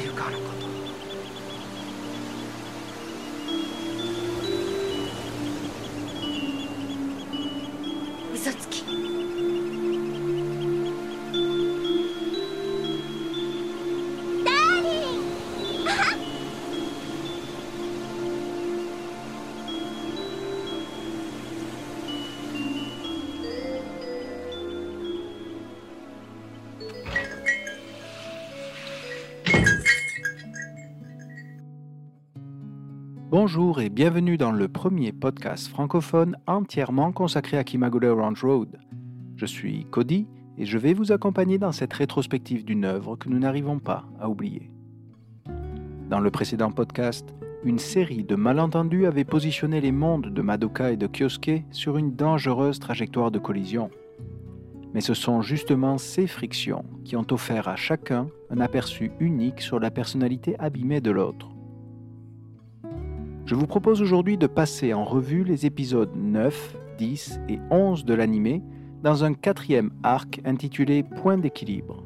Ayukanakul. 0.00 0.59
Bonjour 33.42 33.80
et 33.80 33.88
bienvenue 33.88 34.36
dans 34.36 34.52
le 34.52 34.68
premier 34.68 35.12
podcast 35.12 35.68
francophone 35.68 36.36
entièrement 36.46 37.10
consacré 37.10 37.56
à 37.56 37.64
Kimagure 37.64 38.18
Ranch 38.18 38.42
Road. 38.42 38.78
Je 39.34 39.46
suis 39.46 39.86
Cody 39.86 40.26
et 40.58 40.66
je 40.66 40.76
vais 40.76 40.92
vous 40.92 41.10
accompagner 41.10 41.56
dans 41.56 41.72
cette 41.72 41.94
rétrospective 41.94 42.66
d'une 42.66 42.84
œuvre 42.84 43.16
que 43.16 43.30
nous 43.30 43.38
n'arrivons 43.38 43.78
pas 43.78 44.04
à 44.20 44.28
oublier. 44.28 44.70
Dans 46.10 46.20
le 46.20 46.30
précédent 46.30 46.70
podcast, 46.70 47.34
une 47.64 47.78
série 47.78 48.24
de 48.24 48.34
malentendus 48.34 49.06
avait 49.06 49.24
positionné 49.24 49.80
les 49.80 49.90
mondes 49.90 50.26
de 50.26 50.42
Madoka 50.42 50.92
et 50.92 50.98
de 50.98 51.06
Kyosuke 51.06 51.64
sur 51.70 51.96
une 51.96 52.14
dangereuse 52.14 52.78
trajectoire 52.78 53.30
de 53.30 53.38
collision. 53.38 53.88
Mais 54.92 55.00
ce 55.00 55.14
sont 55.14 55.40
justement 55.40 55.96
ces 55.96 56.26
frictions 56.26 56.84
qui 57.06 57.16
ont 57.16 57.26
offert 57.30 57.68
à 57.68 57.76
chacun 57.76 58.28
un 58.50 58.60
aperçu 58.60 59.12
unique 59.18 59.62
sur 59.62 59.80
la 59.80 59.90
personnalité 59.90 60.56
abîmée 60.58 61.00
de 61.00 61.10
l'autre. 61.10 61.48
Je 63.50 63.56
vous 63.56 63.66
propose 63.66 64.00
aujourd'hui 64.00 64.38
de 64.38 64.46
passer 64.46 64.94
en 64.94 65.02
revue 65.04 65.42
les 65.42 65.66
épisodes 65.66 66.14
9, 66.14 66.76
10 66.98 67.40
et 67.48 67.58
11 67.72 68.04
de 68.04 68.14
l'animé 68.14 68.62
dans 69.02 69.24
un 69.24 69.34
quatrième 69.34 69.90
arc 70.04 70.40
intitulé 70.44 71.02
Point 71.02 71.36
d'équilibre. 71.36 72.04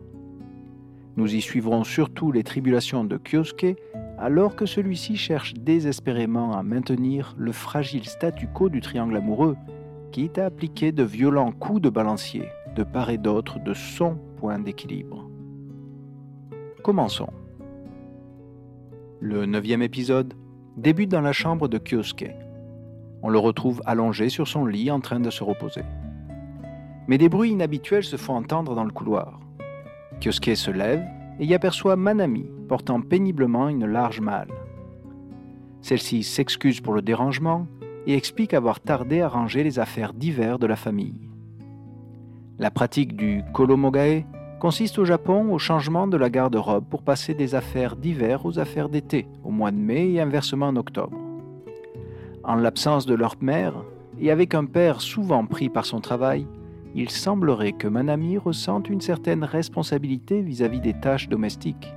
Nous 1.18 1.34
y 1.34 1.42
suivrons 1.42 1.84
surtout 1.84 2.32
les 2.32 2.44
tribulations 2.44 3.04
de 3.04 3.18
Kyosuke 3.18 3.76
alors 4.16 4.56
que 4.56 4.64
celui-ci 4.64 5.18
cherche 5.18 5.52
désespérément 5.52 6.56
à 6.56 6.62
maintenir 6.62 7.34
le 7.36 7.52
fragile 7.52 8.06
statu 8.06 8.46
quo 8.46 8.70
du 8.70 8.80
triangle 8.80 9.16
amoureux, 9.16 9.58
quitte 10.12 10.38
à 10.38 10.46
appliquer 10.46 10.92
de 10.92 11.02
violents 11.02 11.52
coups 11.52 11.82
de 11.82 11.90
balancier 11.90 12.48
de 12.74 12.84
part 12.84 13.10
et 13.10 13.18
d'autre 13.18 13.58
de 13.58 13.74
son 13.74 14.16
point 14.38 14.58
d'équilibre. 14.58 15.28
Commençons. 16.82 17.34
Le 19.20 19.44
neuvième 19.44 19.82
épisode 19.82 20.32
débute 20.76 21.10
dans 21.10 21.20
la 21.20 21.32
chambre 21.32 21.68
de 21.68 21.78
Kyosuke. 21.78 22.34
On 23.22 23.28
le 23.28 23.38
retrouve 23.38 23.82
allongé 23.86 24.28
sur 24.28 24.48
son 24.48 24.66
lit 24.66 24.90
en 24.90 25.00
train 25.00 25.20
de 25.20 25.30
se 25.30 25.44
reposer. 25.44 25.82
Mais 27.06 27.18
des 27.18 27.28
bruits 27.28 27.52
inhabituels 27.52 28.04
se 28.04 28.16
font 28.16 28.34
entendre 28.34 28.74
dans 28.74 28.84
le 28.84 28.90
couloir. 28.90 29.40
Kyosuke 30.20 30.56
se 30.56 30.70
lève 30.70 31.04
et 31.38 31.46
y 31.46 31.54
aperçoit 31.54 31.96
Manami 31.96 32.46
portant 32.68 33.00
péniblement 33.00 33.68
une 33.68 33.86
large 33.86 34.20
malle. 34.20 34.52
Celle-ci 35.80 36.22
s'excuse 36.22 36.80
pour 36.80 36.94
le 36.94 37.02
dérangement 37.02 37.66
et 38.06 38.14
explique 38.14 38.54
avoir 38.54 38.80
tardé 38.80 39.20
à 39.20 39.28
ranger 39.28 39.62
les 39.62 39.78
affaires 39.78 40.14
divers 40.14 40.58
de 40.58 40.66
la 40.66 40.76
famille. 40.76 41.28
La 42.58 42.70
pratique 42.70 43.16
du 43.16 43.42
kolomogae 43.52 44.24
consiste 44.64 44.98
au 44.98 45.04
Japon 45.04 45.52
au 45.52 45.58
changement 45.58 46.06
de 46.06 46.16
la 46.16 46.30
garde-robe 46.30 46.86
pour 46.88 47.02
passer 47.02 47.34
des 47.34 47.54
affaires 47.54 47.96
d'hiver 47.96 48.46
aux 48.46 48.58
affaires 48.58 48.88
d'été 48.88 49.28
au 49.44 49.50
mois 49.50 49.70
de 49.70 49.76
mai 49.76 50.12
et 50.12 50.22
inversement 50.22 50.68
en 50.68 50.76
octobre. 50.76 51.14
En 52.44 52.54
l'absence 52.54 53.04
de 53.04 53.14
leur 53.14 53.34
mère, 53.42 53.74
et 54.18 54.30
avec 54.30 54.54
un 54.54 54.64
père 54.64 55.02
souvent 55.02 55.44
pris 55.44 55.68
par 55.68 55.84
son 55.84 56.00
travail, 56.00 56.46
il 56.94 57.10
semblerait 57.10 57.72
que 57.72 57.88
Manami 57.88 58.38
ressente 58.38 58.88
une 58.88 59.02
certaine 59.02 59.44
responsabilité 59.44 60.40
vis-à-vis 60.40 60.80
des 60.80 60.98
tâches 60.98 61.28
domestiques. 61.28 61.92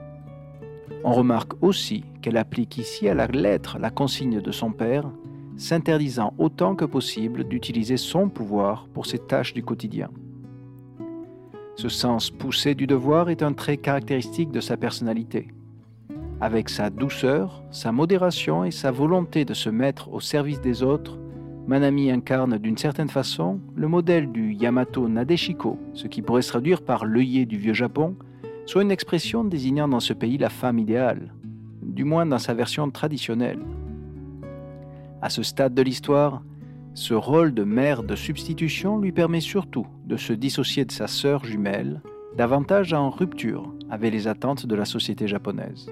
On 1.06 1.14
remarque 1.14 1.54
aussi 1.64 2.04
qu'elle 2.22 2.36
applique 2.36 2.78
ici 2.78 3.08
à 3.08 3.14
la 3.14 3.28
lettre 3.28 3.78
la 3.80 3.92
consigne 3.92 4.42
de 4.42 4.52
son 4.52 4.74
père, 4.74 5.10
s'interdisant 5.56 6.34
autant 6.38 6.76
que 6.76 6.84
possible 6.84 7.46
d'utiliser 7.46 7.96
son 7.96 8.28
pouvoir 8.28 8.90
pour 8.94 9.06
ses 9.06 9.20
tâches 9.20 9.54
du 9.54 9.64
quotidien. 9.64 10.10
Ce 11.78 11.90
sens 11.90 12.32
poussé 12.32 12.74
du 12.74 12.88
devoir 12.88 13.30
est 13.30 13.44
un 13.44 13.54
trait 13.54 13.78
caractéristique 13.78 14.50
de 14.50 14.62
sa 14.62 14.78
personnalité. 14.78 15.50
Avec 16.42 16.70
sa 16.70 16.90
douceur, 16.90 17.64
sa 17.70 17.92
modération 17.92 18.64
et 18.64 18.72
sa 18.72 18.90
volonté 18.90 19.46
de 19.46 19.54
se 19.54 19.70
mettre 19.70 20.12
au 20.12 20.20
service 20.20 20.60
des 20.60 20.82
autres, 20.82 21.20
Manami 21.68 22.10
incarne 22.10 22.58
d'une 22.58 22.80
certaine 22.80 23.10
façon 23.10 23.60
le 23.76 23.88
modèle 23.88 24.32
du 24.32 24.54
Yamato 24.54 25.08
Nadeshiko, 25.08 25.78
ce 25.94 26.08
qui 26.08 26.24
pourrait 26.24 26.42
se 26.42 26.50
traduire 26.50 26.82
par 26.82 27.06
l'œillet 27.06 27.46
du 27.46 27.60
vieux 27.60 27.74
Japon, 27.74 28.16
soit 28.66 28.82
une 28.82 28.90
expression 28.90 29.44
désignant 29.44 29.88
dans 29.88 30.00
ce 30.00 30.14
pays 30.14 30.40
la 30.40 30.50
femme 30.50 30.80
idéale, 30.80 31.32
du 31.84 32.06
moins 32.06 32.26
dans 32.26 32.40
sa 32.40 32.56
version 32.56 32.90
traditionnelle. 32.90 33.60
À 35.22 35.30
ce 35.30 35.44
stade 35.44 35.76
de 35.76 35.84
l'histoire, 35.84 36.42
ce 36.98 37.14
rôle 37.14 37.54
de 37.54 37.64
mère 37.64 38.02
de 38.02 38.16
substitution 38.16 38.98
lui 38.98 39.12
permet 39.12 39.40
surtout 39.40 39.86
de 40.08 40.18
se 40.18 40.34
dissocier 40.34 40.84
de 40.84 40.92
sa 40.92 41.06
sœur 41.06 41.46
jumelle, 41.46 42.02
davantage 42.36 42.92
en 42.92 43.12
rupture 43.12 43.72
avec 43.92 44.12
les 44.12 44.28
attentes 44.28 44.66
de 44.66 44.74
la 44.74 44.84
société 44.84 45.28
japonaise. 45.28 45.92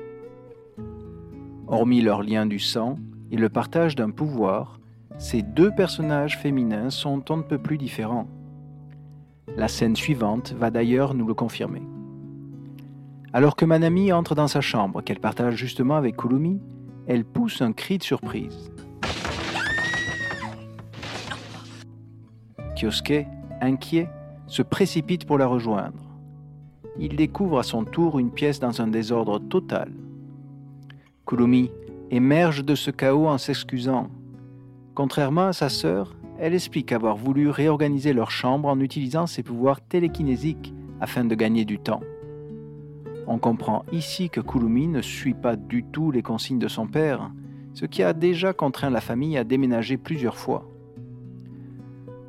Hormis 1.67 2.01
leur 2.01 2.23
lien 2.23 2.47
du 2.47 2.57
sang 2.57 2.97
et 3.29 3.37
le 3.37 3.49
partage 3.49 3.95
d'un 3.95 4.09
pouvoir, 4.09 4.79
ces 5.19 5.43
deux 5.43 5.69
personnages 5.69 6.39
féminins 6.39 6.89
sont 6.89 7.23
on 7.29 7.37
ne 7.37 7.43
peut 7.43 7.59
plus 7.61 7.77
différents. 7.77 8.27
La 9.55 9.67
scène 9.67 9.95
suivante 9.95 10.53
va 10.53 10.71
d'ailleurs 10.71 11.13
nous 11.13 11.27
le 11.27 11.35
confirmer. 11.35 11.83
Alors 13.31 13.55
que 13.55 13.65
Manami 13.65 14.11
entre 14.11 14.33
dans 14.33 14.47
sa 14.47 14.61
chambre 14.61 15.03
qu'elle 15.03 15.19
partage 15.19 15.55
justement 15.55 15.97
avec 15.97 16.17
Kurumi, 16.17 16.59
elle 17.05 17.25
pousse 17.25 17.61
un 17.61 17.73
cri 17.73 17.99
de 17.99 18.03
surprise. 18.03 18.71
Kyosuke, 22.85 23.25
inquiet, 23.61 24.09
se 24.45 24.61
précipite 24.61 25.25
pour 25.25 25.39
la 25.39 25.47
rejoindre. 25.47 26.03
Il 26.99 27.15
découvre 27.15 27.57
à 27.57 27.63
son 27.63 27.83
tour 27.83 28.19
une 28.19 28.29
pièce 28.29 28.59
dans 28.59 28.79
un 28.79 28.87
désordre 28.87 29.39
total. 29.39 29.91
Kurumi 31.25 31.71
émerge 32.11 32.63
de 32.63 32.75
ce 32.75 32.91
chaos 32.91 33.27
en 33.27 33.39
s'excusant. 33.39 34.09
Contrairement 34.93 35.47
à 35.47 35.53
sa 35.53 35.69
sœur, 35.69 36.15
elle 36.39 36.53
explique 36.53 36.91
avoir 36.91 37.17
voulu 37.17 37.49
réorganiser 37.49 38.13
leur 38.13 38.29
chambre 38.29 38.69
en 38.69 38.79
utilisant 38.79 39.25
ses 39.25 39.41
pouvoirs 39.41 39.81
télékinésiques 39.81 40.71
afin 41.01 41.25
de 41.25 41.33
gagner 41.33 41.65
du 41.65 41.79
temps. 41.79 42.01
On 43.25 43.39
comprend 43.39 43.83
ici 43.91 44.29
que 44.29 44.41
Kurumi 44.41 44.87
ne 44.87 45.01
suit 45.01 45.33
pas 45.33 45.55
du 45.55 45.83
tout 45.83 46.11
les 46.11 46.21
consignes 46.21 46.59
de 46.59 46.67
son 46.67 46.85
père, 46.85 47.31
ce 47.73 47.87
qui 47.87 48.03
a 48.03 48.13
déjà 48.13 48.53
contraint 48.53 48.91
la 48.91 49.01
famille 49.01 49.39
à 49.39 49.43
déménager 49.43 49.97
plusieurs 49.97 50.37
fois. 50.37 50.69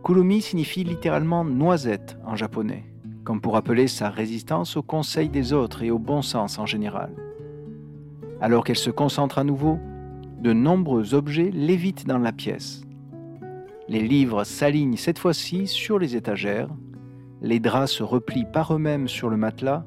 Kurumi 0.06 0.40
signifie 0.40 0.84
littéralement 0.84 1.44
noisette 1.44 2.16
en 2.24 2.36
japonais, 2.36 2.84
comme 3.24 3.40
pour 3.40 3.56
appeler 3.56 3.88
sa 3.88 4.08
résistance 4.08 4.76
au 4.76 4.82
conseil 4.84 5.28
des 5.28 5.52
autres 5.52 5.82
et 5.82 5.90
au 5.90 5.98
bon 5.98 6.22
sens 6.22 6.60
en 6.60 6.64
général. 6.64 7.10
Alors 8.40 8.62
qu'elle 8.62 8.76
se 8.76 8.90
concentre 8.90 9.38
à 9.38 9.42
nouveau, 9.42 9.80
de 10.40 10.52
nombreux 10.52 11.14
objets 11.14 11.50
lévitent 11.52 12.06
dans 12.06 12.18
la 12.18 12.30
pièce. 12.30 12.84
Les 13.88 14.06
livres 14.06 14.44
s'alignent 14.44 14.96
cette 14.96 15.18
fois-ci 15.18 15.66
sur 15.66 15.98
les 15.98 16.14
étagères, 16.14 16.70
les 17.42 17.58
draps 17.58 17.90
se 17.90 18.04
replient 18.04 18.46
par 18.52 18.72
eux-mêmes 18.72 19.08
sur 19.08 19.28
le 19.28 19.36
matelas 19.36 19.86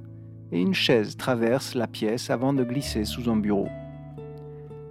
et 0.51 0.59
une 0.59 0.73
chaise 0.73 1.15
traverse 1.15 1.75
la 1.75 1.87
pièce 1.87 2.29
avant 2.29 2.51
de 2.51 2.65
glisser 2.65 3.05
sous 3.05 3.29
un 3.29 3.37
bureau. 3.37 3.69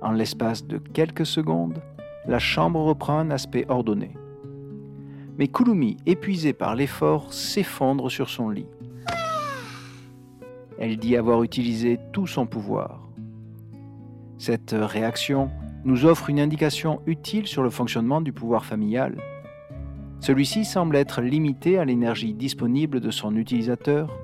En 0.00 0.12
l'espace 0.12 0.66
de 0.66 0.78
quelques 0.78 1.26
secondes, 1.26 1.82
la 2.26 2.38
chambre 2.38 2.80
reprend 2.80 3.18
un 3.18 3.30
aspect 3.30 3.66
ordonné. 3.68 4.14
Mais 5.38 5.46
Kurumi, 5.46 5.96
épuisée 6.04 6.52
par 6.52 6.74
l'effort, 6.74 7.32
s'effondre 7.32 8.10
sur 8.10 8.28
son 8.28 8.50
lit. 8.50 8.66
Elle 10.80 10.96
dit 10.96 11.16
avoir 11.16 11.44
utilisé 11.44 11.98
tout 12.12 12.26
son 12.26 12.46
pouvoir. 12.46 13.08
Cette 14.36 14.74
réaction 14.76 15.50
nous 15.84 16.04
offre 16.04 16.28
une 16.28 16.40
indication 16.40 17.00
utile 17.06 17.46
sur 17.46 17.62
le 17.62 17.70
fonctionnement 17.70 18.20
du 18.20 18.32
pouvoir 18.32 18.64
familial. 18.64 19.16
Celui-ci 20.20 20.64
semble 20.64 20.96
être 20.96 21.22
limité 21.22 21.78
à 21.78 21.84
l'énergie 21.84 22.34
disponible 22.34 23.00
de 23.00 23.10
son 23.12 23.36
utilisateur. 23.36 24.18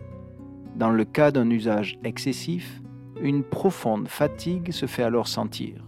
Dans 0.75 0.91
le 0.91 1.05
cas 1.05 1.31
d'un 1.31 1.49
usage 1.49 1.97
excessif, 2.03 2.83
une 3.21 3.45
profonde 3.45 4.09
fatigue 4.09 4.73
se 4.73 4.87
fait 4.87 5.05
alors 5.05 5.29
sentir. 5.29 5.85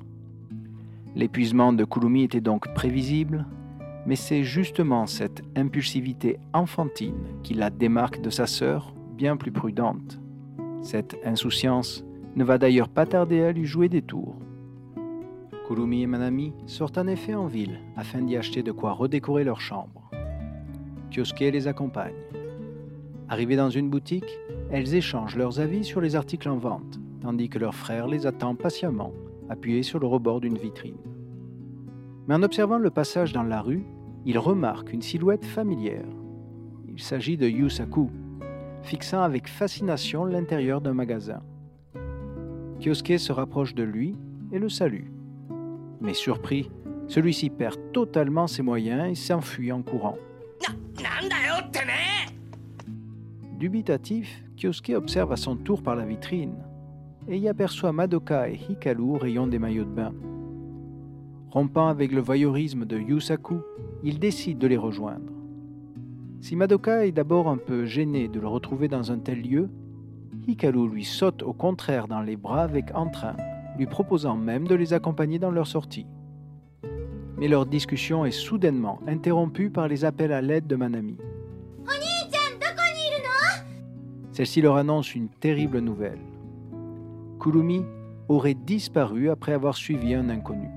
L'épuisement 1.17 1.73
de 1.73 1.85
Kurumi 1.85 2.23
était 2.23 2.41
donc 2.41 2.73
prévisible, 2.75 3.47
mais 4.07 4.17
c'est 4.17 4.45
justement 4.45 5.07
cette 5.07 5.43
impulsivité 5.57 6.39
enfantine 6.53 7.25
qui 7.43 7.55
la 7.55 7.71
démarque 7.71 8.21
de 8.21 8.31
sa 8.31 8.47
sœur, 8.47 8.95
bien 9.17 9.37
plus 9.37 9.53
prudente. 9.53 10.21
Cette 10.83 11.17
insouciance 11.25 12.05
ne 12.37 12.45
va 12.45 12.59
d'ailleurs 12.59 12.89
pas 12.89 13.07
tarder 13.07 13.43
à 13.43 13.53
lui 13.53 13.65
jouer 13.65 13.89
des 13.89 14.03
tours. 14.03 14.37
Kurumi 15.67 16.03
et 16.03 16.07
Manami 16.07 16.53
sortent 16.67 16.99
en 16.99 17.09
effet 17.09 17.35
en 17.35 17.47
ville 17.47 17.81
afin 17.97 18.23
d'y 18.23 18.37
acheter 18.37 18.63
de 18.63 18.71
quoi 18.71 18.93
redécorer 18.93 19.43
leur 19.43 19.61
chambre. 19.61 20.11
Kyosuke 21.11 21.41
les 21.41 21.67
accompagne. 21.67 22.15
Arrivées 23.29 23.57
dans 23.57 23.71
une 23.71 23.91
boutique, 23.91 24.39
elles 24.71 24.95
échangent 24.95 25.37
leurs 25.37 25.59
avis 25.59 25.83
sur 25.83 26.01
les 26.01 26.15
articles 26.15 26.49
en 26.49 26.59
vente, 26.59 27.01
tandis 27.21 27.49
que 27.49 27.59
leur 27.59 27.75
frère 27.75 28.07
les 28.07 28.27
attend 28.27 28.55
patiemment, 28.55 29.13
appuyé 29.49 29.83
sur 29.83 29.99
le 29.99 30.07
rebord 30.07 30.41
d'une 30.41 30.59
vitrine. 30.59 30.99
Mais 32.29 32.35
en 32.35 32.43
observant 32.43 32.79
le 32.79 32.91
passage 32.91 33.33
dans 33.33 33.43
la 33.43 33.61
rue, 33.61 33.85
il 34.27 34.41
remarque 34.41 34.93
une 34.93 35.03
silhouette 35.03 35.45
familière. 35.45 36.05
Il 36.89 37.01
s'agit 37.01 37.37
de 37.37 37.49
Yusaku, 37.49 38.11
fixant 38.83 39.23
avec 39.23 39.47
fascination 39.47 40.25
l'intérieur 40.25 40.81
d'un 40.81 40.95
magasin. 40.95 41.43
Kyosuke 42.81 43.21
se 43.21 43.33
rapproche 43.33 43.75
de 43.75 43.85
lui 43.85 44.17
et 44.51 44.59
le 44.59 44.69
salue. 44.69 45.07
Mais 46.01 46.13
surpris, 46.13 46.71
celui-ci 47.07 47.51
perd 47.51 47.77
totalement 47.93 48.49
ses 48.49 48.63
moyens 48.63 49.13
et 49.13 49.15
s'enfuit 49.15 49.71
en 49.71 49.83
courant. 49.83 50.19
Dubitatif, 53.61 54.43
Kyosuke 54.57 54.93
observe 54.97 55.33
à 55.33 55.37
son 55.37 55.55
tour 55.55 55.83
par 55.83 55.95
la 55.95 56.05
vitrine 56.05 56.57
et 57.29 57.39
y 57.39 57.49
aperçoit 57.49 57.93
Madoka 57.93 58.49
et 58.49 58.59
Hikaru 58.69 59.03
au 59.03 59.19
rayon 59.19 59.47
des 59.47 59.61
maillots 59.61 59.85
de 59.85 59.91
bain. 59.91 60.13
Rompant 61.51 61.89
avec 61.89 62.13
le 62.13 62.21
voyeurisme 62.21 62.85
de 62.85 62.99
Yusaku, 62.99 63.61
il 64.03 64.19
décide 64.19 64.59
de 64.59 64.67
les 64.67 64.77
rejoindre. 64.77 65.33
Si 66.41 66.55
Madoka 66.55 67.07
est 67.07 67.13
d'abord 67.13 67.49
un 67.49 67.57
peu 67.57 67.87
gênée 67.87 68.29
de 68.29 68.41
le 68.41 68.49
retrouver 68.49 68.89
dans 68.89 69.11
un 69.11 69.19
tel 69.19 69.43
lieu, 69.43 69.71
Hikaru 70.47 70.89
lui 70.89 71.05
saute 71.05 71.43
au 71.43 71.53
contraire 71.53 72.09
dans 72.09 72.21
les 72.21 72.37
bras 72.37 72.63
avec 72.63 72.95
entrain, 72.95 73.37
lui 73.79 73.87
proposant 73.87 74.37
même 74.37 74.69
de 74.69 74.75
les 74.75 74.93
accompagner 74.93 75.39
dans 75.39 75.51
leur 75.51 75.67
sortie. 75.67 76.07
Mais 77.37 77.49
leur 77.49 77.67
discussion 77.67 78.25
est 78.25 78.31
soudainement 78.31 79.01
interrompue 79.07 79.71
par 79.71 79.89
les 79.89 80.05
appels 80.05 80.33
à 80.33 80.41
l'aide 80.41 80.67
de 80.67 80.77
Manami. 80.77 81.17
Celle-ci 84.33 84.61
leur 84.61 84.77
annonce 84.77 85.15
une 85.15 85.31
terrible 85.31 85.79
nouvelle. 85.79 86.21
Kurumi 87.41 87.85
aurait 88.29 88.55
disparu 88.55 89.31
après 89.31 89.53
avoir 89.53 89.75
suivi 89.75 90.15
un 90.15 90.29
inconnu. 90.29 90.69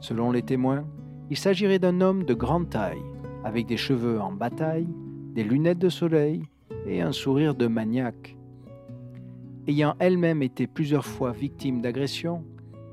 Selon 0.00 0.30
les 0.30 0.42
témoins, 0.42 0.84
il 1.30 1.36
s'agirait 1.36 1.78
d'un 1.78 2.00
homme 2.00 2.24
de 2.24 2.34
grande 2.34 2.70
taille, 2.70 3.02
avec 3.44 3.66
des 3.66 3.76
cheveux 3.76 4.20
en 4.20 4.32
bataille, 4.32 4.88
des 5.34 5.44
lunettes 5.44 5.78
de 5.78 5.88
soleil 5.88 6.42
et 6.86 7.02
un 7.02 7.12
sourire 7.12 7.54
de 7.54 7.66
maniaque. 7.66 8.36
Ayant 9.66 9.94
elle-même 9.98 10.42
été 10.42 10.66
plusieurs 10.66 11.04
fois 11.04 11.32
victime 11.32 11.82
d'agression, 11.82 12.44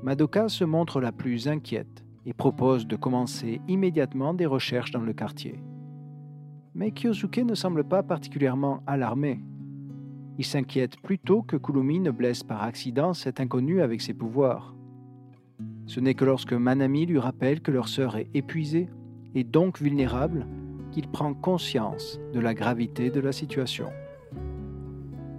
Madoka 0.02 0.48
se 0.48 0.64
montre 0.64 1.00
la 1.00 1.10
plus 1.10 1.48
inquiète 1.48 2.04
et 2.26 2.34
propose 2.34 2.86
de 2.86 2.96
commencer 2.96 3.60
immédiatement 3.66 4.34
des 4.34 4.46
recherches 4.46 4.90
dans 4.90 5.00
le 5.00 5.14
quartier. 5.14 5.58
Mais 6.74 6.90
Kyosuke 6.90 7.38
ne 7.38 7.54
semble 7.54 7.84
pas 7.84 8.02
particulièrement 8.02 8.82
alarmé. 8.86 9.40
Il 10.36 10.44
s'inquiète 10.44 11.00
plutôt 11.00 11.42
que 11.42 11.56
Kurumi 11.56 11.98
ne 11.98 12.10
blesse 12.10 12.42
par 12.42 12.62
accident 12.62 13.14
cet 13.14 13.40
inconnu 13.40 13.80
avec 13.80 14.02
ses 14.02 14.12
pouvoirs. 14.12 14.75
Ce 15.86 16.00
n'est 16.00 16.14
que 16.14 16.24
lorsque 16.24 16.52
Manami 16.52 17.06
lui 17.06 17.18
rappelle 17.18 17.60
que 17.60 17.70
leur 17.70 17.88
sœur 17.88 18.16
est 18.16 18.28
épuisée 18.34 18.88
et 19.34 19.44
donc 19.44 19.80
vulnérable 19.80 20.46
qu'il 20.90 21.08
prend 21.08 21.34
conscience 21.34 22.20
de 22.32 22.40
la 22.40 22.54
gravité 22.54 23.10
de 23.10 23.20
la 23.20 23.32
situation. 23.32 23.86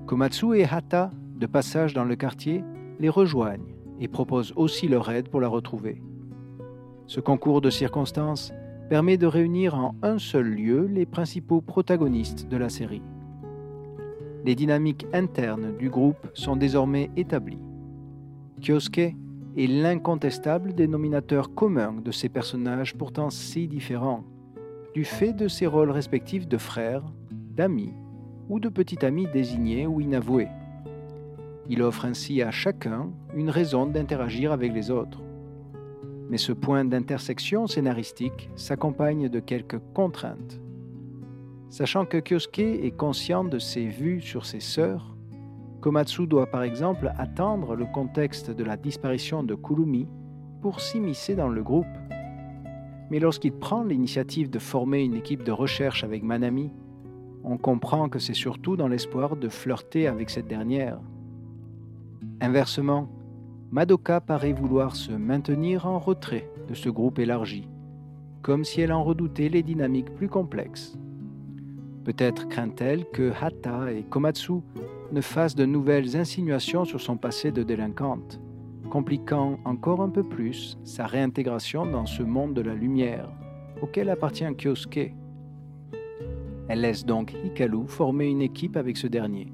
Komatsu 0.05 0.57
et 0.57 0.65
Hata, 0.65 1.11
de 1.35 1.45
passage 1.45 1.93
dans 1.93 2.05
le 2.05 2.15
quartier, 2.15 2.63
les 2.99 3.09
rejoignent 3.09 3.75
et 3.99 4.07
proposent 4.07 4.53
aussi 4.55 4.87
leur 4.87 5.09
aide 5.11 5.29
pour 5.29 5.41
la 5.41 5.47
retrouver. 5.47 6.01
Ce 7.07 7.19
concours 7.19 7.61
de 7.61 7.69
circonstances 7.69 8.53
permet 8.89 9.17
de 9.17 9.27
réunir 9.27 9.75
en 9.75 9.95
un 10.01 10.17
seul 10.17 10.47
lieu 10.47 10.85
les 10.85 11.05
principaux 11.05 11.61
protagonistes 11.61 12.47
de 12.47 12.57
la 12.57 12.69
série. 12.69 13.01
Les 14.45 14.55
dynamiques 14.55 15.07
internes 15.11 15.75
du 15.77 15.89
groupe 15.89 16.27
sont 16.33 16.55
désormais 16.55 17.09
établies. 17.17 17.59
Kyosuke 18.61 19.15
est 19.57 19.67
l'incontestable 19.67 20.73
dénominateur 20.73 21.55
commun 21.55 21.95
de 22.03 22.11
ces 22.11 22.29
personnages 22.29 22.95
pourtant 22.95 23.31
si 23.31 23.67
différents, 23.67 24.23
du 24.93 25.03
fait 25.03 25.33
de 25.33 25.47
ses 25.47 25.65
rôles 25.65 25.89
respectifs 25.89 26.47
de 26.47 26.57
frère, 26.57 27.03
d'ami 27.31 27.93
ou 28.49 28.59
de 28.59 28.69
petit 28.69 29.03
ami 29.03 29.27
désigné 29.33 29.87
ou 29.87 29.99
inavoué. 29.99 30.47
Il 31.69 31.81
offre 31.81 32.05
ainsi 32.05 32.41
à 32.43 32.51
chacun 32.51 33.09
une 33.35 33.49
raison 33.49 33.87
d'interagir 33.87 34.51
avec 34.51 34.73
les 34.73 34.91
autres. 34.91 35.21
Mais 36.29 36.37
ce 36.37 36.53
point 36.53 36.85
d'intersection 36.85 37.65
scénaristique 37.65 38.49
s'accompagne 38.55 39.27
de 39.27 39.39
quelques 39.39 39.79
contraintes. 39.95 40.61
Sachant 41.69 42.05
que 42.05 42.17
Kyosuke 42.17 42.59
est 42.59 42.95
conscient 42.95 43.43
de 43.43 43.59
ses 43.59 43.87
vues 43.87 44.21
sur 44.21 44.45
ses 44.45 44.59
sœurs, 44.59 45.16
Komatsu 45.81 46.25
doit 46.25 46.47
par 46.47 46.63
exemple 46.63 47.11
attendre 47.17 47.75
le 47.75 47.85
contexte 47.85 48.49
de 48.49 48.63
la 48.63 48.77
disparition 48.77 49.43
de 49.43 49.53
Kurumi 49.53 50.07
pour 50.61 50.81
s'immiscer 50.81 51.35
dans 51.35 51.49
le 51.49 51.61
groupe. 51.61 51.85
Mais 53.11 53.19
lorsqu'il 53.19 53.53
prend 53.53 53.83
l'initiative 53.83 54.49
de 54.49 54.59
former 54.59 55.03
une 55.03 55.13
équipe 55.13 55.43
de 55.43 55.51
recherche 55.51 56.03
avec 56.03 56.23
Manami, 56.23 56.71
on 57.43 57.57
comprend 57.57 58.09
que 58.09 58.19
c'est 58.19 58.33
surtout 58.33 58.75
dans 58.75 58.87
l'espoir 58.87 59.35
de 59.35 59.47
flirter 59.47 60.07
avec 60.07 60.29
cette 60.29 60.47
dernière. 60.47 60.99
Inversement, 62.41 63.07
Madoka 63.71 64.19
paraît 64.19 64.53
vouloir 64.53 64.95
se 64.95 65.11
maintenir 65.11 65.85
en 65.85 65.99
retrait 65.99 66.49
de 66.67 66.73
ce 66.73 66.89
groupe 66.89 67.19
élargi, 67.19 67.69
comme 68.41 68.63
si 68.63 68.81
elle 68.81 68.91
en 68.91 69.03
redoutait 69.03 69.49
les 69.49 69.63
dynamiques 69.63 70.13
plus 70.15 70.27
complexes. 70.27 70.97
Peut-être 72.03 72.47
craint-elle 72.47 73.05
que 73.11 73.31
Hata 73.41 73.91
et 73.91 74.03
Komatsu 74.03 74.61
ne 75.11 75.21
fassent 75.21 75.55
de 75.55 75.65
nouvelles 75.65 76.15
insinuations 76.15 76.85
sur 76.85 77.01
son 77.01 77.17
passé 77.17 77.51
de 77.51 77.63
délinquante, 77.63 78.39
compliquant 78.89 79.59
encore 79.65 80.01
un 80.01 80.09
peu 80.09 80.23
plus 80.23 80.77
sa 80.83 81.05
réintégration 81.05 81.85
dans 81.85 82.05
ce 82.05 82.23
monde 82.23 82.53
de 82.53 82.61
la 82.61 82.73
lumière 82.73 83.29
auquel 83.81 84.09
appartient 84.09 84.45
Kyosuke. 84.57 85.13
Elle 86.67 86.81
laisse 86.81 87.05
donc 87.05 87.33
Hikaru 87.43 87.87
former 87.87 88.27
une 88.27 88.41
équipe 88.41 88.75
avec 88.75 88.97
ce 88.97 89.07
dernier, 89.07 89.53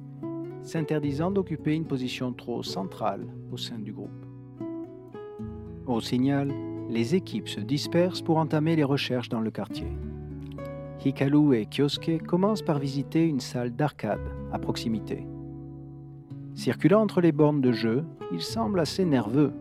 s'interdisant 0.63 1.32
d'occuper 1.32 1.75
une 1.75 1.86
position 1.86 2.34
trop 2.34 2.63
centrale 2.63 3.27
au 3.51 3.58
sein 3.58 3.77
du 3.77 3.92
groupe. 3.92 4.25
Au 5.86 6.00
signal, 6.00 6.51
les 6.89 7.16
équipes 7.16 7.50
se 7.50 7.60
dispersent 7.60 8.22
pour 8.22 8.38
entamer 8.38 8.75
les 8.75 8.84
recherches 8.84 9.30
dans 9.30 9.42
le 9.42 9.51
quartier. 9.51 9.88
Hikaru 11.04 11.56
et 11.56 11.66
Kyosuke 11.66 12.24
commencent 12.25 12.62
par 12.62 12.80
visiter 12.80 13.25
une 13.27 13.42
salle 13.42 13.75
d'arcade 13.75 14.22
à 14.54 14.60
proximité. 14.60 15.25
Circulant 16.55 17.01
entre 17.01 17.19
les 17.19 17.31
bornes 17.31 17.62
de 17.62 17.72
jeu, 17.72 18.03
il 18.31 18.41
semble 18.41 18.79
assez 18.79 19.05
nerveux. 19.05 19.53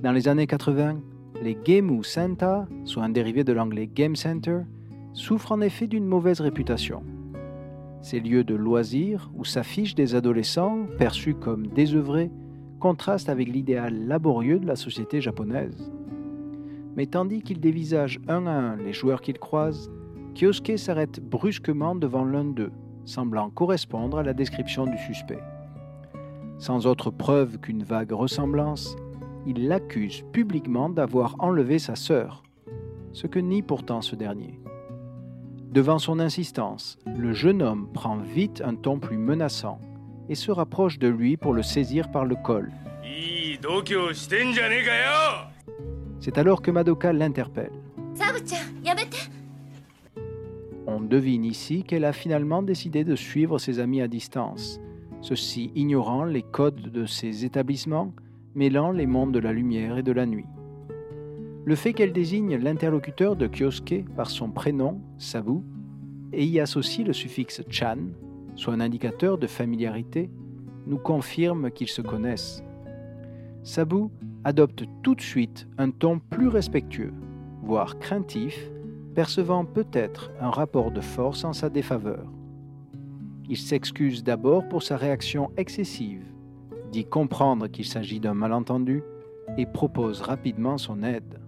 Dans 0.00 0.12
les 0.12 0.28
années 0.28 0.46
80, 0.46 1.00
les 1.42 1.56
Gameu 1.62 2.02
Center, 2.02 2.60
soit 2.84 3.04
un 3.04 3.10
dérivé 3.10 3.44
de 3.44 3.52
l'anglais 3.52 3.88
Game 3.92 4.16
Center, 4.16 4.60
souffrent 5.12 5.52
en 5.52 5.60
effet 5.60 5.86
d'une 5.86 6.06
mauvaise 6.06 6.40
réputation. 6.40 7.02
Ces 8.00 8.20
lieux 8.20 8.44
de 8.44 8.54
loisirs 8.54 9.30
où 9.34 9.44
s'affichent 9.44 9.94
des 9.94 10.14
adolescents 10.14 10.86
perçus 10.98 11.34
comme 11.34 11.66
désœuvrés 11.66 12.30
contrastent 12.80 13.28
avec 13.28 13.48
l'idéal 13.48 14.06
laborieux 14.06 14.58
de 14.58 14.66
la 14.66 14.76
société 14.76 15.20
japonaise. 15.20 15.92
Mais 16.96 17.06
tandis 17.06 17.42
qu'il 17.42 17.60
dévisage 17.60 18.20
un 18.28 18.46
à 18.46 18.52
un 18.52 18.76
les 18.76 18.92
joueurs 18.92 19.20
qu'il 19.20 19.38
croise, 19.38 19.90
Kyosuke 20.34 20.78
s'arrête 20.78 21.20
brusquement 21.20 21.94
devant 21.94 22.24
l'un 22.24 22.44
d'eux, 22.44 22.72
semblant 23.04 23.50
correspondre 23.50 24.18
à 24.18 24.22
la 24.22 24.34
description 24.34 24.86
du 24.86 24.98
suspect. 24.98 25.40
Sans 26.58 26.86
autre 26.86 27.10
preuve 27.10 27.58
qu'une 27.58 27.82
vague 27.82 28.12
ressemblance, 28.12 28.96
il 29.46 29.68
l'accuse 29.68 30.24
publiquement 30.32 30.88
d'avoir 30.88 31.36
enlevé 31.38 31.78
sa 31.78 31.96
sœur, 31.96 32.42
ce 33.12 33.26
que 33.26 33.38
nie 33.38 33.62
pourtant 33.62 34.00
ce 34.00 34.16
dernier. 34.16 34.60
Devant 35.70 35.98
son 35.98 36.20
insistance, 36.20 36.98
le 37.16 37.32
jeune 37.32 37.60
homme 37.60 37.88
prend 37.92 38.16
vite 38.16 38.62
un 38.64 38.74
ton 38.74 39.00
plus 39.00 39.18
menaçant 39.18 39.80
et 40.28 40.34
se 40.34 40.52
rapproche 40.52 40.98
de 40.98 41.08
lui 41.08 41.36
pour 41.36 41.52
le 41.52 41.62
saisir 41.62 42.10
par 42.10 42.24
le 42.24 42.36
col. 42.36 42.70
C'est 46.20 46.38
alors 46.38 46.62
que 46.62 46.70
Madoka 46.70 47.12
l'interpelle. 47.12 47.72
On 50.86 51.00
devine 51.00 51.44
ici 51.44 51.82
qu'elle 51.82 52.04
a 52.04 52.12
finalement 52.12 52.62
décidé 52.62 53.04
de 53.04 53.16
suivre 53.16 53.58
ses 53.58 53.80
amis 53.80 54.00
à 54.00 54.08
distance, 54.08 54.80
ceux-ci 55.24 55.72
ignorant 55.74 56.24
les 56.24 56.42
codes 56.42 56.92
de 56.92 57.06
ces 57.06 57.46
établissements, 57.46 58.12
mêlant 58.54 58.92
les 58.92 59.06
mondes 59.06 59.32
de 59.32 59.38
la 59.38 59.54
lumière 59.54 59.96
et 59.96 60.02
de 60.02 60.12
la 60.12 60.26
nuit. 60.26 60.44
Le 61.64 61.74
fait 61.76 61.94
qu'elle 61.94 62.12
désigne 62.12 62.56
l'interlocuteur 62.56 63.34
de 63.34 63.46
Kyosuke 63.46 64.04
par 64.16 64.28
son 64.28 64.50
prénom, 64.50 65.00
Sabu, 65.16 65.62
et 66.34 66.44
y 66.44 66.60
associe 66.60 67.06
le 67.06 67.14
suffixe 67.14 67.62
chan, 67.70 67.96
soit 68.54 68.74
un 68.74 68.80
indicateur 68.80 69.38
de 69.38 69.46
familiarité, 69.46 70.28
nous 70.86 70.98
confirme 70.98 71.70
qu'ils 71.70 71.88
se 71.88 72.02
connaissent. 72.02 72.62
Sabu 73.62 74.08
adopte 74.44 74.84
tout 75.02 75.14
de 75.14 75.22
suite 75.22 75.66
un 75.78 75.90
ton 75.90 76.18
plus 76.18 76.48
respectueux, 76.48 77.14
voire 77.62 77.98
craintif, 77.98 78.70
percevant 79.14 79.64
peut-être 79.64 80.32
un 80.38 80.50
rapport 80.50 80.90
de 80.90 81.00
force 81.00 81.44
en 81.44 81.54
sa 81.54 81.70
défaveur. 81.70 82.33
Il 83.48 83.58
s'excuse 83.58 84.24
d'abord 84.24 84.66
pour 84.68 84.82
sa 84.82 84.96
réaction 84.96 85.50
excessive, 85.58 86.24
dit 86.90 87.04
comprendre 87.04 87.66
qu'il 87.66 87.84
s'agit 87.84 88.20
d'un 88.20 88.32
malentendu 88.32 89.02
et 89.58 89.66
propose 89.66 90.22
rapidement 90.22 90.78
son 90.78 91.02
aide. 91.02 91.40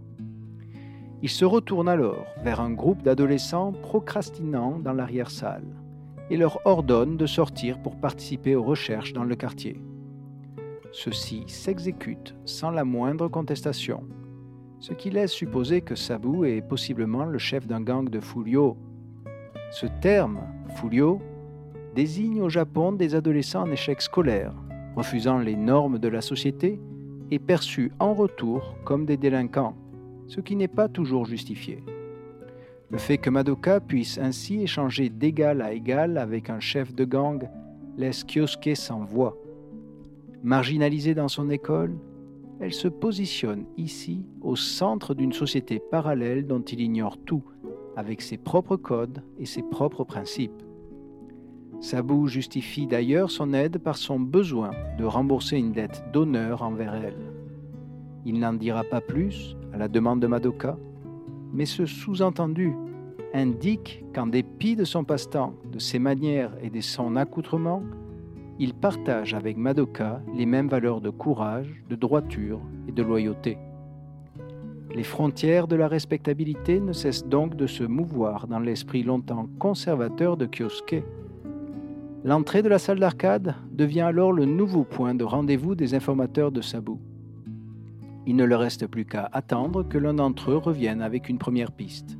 Il 1.22 1.30
se 1.30 1.46
retourne 1.46 1.88
alors 1.88 2.26
vers 2.42 2.60
un 2.60 2.70
groupe 2.70 3.02
d'adolescents 3.02 3.72
procrastinants 3.72 4.78
dans 4.78 4.92
l'arrière-salle 4.92 5.64
et 6.28 6.36
leur 6.36 6.60
ordonne 6.66 7.16
de 7.16 7.26
sortir 7.26 7.80
pour 7.80 7.96
participer 7.96 8.54
aux 8.54 8.62
recherches 8.62 9.14
dans 9.14 9.24
le 9.24 9.34
quartier. 9.34 9.80
Ceux-ci 10.92 11.44
s'exécutent 11.46 12.36
sans 12.44 12.70
la 12.70 12.84
moindre 12.84 13.28
contestation, 13.28 14.04
ce 14.80 14.92
qui 14.92 15.08
laisse 15.08 15.32
supposer 15.32 15.80
que 15.80 15.94
Sabu 15.94 16.46
est 16.46 16.60
possiblement 16.60 17.24
le 17.24 17.38
chef 17.38 17.66
d'un 17.66 17.80
gang 17.80 18.08
de 18.10 18.20
Fulio. 18.20 18.76
Ce 19.70 19.86
terme, 20.00 20.40
Fulio, 20.76 21.20
désigne 21.96 22.40
au 22.42 22.48
Japon 22.48 22.92
des 22.92 23.16
adolescents 23.16 23.62
en 23.62 23.72
échec 23.72 24.00
scolaire, 24.00 24.52
refusant 24.94 25.38
les 25.38 25.56
normes 25.56 25.98
de 25.98 26.08
la 26.08 26.20
société 26.20 26.78
et 27.32 27.40
perçus 27.40 27.90
en 27.98 28.14
retour 28.14 28.76
comme 28.84 29.04
des 29.04 29.16
délinquants 29.16 29.74
ce 30.28 30.40
qui 30.40 30.56
n'est 30.56 30.68
pas 30.68 30.88
toujours 30.88 31.26
justifié. 31.26 31.82
Le 32.90 32.98
fait 32.98 33.18
que 33.18 33.30
Madoka 33.30 33.80
puisse 33.80 34.18
ainsi 34.18 34.62
échanger 34.62 35.08
d'égal 35.08 35.60
à 35.60 35.72
égal 35.72 36.18
avec 36.18 36.50
un 36.50 36.60
chef 36.60 36.94
de 36.94 37.04
gang 37.04 37.48
laisse 37.96 38.24
Kyosuke 38.24 38.76
sans 38.76 39.04
voix. 39.04 39.36
Marginalisée 40.42 41.14
dans 41.14 41.28
son 41.28 41.50
école, 41.50 41.96
elle 42.60 42.72
se 42.72 42.88
positionne 42.88 43.64
ici 43.76 44.24
au 44.40 44.56
centre 44.56 45.14
d'une 45.14 45.32
société 45.32 45.80
parallèle 45.90 46.46
dont 46.46 46.62
il 46.62 46.80
ignore 46.80 47.18
tout, 47.18 47.42
avec 47.96 48.22
ses 48.22 48.38
propres 48.38 48.76
codes 48.76 49.22
et 49.38 49.46
ses 49.46 49.62
propres 49.62 50.04
principes. 50.04 50.62
Sabu 51.80 52.28
justifie 52.28 52.86
d'ailleurs 52.86 53.30
son 53.30 53.52
aide 53.52 53.78
par 53.78 53.96
son 53.96 54.18
besoin 54.18 54.70
de 54.98 55.04
rembourser 55.04 55.56
une 55.56 55.72
dette 55.72 56.04
d'honneur 56.12 56.62
envers 56.62 56.94
elle. 56.94 57.32
Il 58.24 58.40
n'en 58.40 58.54
dira 58.54 58.82
pas 58.82 59.00
plus, 59.00 59.56
à 59.72 59.76
la 59.76 59.88
demande 59.88 60.20
de 60.20 60.26
Madoka, 60.26 60.76
mais 61.52 61.66
ce 61.66 61.86
sous-entendu 61.86 62.74
indique 63.34 64.04
qu'en 64.14 64.26
dépit 64.26 64.76
de 64.76 64.84
son 64.84 65.04
passe-temps, 65.04 65.54
de 65.70 65.78
ses 65.78 65.98
manières 65.98 66.52
et 66.62 66.70
de 66.70 66.80
son 66.80 67.16
accoutrement, 67.16 67.82
il 68.58 68.72
partage 68.72 69.34
avec 69.34 69.56
Madoka 69.56 70.22
les 70.34 70.46
mêmes 70.46 70.68
valeurs 70.68 71.00
de 71.02 71.10
courage, 71.10 71.82
de 71.90 71.94
droiture 71.94 72.60
et 72.88 72.92
de 72.92 73.02
loyauté. 73.02 73.58
Les 74.94 75.04
frontières 75.04 75.68
de 75.68 75.76
la 75.76 75.88
respectabilité 75.88 76.80
ne 76.80 76.92
cessent 76.92 77.26
donc 77.26 77.54
de 77.54 77.66
se 77.66 77.84
mouvoir 77.84 78.46
dans 78.46 78.60
l'esprit 78.60 79.02
longtemps 79.02 79.46
conservateur 79.58 80.38
de 80.38 80.46
Kyosuke. 80.46 81.04
L'entrée 82.26 82.60
de 82.60 82.68
la 82.68 82.80
salle 82.80 82.98
d'arcade 82.98 83.54
devient 83.70 84.00
alors 84.00 84.32
le 84.32 84.46
nouveau 84.46 84.82
point 84.82 85.14
de 85.14 85.22
rendez-vous 85.22 85.76
des 85.76 85.94
informateurs 85.94 86.50
de 86.50 86.60
Sabu. 86.60 86.94
Il 88.26 88.34
ne 88.34 88.42
leur 88.42 88.58
reste 88.58 88.88
plus 88.88 89.04
qu'à 89.04 89.30
attendre 89.32 89.84
que 89.84 89.96
l'un 89.96 90.14
d'entre 90.14 90.50
eux 90.50 90.56
revienne 90.56 91.02
avec 91.02 91.28
une 91.28 91.38
première 91.38 91.70
piste. 91.70 92.18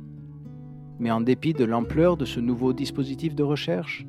Mais 0.97 1.11
en 1.11 1.19
dépit 1.19 1.51
de 1.51 1.65
l'ampleur 1.65 2.15
de 2.15 2.23
ce 2.23 2.39
nouveau 2.39 2.71
dispositif 2.71 3.35
de 3.35 3.43
recherche, 3.43 4.07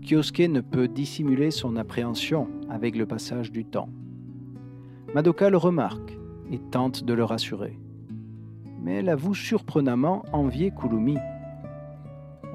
Kyosuke 0.00 0.48
ne 0.48 0.62
peut 0.62 0.88
dissimuler 0.88 1.50
son 1.50 1.76
appréhension 1.76 2.48
avec 2.70 2.96
le 2.96 3.04
passage 3.04 3.52
du 3.52 3.66
temps. 3.66 3.90
Madoka 5.14 5.50
le 5.50 5.58
remarque 5.58 6.16
et 6.50 6.58
tente 6.70 7.04
de 7.04 7.12
le 7.12 7.22
rassurer. 7.22 7.78
Mais 8.82 8.94
elle 8.94 9.10
avoue 9.10 9.34
surprenamment 9.34 10.24
envier 10.32 10.70
Kulumi. 10.70 11.18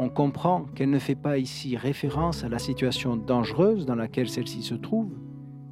On 0.01 0.07
comprend 0.07 0.63
qu'elle 0.75 0.91
ne 0.91 0.97
fait 0.97 1.13
pas 1.13 1.37
ici 1.37 1.75
référence 1.75 2.45
à 2.45 2.49
la 2.49 2.57
situation 2.57 3.17
dangereuse 3.17 3.85
dans 3.85 3.95
laquelle 3.95 4.29
celle-ci 4.29 4.63
se 4.63 4.75
trouve, 4.75 5.11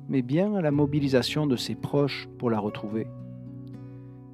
mais 0.10 0.22
bien 0.22 0.53
à 0.55 0.62
la 0.62 0.69
mobilisation 0.69 1.48
de 1.48 1.55
ses 1.55 1.75
proches 1.75 2.27
pour 2.38 2.50
la 2.50 2.60
retrouver. 2.60 3.07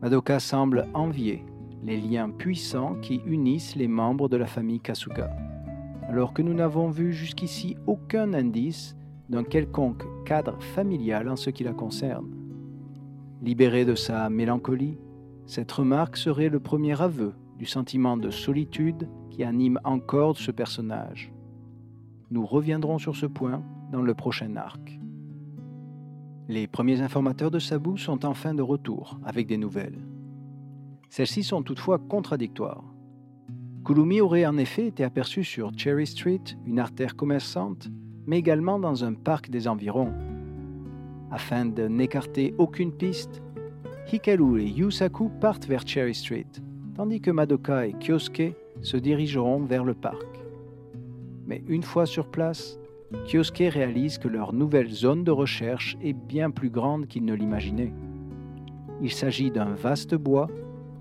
Madoka 0.02 0.40
semble 0.40 0.88
envier 0.96 1.46
les 1.84 1.98
liens 1.98 2.32
puissants 2.32 2.96
qui 3.04 3.22
unissent 3.28 3.76
les 3.76 3.88
membres 3.88 4.30
de 4.30 4.36
la 4.36 4.48
famille 4.48 4.80
Kasuga, 4.80 5.30
alors 6.10 6.34
que 6.34 6.42
nous 6.42 6.56
n'avons 6.56 6.90
vu 6.90 7.14
jusqu'ici 7.14 7.78
aucun 7.86 8.34
indice 8.34 8.96
d'un 9.30 9.44
quelconque 9.44 10.06
cadre 10.26 10.60
familial 10.60 11.30
en 11.30 11.36
ce 11.36 11.52
qui 11.52 11.64
la 11.64 11.74
concerne. 11.74 12.32
Libérée 13.44 13.86
de 13.86 13.94
sa 13.94 14.28
mélancolie, 14.32 14.98
cette 15.46 15.72
remarque 15.72 16.18
serait 16.18 16.50
le 16.50 16.60
premier 16.60 17.00
aveu 17.00 17.36
du 17.60 17.68
sentiment 17.68 18.18
de 18.18 18.32
solitude 18.32 19.08
qui 19.34 19.44
anime 19.44 19.80
encore 19.84 20.38
ce 20.38 20.52
personnage. 20.52 21.34
Nous 22.30 22.46
reviendrons 22.46 23.00
sur 23.00 23.16
ce 23.16 23.26
point 23.26 23.64
dans 23.92 24.04
le 24.04 24.14
prochain 24.14 24.56
arc. 24.56 25.00
Les 26.48 26.68
premiers 26.68 27.02
informateurs 27.02 27.50
de 27.50 27.58
Sabu 27.58 27.98
sont 27.98 28.26
enfin 28.26 28.54
de 28.54 28.62
retour 28.62 29.20
avec 29.26 29.48
des 29.48 29.58
nouvelles. 29.58 30.06
Celles-ci 31.10 31.44
sont 31.44 31.64
toutefois 31.64 31.98
contradictoires. 31.98 32.84
Kulumi 33.84 34.22
aurait 34.22 34.46
en 34.46 34.58
effet 34.58 34.86
été 34.86 35.04
aperçu 35.04 35.44
sur 35.44 35.72
Cherry 35.76 36.06
Street, 36.06 36.44
une 36.68 36.78
artère 36.78 37.16
commerçante, 37.16 37.90
mais 38.28 38.38
également 38.38 38.78
dans 38.78 39.04
un 39.04 39.16
parc 39.16 39.50
des 39.50 39.68
environs. 39.68 40.14
Afin 41.32 41.66
de 41.66 41.88
n'écarter 41.88 42.54
aucune 42.60 42.92
piste, 42.92 43.42
Hikaru 44.12 44.62
et 44.62 44.68
Yusaku 44.68 45.30
partent 45.42 45.66
vers 45.66 45.88
Cherry 45.88 46.14
Street, 46.14 46.52
tandis 46.96 47.20
que 47.20 47.32
Madoka 47.32 47.88
et 47.88 47.94
Kyosuke 47.94 48.56
se 48.84 48.98
dirigeront 48.98 49.64
vers 49.64 49.84
le 49.84 49.96
parc. 49.96 50.28
Mais 51.48 51.64
une 51.68 51.84
fois 51.84 52.06
sur 52.06 52.28
place, 52.28 52.80
Kyosuke 53.26 53.74
réalise 53.74 54.18
que 54.18 54.28
leur 54.28 54.54
nouvelle 54.54 54.90
zone 54.90 55.24
de 55.24 55.32
recherche 55.32 55.98
est 56.02 56.14
bien 56.14 56.52
plus 56.52 56.70
grande 56.70 57.08
qu'il 57.08 57.26
ne 57.26 57.34
l'imaginait. 57.34 57.94
Il 59.02 59.12
s'agit 59.12 59.52
d'un 59.52 59.74
vaste 59.74 60.16
bois 60.16 60.48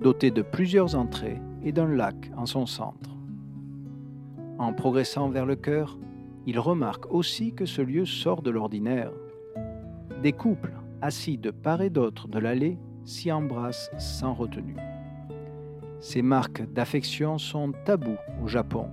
doté 0.00 0.30
de 0.30 0.42
plusieurs 0.42 0.96
entrées 0.96 1.40
et 1.62 1.72
d'un 1.72 1.88
lac 1.88 2.30
en 2.36 2.46
son 2.46 2.66
centre. 2.66 3.10
En 4.58 4.72
progressant 4.72 5.28
vers 5.28 5.46
le 5.46 5.56
cœur, 5.56 5.98
il 6.46 6.58
remarque 6.58 7.12
aussi 7.12 7.52
que 7.52 7.66
ce 7.66 7.82
lieu 7.82 8.04
sort 8.04 8.42
de 8.42 8.50
l'ordinaire. 8.50 9.12
Des 10.22 10.32
couples, 10.32 10.74
assis 11.00 11.38
de 11.38 11.50
part 11.50 11.82
et 11.82 11.90
d'autre 11.90 12.28
de 12.28 12.38
l'allée, 12.38 12.78
s'y 13.04 13.30
embrassent 13.32 13.90
sans 13.98 14.34
retenue. 14.34 14.76
Ces 16.02 16.20
marques 16.20 16.64
d'affection 16.72 17.38
sont 17.38 17.72
tabous 17.84 18.18
au 18.42 18.48
Japon, 18.48 18.88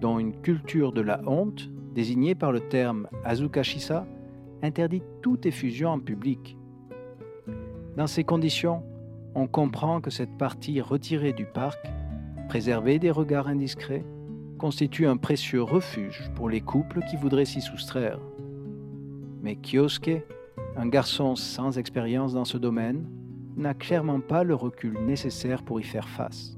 dont 0.00 0.18
une 0.18 0.32
culture 0.32 0.92
de 0.92 1.02
la 1.02 1.20
honte 1.26 1.68
désigné 1.94 2.34
par 2.34 2.52
le 2.52 2.60
terme 2.60 3.06
Azukashisa, 3.22 4.06
interdit 4.62 5.02
toute 5.20 5.44
effusion 5.44 5.90
en 5.90 6.00
public. 6.00 6.56
Dans 7.98 8.06
ces 8.06 8.24
conditions, 8.24 8.82
on 9.34 9.46
comprend 9.46 10.00
que 10.00 10.08
cette 10.08 10.38
partie 10.38 10.80
retirée 10.80 11.34
du 11.34 11.44
parc, 11.44 11.86
préservée 12.48 12.98
des 12.98 13.10
regards 13.10 13.48
indiscrets, 13.48 14.06
constitue 14.56 15.06
un 15.06 15.18
précieux 15.18 15.62
refuge 15.62 16.30
pour 16.34 16.48
les 16.48 16.62
couples 16.62 17.02
qui 17.10 17.16
voudraient 17.16 17.44
s'y 17.44 17.60
soustraire. 17.60 18.20
Mais 19.42 19.56
Kyosuke, 19.56 20.24
un 20.78 20.88
garçon 20.88 21.36
sans 21.36 21.76
expérience 21.76 22.32
dans 22.32 22.46
ce 22.46 22.56
domaine, 22.56 23.06
n'a 23.58 23.74
clairement 23.74 24.20
pas 24.20 24.44
le 24.44 24.54
recul 24.54 24.98
nécessaire 25.04 25.62
pour 25.62 25.80
y 25.80 25.82
faire 25.82 26.08
face. 26.08 26.56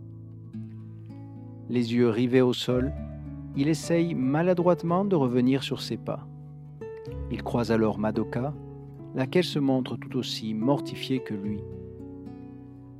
Les 1.71 1.95
yeux 1.95 2.11
rivés 2.11 2.42
au 2.42 2.52
sol, 2.52 2.92
il 3.57 3.69
essaye 3.69 4.14
maladroitement 4.14 5.04
de 5.04 5.16
revenir 5.16 5.62
sur 5.62 5.80
ses 5.80 5.97
pas. 5.97 6.26
Il 7.30 7.42
croise 7.42 7.73
alors 7.73 7.99
Madoka, 7.99 8.52
laquelle 9.14 9.45
se 9.45 9.59
montre 9.59 9.97
tout 9.97 10.16
aussi 10.16 10.52
mortifiée 10.52 11.21
que 11.21 11.35
lui. 11.35 11.61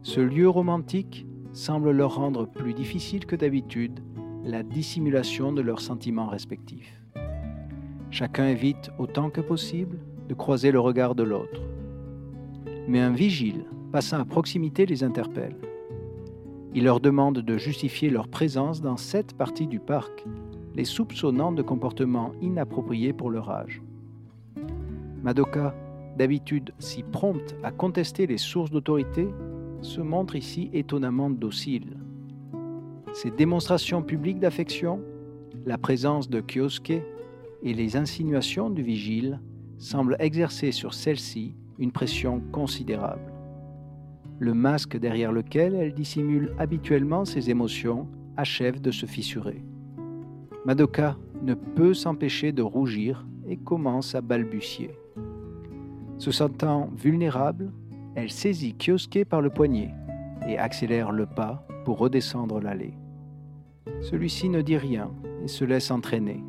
Ce 0.03 0.21
lieu 0.21 0.49
romantique 0.49 1.27
semble 1.53 1.91
leur 1.91 2.15
rendre 2.15 2.47
plus 2.47 2.73
difficile 2.73 3.27
que 3.27 3.37
d'habitude 3.37 4.01
la 4.45 4.63
dissimulation 4.63 5.53
de 5.53 5.61
leurs 5.61 5.81
sentiments 5.81 6.29
respectifs. 6.29 7.03
Chacun 8.11 8.47
évite 8.49 8.91
autant 8.99 9.31
que 9.31 9.41
possible 9.41 9.99
de 10.29 10.35
croiser 10.35 10.73
le 10.73 10.81
regard 10.81 11.15
de 11.15 11.23
l'autre. 11.23 11.61
Mais 12.89 13.01
un 13.01 13.13
vigile 13.13 13.65
passant 13.93 14.21
à 14.21 14.25
proximité 14.25 14.87
les 14.87 15.03
interpelle. 15.03 15.57
Il 16.75 16.85
leur 16.85 17.01
demande 17.01 17.39
de 17.39 17.59
justifier 17.59 18.11
leur 18.11 18.29
présence 18.29 18.81
dans 18.81 18.97
cette 18.97 19.37
partie 19.37 19.67
du 19.67 19.81
parc, 19.81 20.25
les 20.77 20.85
soupçonnant 20.85 21.51
de 21.51 21.63
comportements 21.63 22.33
inappropriés 22.41 23.13
pour 23.13 23.31
leur 23.31 23.51
âge. 23.51 23.83
Madoka, 25.23 25.75
d'habitude 26.17 26.73
si 26.79 27.03
prompte 27.03 27.57
à 27.63 27.73
contester 27.73 28.27
les 28.27 28.39
sources 28.39 28.71
d'autorité, 28.71 29.29
se 29.83 30.01
montre 30.01 30.37
ici 30.37 30.71
étonnamment 30.73 31.31
docile. 31.31 31.97
Ces 33.13 33.31
démonstrations 33.31 34.03
publiques 34.03 34.39
d'affection, 34.39 35.01
la 35.67 35.79
présence 35.79 36.31
de 36.31 36.41
Kyosuke 36.41 37.03
et 37.63 37.75
les 37.75 37.97
insinuations 37.97 38.71
du 38.71 38.83
vigile 38.83 39.41
semble 39.79 40.17
exercer 40.21 40.71
sur 40.71 40.95
celle-ci 40.95 41.55
une 41.79 41.91
pression 41.91 42.41
considérable. 42.53 43.30
Le 44.41 44.55
masque 44.55 44.97
derrière 44.97 45.33
lequel 45.33 45.75
elle 45.75 45.93
dissimule 45.93 46.55
habituellement 46.59 47.27
ses 47.27 47.51
émotions 47.51 48.09
achève 48.39 48.81
de 48.81 48.91
se 48.91 49.05
fissurer. 49.05 49.63
Madoka 50.65 51.19
ne 51.43 51.53
peut 51.53 51.93
s'empêcher 51.93 52.51
de 52.51 52.63
rougir 52.63 53.27
et 53.47 53.59
commence 53.59 54.15
à 54.15 54.23
balbutier. 54.23 54.93
Se 56.17 56.31
sentant 56.31 56.89
vulnérable, 56.97 57.71
elle 58.15 58.31
saisit 58.31 58.75
Kyosuke 58.79 59.27
par 59.27 59.43
le 59.43 59.51
poignet 59.51 59.91
et 60.49 60.57
accélère 60.57 61.13
le 61.13 61.27
pas 61.27 61.67
pour 61.85 61.99
redescendre 61.99 62.61
l'allée. 62.61 62.95
Celui-ci 64.01 64.49
ne 64.49 64.63
dit 64.63 64.79
rien 64.79 65.11
et 65.45 65.49
se 65.49 65.67
laisse 65.67 65.91
entraîner. 65.91 66.43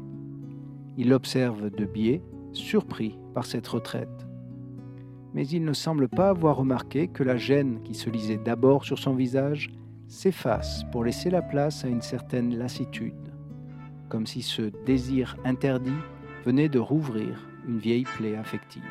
Il 0.97 1.11
observe 1.11 1.69
de 1.69 1.83
biais, 1.83 2.21
surpris 2.53 3.19
par 3.33 3.45
cette 3.45 3.67
retraite. 3.67 4.30
Mais 5.33 5.47
il 5.47 5.63
ne 5.63 5.73
semble 5.73 6.09
pas 6.09 6.29
avoir 6.29 6.57
remarqué 6.57 7.07
que 7.07 7.23
la 7.23 7.37
gêne 7.37 7.81
qui 7.83 7.93
se 7.93 8.09
lisait 8.09 8.37
d'abord 8.37 8.83
sur 8.83 8.99
son 8.99 9.15
visage 9.15 9.71
s'efface 10.07 10.83
pour 10.91 11.05
laisser 11.05 11.29
la 11.29 11.41
place 11.41 11.85
à 11.85 11.87
une 11.87 12.01
certaine 12.01 12.57
lassitude, 12.57 13.33
comme 14.09 14.27
si 14.27 14.41
ce 14.41 14.63
désir 14.85 15.37
interdit 15.45 15.91
venait 16.45 16.69
de 16.69 16.79
rouvrir 16.79 17.47
une 17.67 17.79
vieille 17.79 18.03
plaie 18.03 18.35
affective. 18.35 18.83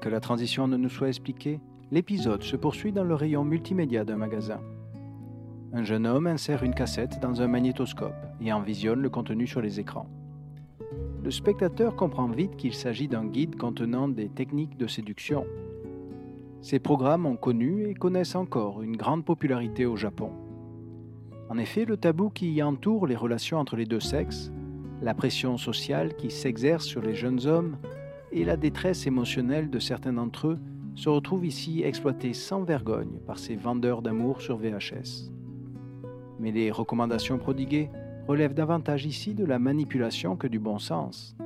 Que 0.00 0.08
la 0.08 0.20
transition 0.20 0.68
ne 0.68 0.76
nous 0.76 0.88
soit 0.88 1.08
expliquée, 1.08 1.60
l'épisode 1.90 2.42
se 2.42 2.56
poursuit 2.56 2.92
dans 2.92 3.04
le 3.04 3.14
rayon 3.14 3.44
multimédia 3.44 4.04
d'un 4.04 4.16
magasin. 4.16 4.60
Un 5.72 5.84
jeune 5.84 6.06
homme 6.06 6.26
insère 6.26 6.62
une 6.62 6.74
cassette 6.74 7.20
dans 7.20 7.42
un 7.42 7.48
magnétoscope 7.48 8.14
et 8.40 8.52
en 8.52 8.60
visionne 8.60 9.00
le 9.00 9.10
contenu 9.10 9.46
sur 9.46 9.60
les 9.60 9.80
écrans. 9.80 10.08
Le 11.22 11.30
spectateur 11.30 11.94
comprend 11.96 12.28
vite 12.28 12.56
qu'il 12.56 12.72
s'agit 12.72 13.08
d'un 13.08 13.26
guide 13.26 13.56
contenant 13.56 14.08
des 14.08 14.28
techniques 14.28 14.78
de 14.78 14.86
séduction. 14.86 15.44
Ces 16.62 16.78
programmes 16.78 17.26
ont 17.26 17.36
connu 17.36 17.86
et 17.88 17.94
connaissent 17.94 18.34
encore 18.34 18.82
une 18.82 18.96
grande 18.96 19.24
popularité 19.24 19.84
au 19.84 19.96
Japon. 19.96 20.30
En 21.50 21.58
effet, 21.58 21.84
le 21.84 21.96
tabou 21.96 22.30
qui 22.30 22.62
entoure 22.62 23.06
les 23.06 23.16
relations 23.16 23.58
entre 23.58 23.76
les 23.76 23.86
deux 23.86 24.00
sexes, 24.00 24.50
la 25.02 25.14
pression 25.14 25.56
sociale 25.56 26.14
qui 26.16 26.30
s'exerce 26.30 26.84
sur 26.84 27.02
les 27.02 27.14
jeunes 27.14 27.46
hommes 27.46 27.76
et 28.32 28.44
la 28.44 28.56
détresse 28.56 29.06
émotionnelle 29.06 29.70
de 29.70 29.78
certains 29.78 30.12
d'entre 30.12 30.48
eux 30.48 30.58
se 30.94 31.08
retrouve 31.08 31.46
ici 31.46 31.82
exploitée 31.84 32.32
sans 32.32 32.62
vergogne 32.62 33.20
par 33.26 33.38
ces 33.38 33.54
vendeurs 33.54 34.02
d'amour 34.02 34.40
sur 34.40 34.56
VHS. 34.56 35.30
Mais 36.40 36.50
les 36.50 36.70
recommandations 36.70 37.38
prodiguées 37.38 37.90
relèvent 38.26 38.54
davantage 38.54 39.06
ici 39.06 39.34
de 39.34 39.44
la 39.44 39.58
manipulation 39.58 40.36
que 40.36 40.46
du 40.46 40.58
bon 40.58 40.78
sens. 40.78 41.36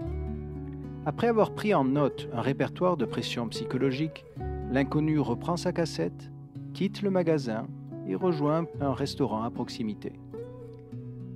Après 1.05 1.29
avoir 1.29 1.53
pris 1.53 1.75
en 1.75 1.85
note 1.85 2.29
un 2.33 2.41
répertoire 2.41 2.97
de 2.97 3.05
pression 3.05 3.49
psychologique, 3.49 4.25
l'inconnu 4.71 5.19
reprend 5.19 5.57
sa 5.57 5.73
cassette, 5.73 6.31
quitte 6.75 7.03
le 7.03 7.11
magasin 7.11 7.67
et 8.07 8.15
rejoint 8.15 8.67
un 8.81 8.93
restaurant 8.93 9.43
à 9.43 9.51
proximité. 9.51 10.13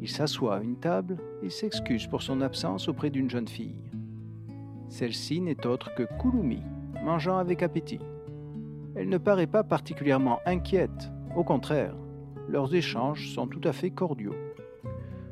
Il 0.00 0.08
s'assoit 0.08 0.56
à 0.56 0.62
une 0.62 0.76
table 0.76 1.18
et 1.42 1.50
s'excuse 1.50 2.06
pour 2.06 2.22
son 2.22 2.40
absence 2.40 2.88
auprès 2.88 3.10
d'une 3.10 3.30
jeune 3.30 3.48
fille. 3.48 3.85
Celle-ci 4.88 5.40
n'est 5.40 5.66
autre 5.66 5.94
que 5.94 6.04
Kulumi, 6.20 6.62
mangeant 7.04 7.38
avec 7.38 7.62
appétit. 7.62 8.00
Elle 8.94 9.08
ne 9.08 9.18
paraît 9.18 9.46
pas 9.46 9.64
particulièrement 9.64 10.40
inquiète, 10.46 11.10
au 11.36 11.44
contraire, 11.44 11.94
leurs 12.48 12.74
échanges 12.74 13.30
sont 13.34 13.46
tout 13.46 13.60
à 13.64 13.72
fait 13.72 13.90
cordiaux. 13.90 14.34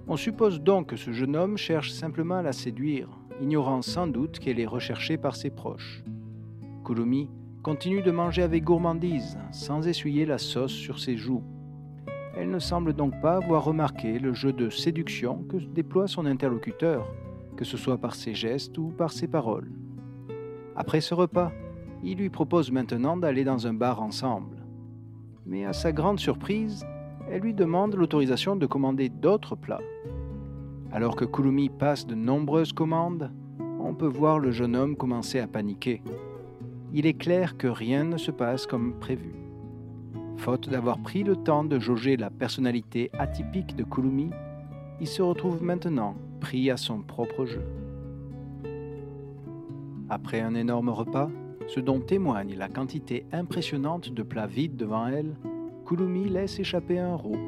On 0.06 0.16
suppose 0.16 0.60
donc 0.60 0.88
que 0.88 0.96
ce 0.96 1.12
jeune 1.12 1.36
homme 1.36 1.56
cherche 1.56 1.90
simplement 1.92 2.36
à 2.36 2.42
la 2.42 2.52
séduire, 2.52 3.08
ignorant 3.40 3.82
sans 3.82 4.06
doute 4.06 4.38
qu'elle 4.38 4.60
est 4.60 4.66
recherchée 4.66 5.16
par 5.16 5.36
ses 5.36 5.50
proches. 5.50 6.04
Kulumi 6.84 7.30
continue 7.62 8.02
de 8.02 8.10
manger 8.10 8.42
avec 8.42 8.64
gourmandise, 8.64 9.38
sans 9.52 9.88
essuyer 9.88 10.26
la 10.26 10.36
sauce 10.36 10.72
sur 10.72 10.98
ses 10.98 11.16
joues. 11.16 11.42
Elle 12.36 12.50
ne 12.50 12.58
semble 12.58 12.92
donc 12.92 13.18
pas 13.22 13.36
avoir 13.36 13.64
remarqué 13.64 14.18
le 14.18 14.34
jeu 14.34 14.52
de 14.52 14.68
séduction 14.68 15.44
que 15.44 15.56
déploie 15.56 16.08
son 16.08 16.26
interlocuteur, 16.26 17.06
que 17.56 17.64
ce 17.64 17.76
soit 17.76 17.98
par 17.98 18.14
ses 18.14 18.34
gestes 18.34 18.76
ou 18.78 18.88
par 18.88 19.12
ses 19.12 19.28
paroles. 19.28 19.70
Après 20.76 21.00
ce 21.00 21.14
repas, 21.14 21.52
il 22.02 22.18
lui 22.18 22.30
propose 22.30 22.70
maintenant 22.70 23.16
d'aller 23.16 23.44
dans 23.44 23.66
un 23.66 23.74
bar 23.74 24.02
ensemble. 24.02 24.58
Mais 25.46 25.64
à 25.64 25.72
sa 25.72 25.92
grande 25.92 26.20
surprise, 26.20 26.84
elle 27.30 27.42
lui 27.42 27.54
demande 27.54 27.94
l'autorisation 27.94 28.56
de 28.56 28.66
commander 28.66 29.08
d'autres 29.08 29.56
plats. 29.56 29.80
Alors 30.92 31.16
que 31.16 31.24
Kulumi 31.24 31.70
passe 31.70 32.06
de 32.06 32.14
nombreuses 32.14 32.72
commandes, 32.72 33.30
on 33.80 33.94
peut 33.94 34.06
voir 34.06 34.38
le 34.38 34.50
jeune 34.50 34.76
homme 34.76 34.96
commencer 34.96 35.38
à 35.40 35.46
paniquer. 35.46 36.02
Il 36.92 37.06
est 37.06 37.14
clair 37.14 37.56
que 37.56 37.66
rien 37.66 38.04
ne 38.04 38.16
se 38.16 38.30
passe 38.30 38.66
comme 38.66 38.94
prévu. 38.98 39.34
Faute 40.36 40.68
d'avoir 40.68 40.98
pris 40.98 41.22
le 41.22 41.36
temps 41.36 41.64
de 41.64 41.78
jauger 41.78 42.16
la 42.16 42.30
personnalité 42.30 43.10
atypique 43.18 43.76
de 43.76 43.84
Kulumi, 43.84 44.30
il 45.00 45.06
se 45.06 45.22
retrouve 45.22 45.62
maintenant 45.62 46.16
pris 46.44 46.70
à 46.70 46.76
son 46.76 46.98
propre 46.98 47.46
jeu. 47.46 47.64
Après 50.10 50.42
un 50.42 50.54
énorme 50.54 50.90
repas, 50.90 51.30
ce 51.68 51.80
dont 51.80 52.00
témoigne 52.00 52.54
la 52.54 52.68
quantité 52.68 53.24
impressionnante 53.32 54.12
de 54.12 54.22
plats 54.22 54.46
vides 54.46 54.76
devant 54.76 55.06
elle, 55.06 55.36
Kulumi 55.86 56.28
laisse 56.28 56.58
échapper 56.60 56.98
un 56.98 57.14
rot. 57.14 57.38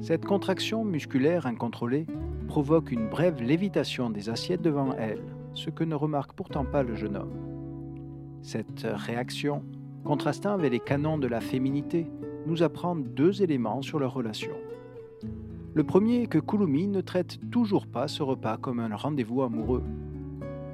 Cette 0.00 0.24
contraction 0.24 0.84
musculaire 0.84 1.46
incontrôlée 1.46 2.06
provoque 2.46 2.92
une 2.92 3.08
brève 3.08 3.42
lévitation 3.42 4.10
des 4.10 4.30
assiettes 4.30 4.62
devant 4.62 4.92
elle, 4.92 5.24
ce 5.54 5.68
que 5.68 5.82
ne 5.82 5.96
remarque 5.96 6.34
pourtant 6.34 6.64
pas 6.64 6.84
le 6.84 6.94
jeune 6.94 7.16
homme. 7.16 7.34
Cette 8.42 8.86
réaction, 8.88 9.64
contrastant 10.04 10.52
avec 10.52 10.70
les 10.70 10.78
canons 10.78 11.18
de 11.18 11.26
la 11.26 11.40
féminité, 11.40 12.06
nous 12.46 12.62
apprend 12.62 12.94
deux 12.94 13.42
éléments 13.42 13.82
sur 13.82 13.98
leur 13.98 14.14
relation. 14.14 14.54
Le 15.74 15.84
premier 15.84 16.22
est 16.22 16.26
que 16.26 16.38
Kulumi 16.38 16.88
ne 16.88 17.00
traite 17.00 17.38
toujours 17.50 17.86
pas 17.86 18.08
ce 18.08 18.22
repas 18.22 18.56
comme 18.56 18.80
un 18.80 18.94
rendez-vous 18.96 19.42
amoureux. 19.42 19.84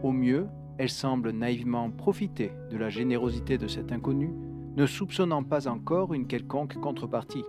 Au 0.03 0.13
mieux, 0.13 0.47
elle 0.79 0.91
semble 0.91 1.31
naïvement 1.31 1.91
profiter 1.91 2.53
de 2.71 2.77
la 2.77 2.91
générosité 2.91 3.59
de 3.59 3.67
cet 3.67 3.93
inconnu, 3.93 4.33
ne 4.77 4.87
soupçonnant 4.87 5.43
pas 5.43 5.69
encore 5.69 6.15
une 6.15 6.27
quelconque 6.27 6.75
contrepartie. 6.81 7.45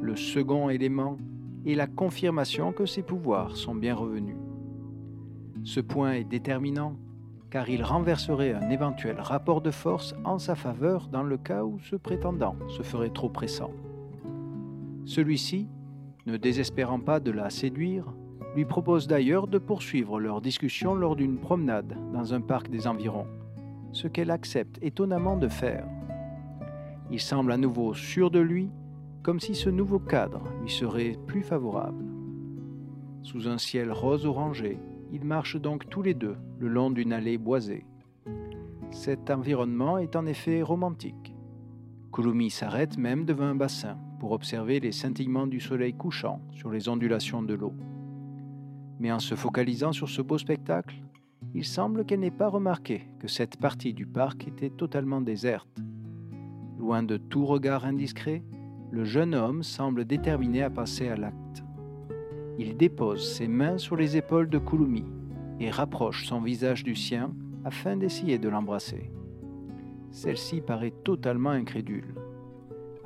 Le 0.00 0.16
second 0.16 0.70
élément 0.70 1.18
est 1.66 1.74
la 1.74 1.86
confirmation 1.86 2.72
que 2.72 2.86
ses 2.86 3.02
pouvoirs 3.02 3.56
sont 3.56 3.74
bien 3.74 3.94
revenus. 3.94 4.36
Ce 5.64 5.80
point 5.80 6.12
est 6.12 6.24
déterminant 6.24 6.96
car 7.50 7.68
il 7.68 7.82
renverserait 7.82 8.52
un 8.52 8.70
éventuel 8.70 9.20
rapport 9.20 9.60
de 9.60 9.70
force 9.70 10.14
en 10.24 10.38
sa 10.38 10.54
faveur 10.54 11.08
dans 11.08 11.22
le 11.22 11.36
cas 11.38 11.64
où 11.64 11.78
ce 11.80 11.96
prétendant 11.96 12.56
se 12.68 12.82
ferait 12.82 13.10
trop 13.10 13.28
pressant. 13.28 13.70
Celui-ci 15.04 15.68
ne 16.26 16.36
désespérant 16.36 16.98
pas 16.98 17.20
de 17.20 17.30
la 17.30 17.50
séduire, 17.50 18.12
lui 18.56 18.64
propose 18.64 19.06
d'ailleurs 19.06 19.46
de 19.46 19.58
poursuivre 19.58 20.18
leur 20.18 20.40
discussion 20.40 20.94
lors 20.94 21.14
d'une 21.14 21.38
promenade 21.38 21.96
dans 22.12 22.34
un 22.34 22.40
parc 22.40 22.68
des 22.68 22.86
environs, 22.86 23.26
ce 23.92 24.08
qu'elle 24.08 24.30
accepte 24.30 24.78
étonnamment 24.82 25.36
de 25.36 25.48
faire. 25.48 25.86
Il 27.10 27.20
semble 27.20 27.52
à 27.52 27.56
nouveau 27.56 27.94
sûr 27.94 28.30
de 28.30 28.40
lui, 28.40 28.70
comme 29.22 29.38
si 29.38 29.54
ce 29.54 29.70
nouveau 29.70 30.00
cadre 30.00 30.42
lui 30.62 30.70
serait 30.70 31.16
plus 31.26 31.42
favorable. 31.42 32.04
Sous 33.22 33.48
un 33.48 33.58
ciel 33.58 33.92
rose 33.92 34.26
orangé, 34.26 34.78
ils 35.12 35.24
marchent 35.24 35.60
donc 35.60 35.88
tous 35.88 36.02
les 36.02 36.14
deux 36.14 36.36
le 36.58 36.68
long 36.68 36.90
d'une 36.90 37.12
allée 37.12 37.38
boisée. 37.38 37.86
Cet 38.90 39.30
environnement 39.30 39.98
est 39.98 40.16
en 40.16 40.26
effet 40.26 40.62
romantique. 40.62 41.34
Kulumi 42.12 42.50
s'arrête 42.50 42.96
même 42.98 43.24
devant 43.24 43.44
un 43.44 43.54
bassin 43.54 43.98
pour 44.18 44.32
observer 44.32 44.80
les 44.80 44.92
scintillements 44.92 45.46
du 45.46 45.60
soleil 45.60 45.94
couchant 45.94 46.40
sur 46.52 46.70
les 46.70 46.88
ondulations 46.88 47.42
de 47.42 47.54
l'eau. 47.54 47.74
Mais 48.98 49.12
en 49.12 49.18
se 49.18 49.34
focalisant 49.34 49.92
sur 49.92 50.08
ce 50.08 50.22
beau 50.22 50.38
spectacle, 50.38 50.96
il 51.54 51.64
semble 51.64 52.04
qu'elle 52.04 52.20
n'ait 52.20 52.30
pas 52.30 52.48
remarqué 52.48 53.08
que 53.18 53.28
cette 53.28 53.58
partie 53.58 53.94
du 53.94 54.06
parc 54.06 54.48
était 54.48 54.70
totalement 54.70 55.20
déserte. 55.20 55.68
Loin 56.78 57.02
de 57.02 57.16
tout 57.16 57.46
regard 57.46 57.84
indiscret, 57.84 58.42
le 58.90 59.04
jeune 59.04 59.34
homme 59.34 59.62
semble 59.62 60.04
déterminé 60.04 60.62
à 60.62 60.70
passer 60.70 61.08
à 61.08 61.16
l'acte. 61.16 61.64
Il 62.58 62.76
dépose 62.76 63.34
ses 63.34 63.48
mains 63.48 63.78
sur 63.78 63.96
les 63.96 64.16
épaules 64.16 64.48
de 64.48 64.58
Kulumi 64.58 65.04
et 65.60 65.70
rapproche 65.70 66.26
son 66.26 66.40
visage 66.40 66.84
du 66.84 66.94
sien 66.94 67.34
afin 67.64 67.96
d'essayer 67.96 68.38
de 68.38 68.48
l'embrasser. 68.48 69.10
celle-ci 70.10 70.60
paraît 70.62 70.94
totalement 71.04 71.50
incrédule. 71.50 72.14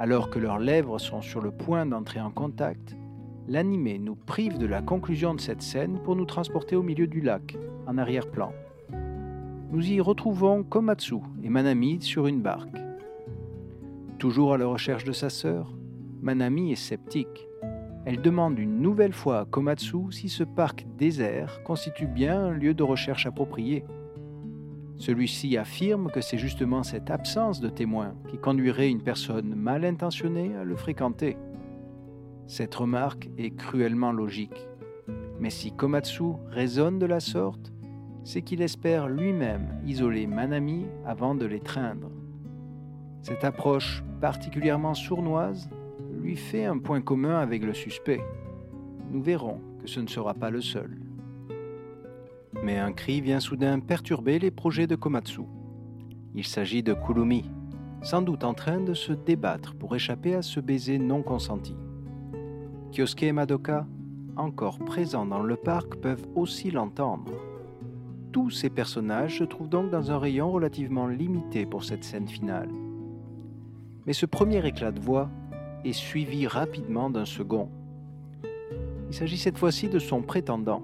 Alors 0.01 0.31
que 0.31 0.39
leurs 0.39 0.59
lèvres 0.59 0.99
sont 0.99 1.21
sur 1.21 1.43
le 1.43 1.51
point 1.51 1.85
d'entrer 1.85 2.23
en 2.23 2.31
contact, 2.31 2.97
l'animé 3.47 3.99
nous 3.99 4.15
prive 4.15 4.57
de 4.57 4.65
la 4.65 4.81
conclusion 4.81 5.35
de 5.35 5.41
cette 5.43 5.61
scène 5.61 5.99
pour 6.03 6.17
nous 6.17 6.25
transporter 6.25 6.75
au 6.75 6.83
milieu 6.83 7.07
du 7.07 7.21
lac, 7.21 7.59
en 7.87 7.99
arrière-plan. 7.99 8.51
Nous 9.71 9.93
y 9.93 10.01
retrouvons 10.01 10.63
Komatsu 10.63 11.17
et 11.43 11.51
Manami 11.51 12.01
sur 12.01 12.27
une 12.27 12.41
barque. 12.41 12.79
Toujours 14.19 14.55
à 14.55 14.59
la 14.59 14.67
recherche 14.67 15.05
de 15.05 15.13
sa 15.13 15.29
sœur, 15.29 15.71
Manami 16.23 16.73
est 16.73 16.77
sceptique. 16.77 17.47
Elle 18.07 18.23
demande 18.23 18.59
une 18.59 18.81
nouvelle 18.81 19.13
fois 19.13 19.41
à 19.41 19.45
Komatsu 19.45 20.13
si 20.13 20.31
ce 20.31 20.45
parc 20.45 20.87
désert 20.97 21.63
constitue 21.63 22.07
bien 22.07 22.43
un 22.43 22.53
lieu 22.53 22.73
de 22.73 22.83
recherche 22.83 23.27
approprié. 23.27 23.85
Celui-ci 25.01 25.57
affirme 25.57 26.11
que 26.11 26.21
c'est 26.21 26.37
justement 26.37 26.83
cette 26.83 27.11
absence 27.11 27.59
de 27.59 27.71
témoins 27.71 28.15
qui 28.29 28.37
conduirait 28.37 28.91
une 28.91 29.03
personne 29.03 29.55
mal 29.55 29.87
intentionnée 29.87 30.55
à 30.57 30.63
le 30.63 30.77
fréquenter. 30.77 31.39
Cette 32.47 32.75
remarque 32.75 33.31
est 33.39 33.57
cruellement 33.57 34.13
logique. 34.13 34.69
Mais 35.41 35.49
si 35.49 35.73
Komatsu 35.73 36.35
raisonne 36.51 36.99
de 36.99 37.07
la 37.07 37.21
sorte, 37.21 37.73
c'est 38.25 38.43
qu'il 38.43 38.61
espère 38.61 39.09
lui-même 39.09 39.81
isoler 39.87 40.27
Manami 40.27 40.85
avant 41.07 41.35
de 41.35 41.47
l'étreindre. 41.47 42.11
Cette 43.23 43.45
approche 43.45 44.05
particulièrement 44.21 44.93
sournoise 44.93 45.71
lui 46.13 46.37
fait 46.37 46.67
un 46.67 46.77
point 46.77 47.01
commun 47.01 47.39
avec 47.39 47.65
le 47.65 47.73
suspect. 47.73 48.21
Nous 49.11 49.23
verrons 49.23 49.63
que 49.81 49.89
ce 49.89 50.01
ne 50.01 50.09
sera 50.09 50.35
pas 50.35 50.51
le 50.51 50.61
seul. 50.61 50.99
Mais 52.63 52.79
un 52.79 52.93
cri 52.93 53.21
vient 53.21 53.41
soudain 53.41 53.81
perturber 53.81 54.39
les 54.39 54.51
projets 54.51 54.87
de 54.87 54.95
Komatsu. 54.95 55.43
Il 56.35 56.45
s'agit 56.45 56.83
de 56.83 56.93
Kurumi, 56.93 57.51
sans 58.03 58.23
doute 58.23 58.45
en 58.45 58.55
train 58.55 58.81
de 58.81 58.95
se 58.95 59.13
débattre 59.13 59.75
pour 59.75 59.97
échapper 59.97 60.35
à 60.35 60.43
ce 60.43 60.61
baiser 60.61 60.99
non 60.99 61.23
consenti. 61.23 61.75
Kyosuke 62.93 63.23
et 63.23 63.33
Madoka, 63.33 63.87
encore 64.37 64.79
présents 64.79 65.27
dans 65.27 65.43
le 65.43 65.57
parc, 65.57 65.97
peuvent 65.97 66.27
aussi 66.35 66.71
l'entendre. 66.71 67.33
Tous 68.33 68.51
ces 68.51 68.71
personnages 68.71 69.39
se 69.39 69.45
trouvent 69.45 69.69
donc 69.69 69.91
dans 69.91 70.11
un 70.11 70.19
rayon 70.19 70.53
relativement 70.53 71.07
limité 71.07 71.67
pour 71.67 71.83
cette 71.83 72.05
scène 72.05 72.29
finale. 72.29 72.69
Mais 74.07 74.13
ce 74.13 74.27
premier 74.27 74.65
éclat 74.67 74.93
de 74.93 75.01
voix 75.01 75.31
est 75.85 75.93
suivi 75.93 76.47
rapidement 76.47 77.11
d'un 77.11 77.25
second. 77.25 77.69
Il 79.09 79.15
s'agit 79.15 79.39
cette 79.39 79.59
fois-ci 79.59 79.89
de 79.89 79.99
son 79.99 80.23
prétendant. 80.23 80.83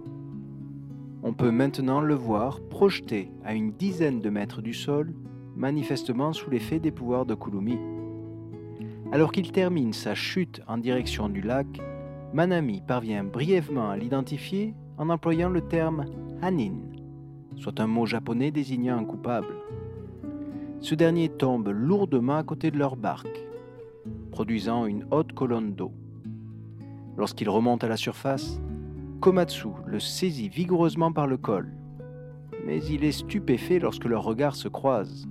On 1.29 1.33
peut 1.33 1.51
maintenant 1.51 2.01
le 2.01 2.15
voir 2.15 2.61
projeté 2.61 3.33
à 3.45 3.53
une 3.53 3.73
dizaine 3.73 4.21
de 4.21 4.31
mètres 4.31 4.62
du 4.62 4.73
sol, 4.73 5.12
manifestement 5.57 6.33
sous 6.33 6.51
l'effet 6.51 6.79
des 6.79 6.93
pouvoirs 6.93 7.27
de 7.27 7.35
Kulumi. 7.35 7.79
Alors 9.11 9.33
qu'il 9.33 9.51
termine 9.51 9.93
sa 9.93 10.15
chute 10.15 10.61
en 10.69 10.79
direction 10.79 11.29
du 11.29 11.41
lac, 11.41 11.67
Manami 12.33 12.81
parvient 12.81 13.25
brièvement 13.25 13.91
à 13.91 13.97
l'identifier 13.97 14.73
en 14.99 15.09
employant 15.09 15.49
le 15.49 15.62
terme 15.62 16.05
Hanin, 16.43 16.77
soit 17.57 17.81
un 17.81 17.89
mot 17.89 18.07
japonais 18.07 18.53
désignant 18.53 18.97
un 18.97 19.05
coupable. 19.05 19.57
Ce 20.79 20.95
dernier 20.95 21.29
tombe 21.29 21.71
lourdement 21.71 22.37
à 22.37 22.45
côté 22.45 22.71
de 22.71 22.79
leur 22.79 22.95
barque, 22.95 23.45
produisant 24.31 24.87
une 24.87 25.05
haute 25.11 25.33
colonne 25.33 25.75
d'eau. 25.75 25.91
Lorsqu'il 27.17 27.51
remonte 27.51 27.83
à 27.83 27.89
la 27.89 27.97
surface, 27.97 28.61
Komatsu 29.20 29.68
le 29.87 29.98
saisit 29.98 30.48
vigoureusement 30.48 31.11
par 31.11 31.26
le 31.26 31.38
col, 31.38 31.72
mais 32.66 32.85
il 32.85 33.02
est 33.02 33.12
stupéfait 33.12 33.79
lorsque 33.79 34.05
leurs 34.05 34.22
regards 34.22 34.55
se 34.55 34.68
croisent. 34.68 35.26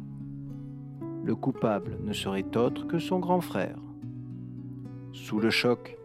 Le 1.23 1.35
coupable 1.35 1.99
ne 2.03 2.11
serait 2.11 2.57
autre 2.57 2.87
que 2.87 2.97
son 2.97 3.19
grand 3.19 3.41
frère. 3.41 3.77
Sous 5.13 5.39
le 5.39 5.49
choc, 5.49 5.97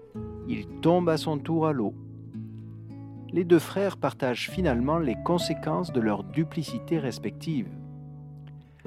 il 0.46 0.66
tombe 0.82 1.08
à 1.08 1.16
son 1.16 1.38
tour 1.38 1.66
à 1.66 1.72
l'eau. 1.72 1.94
Les 3.32 3.44
deux 3.44 3.58
frères 3.58 3.96
partagent 3.96 4.50
finalement 4.50 4.98
les 4.98 5.16
conséquences 5.24 5.92
de 5.92 6.00
leur 6.00 6.22
duplicité 6.22 6.98
respective. 6.98 7.68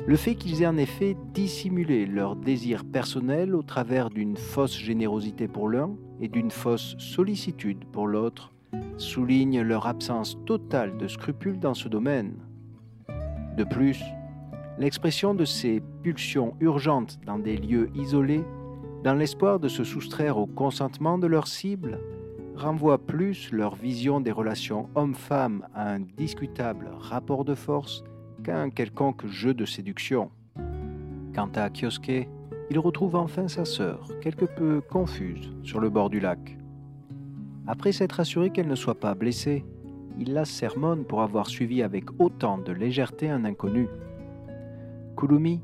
Le 0.05 0.15
fait 0.15 0.35
qu'ils 0.35 0.61
aient 0.61 0.67
en 0.67 0.77
effet 0.77 1.17
dissimulé 1.33 2.05
leur 2.05 2.35
désir 2.35 2.85
personnel 2.85 3.55
au 3.55 3.63
travers 3.63 4.09
d'une 4.09 4.37
fausse 4.37 4.77
générosité 4.77 5.47
pour 5.47 5.67
l'un 5.67 5.95
et 6.21 6.27
d'une 6.27 6.51
fausse 6.51 6.95
sollicitude 6.99 7.85
pour 7.91 8.07
l'autre 8.07 8.52
souligne 8.97 9.61
leur 9.61 9.87
absence 9.87 10.37
totale 10.45 10.97
de 10.97 11.07
scrupules 11.07 11.59
dans 11.59 11.73
ce 11.73 11.87
domaine. 11.87 12.35
De 13.57 13.63
plus, 13.63 14.01
l'expression 14.77 15.33
de 15.33 15.45
ces 15.45 15.81
pulsions 16.01 16.55
urgentes 16.59 17.19
dans 17.25 17.39
des 17.39 17.57
lieux 17.57 17.89
isolés 17.95 18.43
dans 19.03 19.13
l'espoir 19.13 19.59
de 19.59 19.67
se 19.67 19.83
soustraire 19.83 20.37
au 20.37 20.45
consentement 20.45 21.17
de 21.17 21.27
leur 21.27 21.47
cible, 21.47 21.99
renvoie 22.55 22.97
plus 22.97 23.51
leur 23.51 23.75
vision 23.75 24.21
des 24.21 24.31
relations 24.31 24.89
homme-femme 24.95 25.67
à 25.73 25.93
un 25.93 25.99
discutable 25.99 26.89
rapport 26.99 27.43
de 27.43 27.55
force 27.55 28.03
qu'à 28.43 28.59
un 28.59 28.69
quelconque 28.69 29.27
jeu 29.27 29.53
de 29.53 29.65
séduction. 29.65 30.31
Quant 31.35 31.49
à 31.55 31.69
Kyosuke, 31.69 32.29
il 32.69 32.79
retrouve 32.79 33.15
enfin 33.15 33.47
sa 33.47 33.65
sœur, 33.65 34.07
quelque 34.21 34.45
peu 34.45 34.81
confuse, 34.81 35.51
sur 35.63 35.79
le 35.79 35.89
bord 35.89 36.09
du 36.09 36.19
lac. 36.19 36.57
Après 37.65 37.91
s'être 37.91 38.19
assuré 38.19 38.49
qu'elle 38.49 38.67
ne 38.67 38.75
soit 38.75 38.99
pas 38.99 39.15
blessée, 39.15 39.63
il 40.19 40.33
la 40.33 40.45
sermonne 40.45 41.05
pour 41.05 41.21
avoir 41.21 41.47
suivi 41.47 41.81
avec 41.81 42.05
autant 42.19 42.57
de 42.57 42.71
légèreté 42.71 43.29
un 43.29 43.45
inconnu. 43.45 43.87
Kulumi 45.17 45.61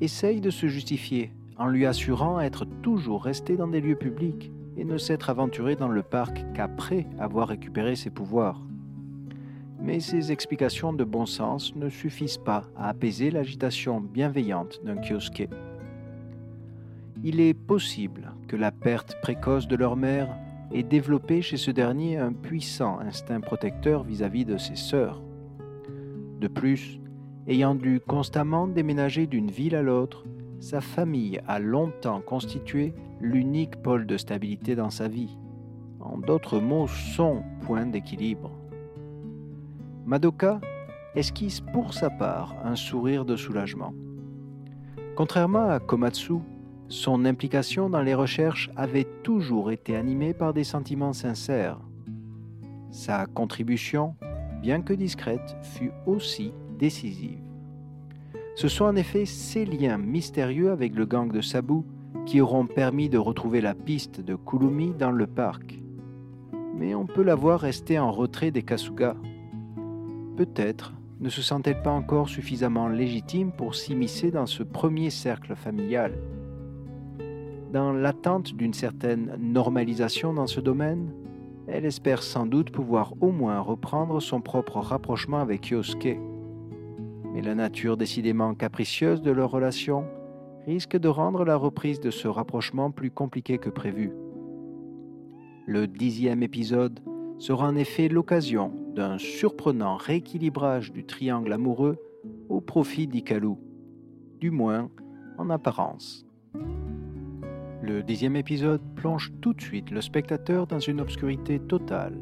essaye 0.00 0.40
de 0.40 0.50
se 0.50 0.68
justifier 0.68 1.32
en 1.58 1.66
lui 1.66 1.86
assurant 1.86 2.40
être 2.40 2.64
toujours 2.82 3.24
resté 3.24 3.56
dans 3.56 3.68
des 3.68 3.80
lieux 3.80 3.96
publics 3.96 4.50
et 4.76 4.84
ne 4.84 4.96
s'être 4.96 5.28
aventuré 5.28 5.76
dans 5.76 5.88
le 5.88 6.02
parc 6.02 6.44
qu'après 6.54 7.06
avoir 7.18 7.48
récupéré 7.48 7.96
ses 7.96 8.10
pouvoirs. 8.10 8.62
Mais 9.82 10.00
ces 10.00 10.30
explications 10.30 10.92
de 10.92 11.04
bon 11.04 11.26
sens 11.26 11.74
ne 11.74 11.88
suffisent 11.88 12.38
pas 12.38 12.64
à 12.76 12.88
apaiser 12.88 13.30
l'agitation 13.30 14.00
bienveillante 14.00 14.80
d'un 14.84 14.96
Kyosuke. 14.96 15.48
Il 17.24 17.40
est 17.40 17.54
possible 17.54 18.32
que 18.46 18.56
la 18.56 18.70
perte 18.70 19.20
précoce 19.20 19.68
de 19.68 19.76
leur 19.76 19.96
mère 19.96 20.28
ait 20.72 20.82
développé 20.82 21.42
chez 21.42 21.56
ce 21.56 21.70
dernier 21.70 22.16
un 22.16 22.32
puissant 22.32 22.98
instinct 23.00 23.40
protecteur 23.40 24.04
vis-à-vis 24.04 24.44
-vis 24.44 24.52
de 24.52 24.58
ses 24.58 24.76
sœurs. 24.76 25.22
De 26.40 26.48
plus, 26.48 27.00
ayant 27.46 27.74
dû 27.74 28.00
constamment 28.00 28.66
déménager 28.66 29.26
d'une 29.26 29.50
ville 29.50 29.74
à 29.74 29.82
l'autre, 29.82 30.24
sa 30.60 30.80
famille 30.80 31.40
a 31.46 31.58
longtemps 31.58 32.20
constitué 32.20 32.94
l'unique 33.20 33.76
pôle 33.82 34.06
de 34.06 34.16
stabilité 34.16 34.74
dans 34.74 34.90
sa 34.90 35.08
vie, 35.08 35.36
en 36.00 36.18
d'autres 36.18 36.60
mots 36.60 36.86
son 36.86 37.42
point 37.62 37.86
d'équilibre. 37.86 38.50
Madoka 40.06 40.60
esquisse 41.14 41.60
pour 41.60 41.92
sa 41.94 42.10
part 42.10 42.54
un 42.64 42.76
sourire 42.76 43.24
de 43.24 43.36
soulagement. 43.36 43.92
Contrairement 45.16 45.68
à 45.68 45.80
Komatsu, 45.80 46.40
son 46.90 47.24
implication 47.24 47.88
dans 47.88 48.02
les 48.02 48.14
recherches 48.14 48.68
avait 48.74 49.06
toujours 49.22 49.70
été 49.70 49.94
animée 49.94 50.34
par 50.34 50.52
des 50.52 50.64
sentiments 50.64 51.12
sincères. 51.12 51.78
Sa 52.90 53.26
contribution, 53.26 54.16
bien 54.60 54.82
que 54.82 54.92
discrète, 54.92 55.56
fut 55.62 55.92
aussi 56.04 56.52
décisive. 56.80 57.38
Ce 58.56 58.66
sont 58.66 58.86
en 58.86 58.96
effet 58.96 59.24
ces 59.24 59.64
liens 59.64 59.98
mystérieux 59.98 60.72
avec 60.72 60.96
le 60.96 61.06
gang 61.06 61.30
de 61.30 61.40
Sabu 61.40 61.82
qui 62.26 62.40
auront 62.40 62.66
permis 62.66 63.08
de 63.08 63.18
retrouver 63.18 63.60
la 63.60 63.74
piste 63.74 64.20
de 64.20 64.34
Kulumi 64.34 64.92
dans 64.92 65.12
le 65.12 65.28
parc. 65.28 65.78
Mais 66.74 66.96
on 66.96 67.06
peut 67.06 67.22
la 67.22 67.36
voir 67.36 67.60
rester 67.60 68.00
en 68.00 68.10
retrait 68.10 68.50
des 68.50 68.64
Kasuga. 68.64 69.14
Peut-être 70.36 70.94
ne 71.20 71.28
se 71.28 71.40
sent-elle 71.40 71.82
pas 71.82 71.92
encore 71.92 72.28
suffisamment 72.28 72.88
légitime 72.88 73.52
pour 73.52 73.76
s'immiscer 73.76 74.32
dans 74.32 74.46
ce 74.46 74.64
premier 74.64 75.10
cercle 75.10 75.54
familial. 75.54 76.14
Dans 77.72 77.92
l'attente 77.92 78.54
d'une 78.54 78.74
certaine 78.74 79.36
normalisation 79.38 80.32
dans 80.32 80.46
ce 80.46 80.60
domaine, 80.60 81.12
elle 81.68 81.84
espère 81.84 82.22
sans 82.22 82.46
doute 82.46 82.70
pouvoir 82.70 83.14
au 83.20 83.30
moins 83.30 83.60
reprendre 83.60 84.20
son 84.20 84.40
propre 84.40 84.78
rapprochement 84.78 85.38
avec 85.38 85.68
Yosuke 85.68 86.18
mais 87.32 87.42
la 87.42 87.54
nature 87.54 87.96
décidément 87.96 88.54
capricieuse 88.54 89.22
de 89.22 89.30
leur 89.30 89.50
relation 89.50 90.04
risque 90.66 90.96
de 90.96 91.08
rendre 91.08 91.44
la 91.44 91.56
reprise 91.56 92.00
de 92.00 92.10
ce 92.10 92.28
rapprochement 92.28 92.90
plus 92.90 93.10
compliquée 93.10 93.58
que 93.58 93.70
prévu. 93.70 94.12
Le 95.66 95.86
dixième 95.86 96.42
épisode 96.42 97.00
sera 97.38 97.68
en 97.68 97.76
effet 97.76 98.08
l'occasion 98.08 98.72
d'un 98.94 99.18
surprenant 99.18 99.96
rééquilibrage 99.96 100.92
du 100.92 101.04
triangle 101.04 101.52
amoureux 101.52 101.96
au 102.48 102.60
profit 102.60 103.06
d'Ikalu, 103.06 103.54
du 104.40 104.50
moins 104.50 104.90
en 105.38 105.48
apparence. 105.48 106.26
Le 107.90 108.04
dixième 108.04 108.36
épisode 108.36 108.80
plonge 108.94 109.32
tout 109.40 109.52
de 109.52 109.60
suite 109.60 109.90
le 109.90 110.00
spectateur 110.00 110.68
dans 110.68 110.78
une 110.78 111.00
obscurité 111.00 111.58
totale. 111.58 112.16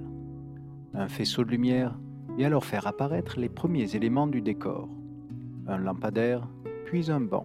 Un 0.95 1.09
faisceau 1.09 1.45
de 1.45 1.51
lumière 1.51 1.95
vient 2.39 2.47
alors 2.47 2.65
faire 2.65 2.87
apparaître 2.87 3.39
les 3.39 3.51
premiers 3.51 3.95
éléments 3.95 4.27
du 4.27 4.41
décor 4.41 4.89
un 5.67 5.77
lampadaire, 5.77 6.49
puis 6.87 7.11
un 7.11 7.21
banc. 7.21 7.45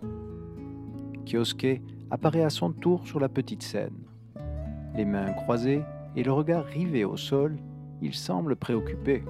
Kyosuke 1.25 1.81
apparaît 2.11 2.45
à 2.45 2.49
son 2.49 2.71
tour 2.71 3.05
sur 3.05 3.19
la 3.19 3.27
petite 3.27 3.61
scène. 3.61 3.97
Les 4.95 5.03
mains 5.03 5.33
croisées 5.33 5.81
et 6.15 6.23
le 6.23 6.31
regard 6.31 6.63
rivé 6.63 7.03
au 7.03 7.17
sol, 7.17 7.57
il 8.01 8.13
semble 8.13 8.55
préoccupé. 8.55 9.25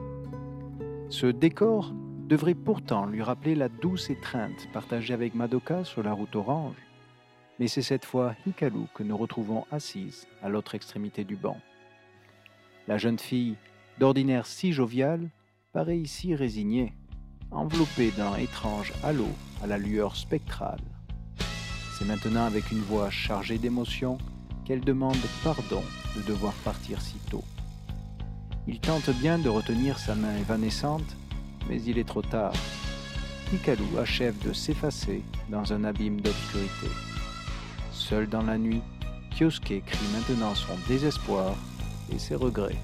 Ce 1.10 1.26
décor 1.26 1.92
devrait 2.30 2.54
pourtant 2.54 3.08
lui 3.08 3.24
rappeler 3.24 3.56
la 3.56 3.70
douce 3.70 4.12
étreinte 4.12 4.70
partagée 4.72 5.16
avec 5.16 5.34
Madoka 5.34 5.84
sur 5.84 6.04
la 6.04 6.14
route 6.14 6.36
orange. 6.36 6.76
Mais 7.64 7.70
c'est 7.70 7.82
cette 7.82 8.04
fois 8.04 8.36
Hikaru 8.46 8.88
que 8.94 9.04
nous 9.04 9.16
retrouvons 9.16 9.66
assise 9.72 10.28
à 10.44 10.50
l'autre 10.50 10.76
extrémité 10.76 11.24
du 11.24 11.38
banc. 11.38 11.58
La 12.90 12.98
jeune 12.98 13.18
fille, 13.18 13.56
d'ordinaire 14.00 14.48
si 14.48 14.74
joviale, 14.74 15.30
paraît 15.72 15.98
ici 15.98 16.36
résignée, 16.36 16.92
enveloppée 17.52 18.12
d'un 18.18 18.36
étrange 18.36 18.92
halo 19.02 19.30
à 19.64 19.68
la 19.68 19.78
lueur 19.78 20.18
spectrale. 20.18 20.82
C'est 21.98 22.04
maintenant 22.04 22.44
avec 22.44 22.70
une 22.70 22.82
voix 22.82 23.10
chargée 23.10 23.58
d'émotion 23.58 24.18
qu'elle 24.66 24.82
demande 24.82 25.16
pardon 25.42 25.84
de 26.18 26.22
devoir 26.24 26.52
partir 26.66 27.00
si 27.02 27.16
tôt. 27.32 27.46
Il 28.68 28.82
tente 28.82 29.10
bien 29.22 29.40
de 29.40 29.48
retenir 29.48 30.00
sa 30.00 30.16
main 30.16 30.36
évanescente, 30.36 31.16
mais 31.70 31.82
il 31.82 31.98
est 31.98 32.10
trop 32.10 32.24
tard. 32.24 32.52
Hikaru 33.54 33.98
achève 33.98 34.38
de 34.46 34.52
s'effacer 34.52 35.24
dans 35.48 35.72
un 35.72 35.86
abîme 35.86 36.20
d'obscurité. 36.20 36.90
Seul 38.10 38.28
dans 38.28 38.42
la 38.42 38.58
nuit, 38.58 38.82
Kyosuke 39.32 39.82
crie 39.86 40.08
maintenant 40.14 40.54
son 40.56 40.74
désespoir 40.90 41.56
et 42.14 42.20
ses 42.20 42.36
regrets. 42.36 42.76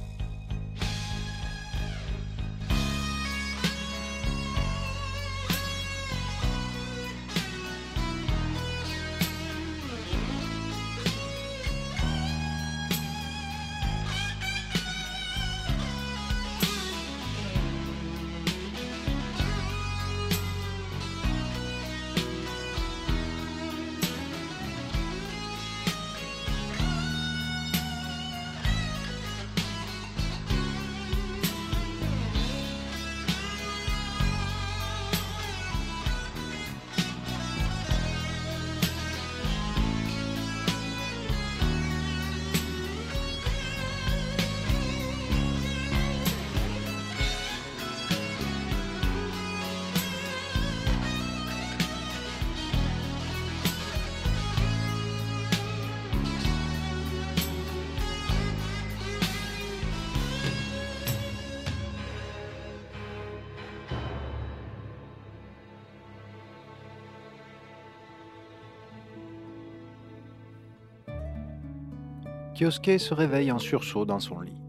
Kyosuke 72.59 72.99
se 72.99 73.13
réveille 73.13 73.53
en 73.53 73.57
sursaut 73.57 74.03
dans 74.03 74.19
son 74.19 74.41
lit. 74.41 74.61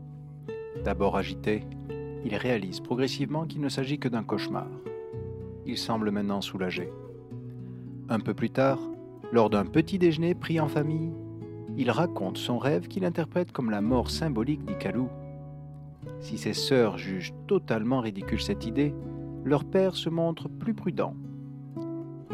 D'abord 0.84 1.16
agité, 1.16 1.64
il 2.24 2.36
réalise 2.36 2.78
progressivement 2.78 3.46
qu'il 3.46 3.60
ne 3.60 3.68
s'agit 3.68 3.98
que 3.98 4.06
d'un 4.06 4.22
cauchemar. 4.22 4.68
Il 5.66 5.76
semble 5.76 6.12
maintenant 6.12 6.40
soulagé. 6.40 6.92
Un 8.08 8.20
peu 8.20 8.32
plus 8.32 8.50
tard, 8.50 8.78
lors 9.32 9.50
d'un 9.50 9.64
petit 9.64 9.98
déjeuner 9.98 10.36
pris 10.36 10.60
en 10.60 10.68
famille, 10.68 11.12
il 11.76 11.90
raconte 11.90 12.38
son 12.38 12.58
rêve 12.58 12.86
qu'il 12.86 13.04
interprète 13.04 13.50
comme 13.50 13.72
la 13.72 13.80
mort 13.80 14.08
symbolique 14.08 14.64
d'Ikalu. 14.64 15.08
Si 16.20 16.38
ses 16.38 16.54
sœurs 16.54 16.96
jugent 16.96 17.34
totalement 17.48 17.98
ridicule 17.98 18.40
cette 18.40 18.66
idée, 18.66 18.94
leur 19.42 19.64
père 19.64 19.96
se 19.96 20.10
montre 20.10 20.48
plus 20.48 20.74
prudent. 20.74 21.16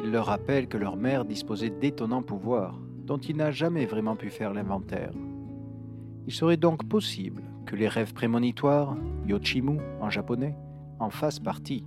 Il 0.04 0.10
leur 0.10 0.26
rappelle 0.26 0.68
que 0.68 0.76
leur 0.76 0.96
mère 0.96 1.24
disposait 1.24 1.70
d'étonnants 1.70 2.22
pouvoirs 2.22 2.78
dont 3.06 3.16
il 3.18 3.36
n'a 3.36 3.52
jamais 3.52 3.86
vraiment 3.86 4.16
pu 4.16 4.28
faire 4.28 4.52
l'inventaire. 4.52 5.12
Il 6.26 6.32
serait 6.32 6.56
donc 6.56 6.88
possible 6.88 7.42
que 7.66 7.76
les 7.76 7.88
rêves 7.88 8.12
prémonitoires, 8.12 8.96
yochimu 9.26 9.78
en 10.00 10.10
japonais, 10.10 10.56
en 10.98 11.10
fassent 11.10 11.38
partie. 11.38 11.84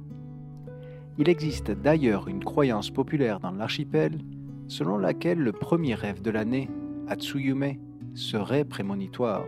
Il 1.17 1.27
existe 1.27 1.71
d'ailleurs 1.71 2.29
une 2.29 2.43
croyance 2.43 2.89
populaire 2.89 3.39
dans 3.39 3.51
l'archipel 3.51 4.19
selon 4.67 4.97
laquelle 4.97 5.39
le 5.39 5.51
premier 5.51 5.95
rêve 5.95 6.21
de 6.21 6.31
l'année, 6.31 6.69
Atsuyume, 7.07 7.75
serait 8.13 8.63
prémonitoire. 8.63 9.45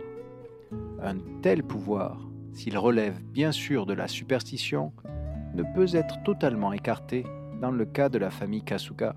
Un 1.00 1.16
tel 1.42 1.62
pouvoir, 1.62 2.28
s'il 2.52 2.76
relève 2.76 3.22
bien 3.22 3.52
sûr 3.52 3.86
de 3.86 3.94
la 3.94 4.08
superstition, 4.08 4.92
ne 5.54 5.62
peut 5.74 5.94
être 5.94 6.22
totalement 6.24 6.72
écarté 6.72 7.24
dans 7.60 7.70
le 7.70 7.84
cas 7.84 8.08
de 8.08 8.18
la 8.18 8.30
famille 8.30 8.62
Kasuga. 8.62 9.14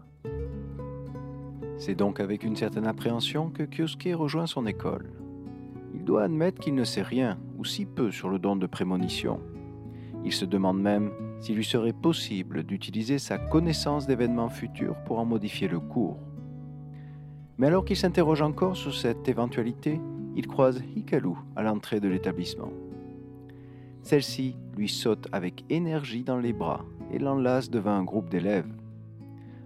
C'est 1.77 1.95
donc 1.95 2.19
avec 2.19 2.43
une 2.43 2.55
certaine 2.55 2.87
appréhension 2.87 3.49
que 3.49 3.63
Kyosuke 3.63 4.13
rejoint 4.13 4.47
son 4.47 4.65
école 4.65 5.09
doit 6.05 6.23
admettre 6.23 6.59
qu'il 6.61 6.75
ne 6.75 6.83
sait 6.83 7.01
rien, 7.01 7.37
ou 7.57 7.65
si 7.65 7.85
peu, 7.85 8.11
sur 8.11 8.29
le 8.29 8.39
don 8.39 8.55
de 8.55 8.67
prémonition. 8.67 9.41
Il 10.23 10.31
se 10.31 10.45
demande 10.45 10.79
même 10.79 11.11
s'il 11.39 11.55
lui 11.55 11.65
serait 11.65 11.93
possible 11.93 12.63
d'utiliser 12.63 13.19
sa 13.19 13.37
connaissance 13.37 14.07
d'événements 14.07 14.49
futurs 14.49 14.95
pour 15.05 15.19
en 15.19 15.25
modifier 15.25 15.67
le 15.67 15.79
cours. 15.79 16.17
Mais 17.57 17.67
alors 17.67 17.85
qu'il 17.85 17.97
s'interroge 17.97 18.41
encore 18.41 18.77
sur 18.77 18.93
cette 18.93 19.27
éventualité, 19.27 19.99
il 20.35 20.47
croise 20.47 20.81
Hikaru 20.95 21.35
à 21.55 21.63
l'entrée 21.63 21.99
de 21.99 22.07
l'établissement. 22.07 22.71
Celle-ci 24.03 24.55
lui 24.77 24.89
saute 24.89 25.27
avec 25.31 25.65
énergie 25.69 26.23
dans 26.23 26.37
les 26.37 26.53
bras 26.53 26.85
et 27.11 27.19
l'enlace 27.19 27.69
devant 27.69 27.91
un 27.91 28.03
groupe 28.03 28.29
d'élèves. 28.29 28.71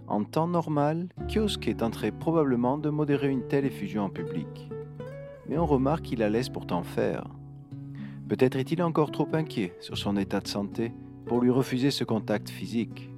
En 0.08 0.24
temps 0.24 0.48
normal, 0.48 1.08
Kyosuke 1.28 1.76
tenterait 1.76 2.10
probablement 2.10 2.78
de 2.78 2.90
modérer 2.90 3.28
une 3.28 3.46
telle 3.46 3.64
effusion 3.64 4.04
en 4.04 4.10
public 4.10 4.70
mais 5.50 5.58
on 5.58 5.66
remarque 5.66 6.04
qu'il 6.04 6.20
la 6.20 6.30
laisse 6.30 6.48
pourtant 6.48 6.84
faire. 6.84 7.24
Peut-être 8.28 8.56
est-il 8.56 8.80
encore 8.84 9.10
trop 9.10 9.26
inquiet 9.32 9.74
sur 9.80 9.98
son 9.98 10.16
état 10.16 10.38
de 10.38 10.46
santé 10.46 10.92
pour 11.26 11.40
lui 11.40 11.50
refuser 11.50 11.90
ce 11.90 12.04
contact 12.04 12.48
physique. 12.48 13.10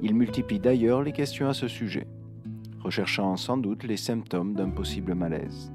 Il 0.00 0.14
multiplie 0.14 0.60
d'ailleurs 0.60 1.02
les 1.02 1.10
questions 1.10 1.48
à 1.48 1.52
ce 1.52 1.66
sujet, 1.66 2.06
recherchant 2.78 3.36
sans 3.36 3.58
doute 3.58 3.82
les 3.82 3.96
symptômes 3.96 4.54
d'un 4.54 4.70
possible 4.70 5.16
malaise. 5.16 5.72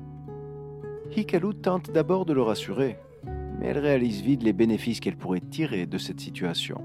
Hikaru 1.14 1.54
tente 1.56 1.92
d'abord 1.92 2.26
de 2.26 2.32
le 2.32 2.42
rassurer, 2.42 2.98
mais 3.60 3.68
elle 3.68 3.80
réalise 3.80 4.22
vite 4.22 4.44
les 4.44 4.54
bénéfices 4.54 5.02
qu'elle 5.02 5.18
pourrait 5.18 5.42
tirer 5.42 5.86
de 5.88 5.98
cette 5.98 6.22
situation. 6.22 6.82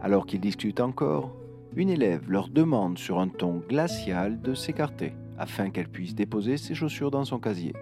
Alors 0.00 0.24
qu'ils 0.24 0.40
discutent 0.40 0.80
encore, 0.80 1.36
une 1.76 1.90
élève 1.90 2.30
leur 2.30 2.48
demande 2.48 2.96
sur 2.96 3.20
un 3.20 3.28
ton 3.28 3.62
glacial 3.68 4.40
de 4.40 4.54
s'écarter 4.54 5.12
afin 5.38 5.70
qu'elle 5.70 5.88
puisse 5.88 6.14
déposer 6.14 6.56
ses 6.56 6.74
chaussures 6.74 7.10
dans 7.10 7.24
son 7.24 7.38
casier. 7.38 7.72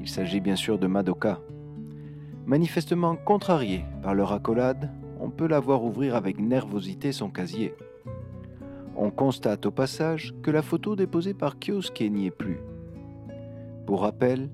Il 0.00 0.08
s'agit 0.08 0.40
bien 0.40 0.56
sûr 0.56 0.78
de 0.78 0.86
Madoka. 0.86 1.40
Manifestement 2.46 3.16
contrariée 3.16 3.84
par 4.02 4.14
leur 4.14 4.32
accolade, 4.32 4.90
on 5.18 5.30
peut 5.30 5.46
la 5.46 5.60
voir 5.60 5.82
ouvrir 5.82 6.14
avec 6.14 6.38
nervosité 6.38 7.10
son 7.12 7.30
casier. 7.30 7.74
On 8.96 9.10
constate 9.10 9.64
au 9.66 9.70
passage 9.70 10.34
que 10.42 10.50
la 10.50 10.60
photo 10.60 10.94
déposée 10.94 11.34
par 11.34 11.56
Kyosuke 11.58 12.02
n'y 12.02 12.26
est 12.26 12.30
plus. 12.30 12.60
Pour 13.86 14.02
rappel, 14.02 14.50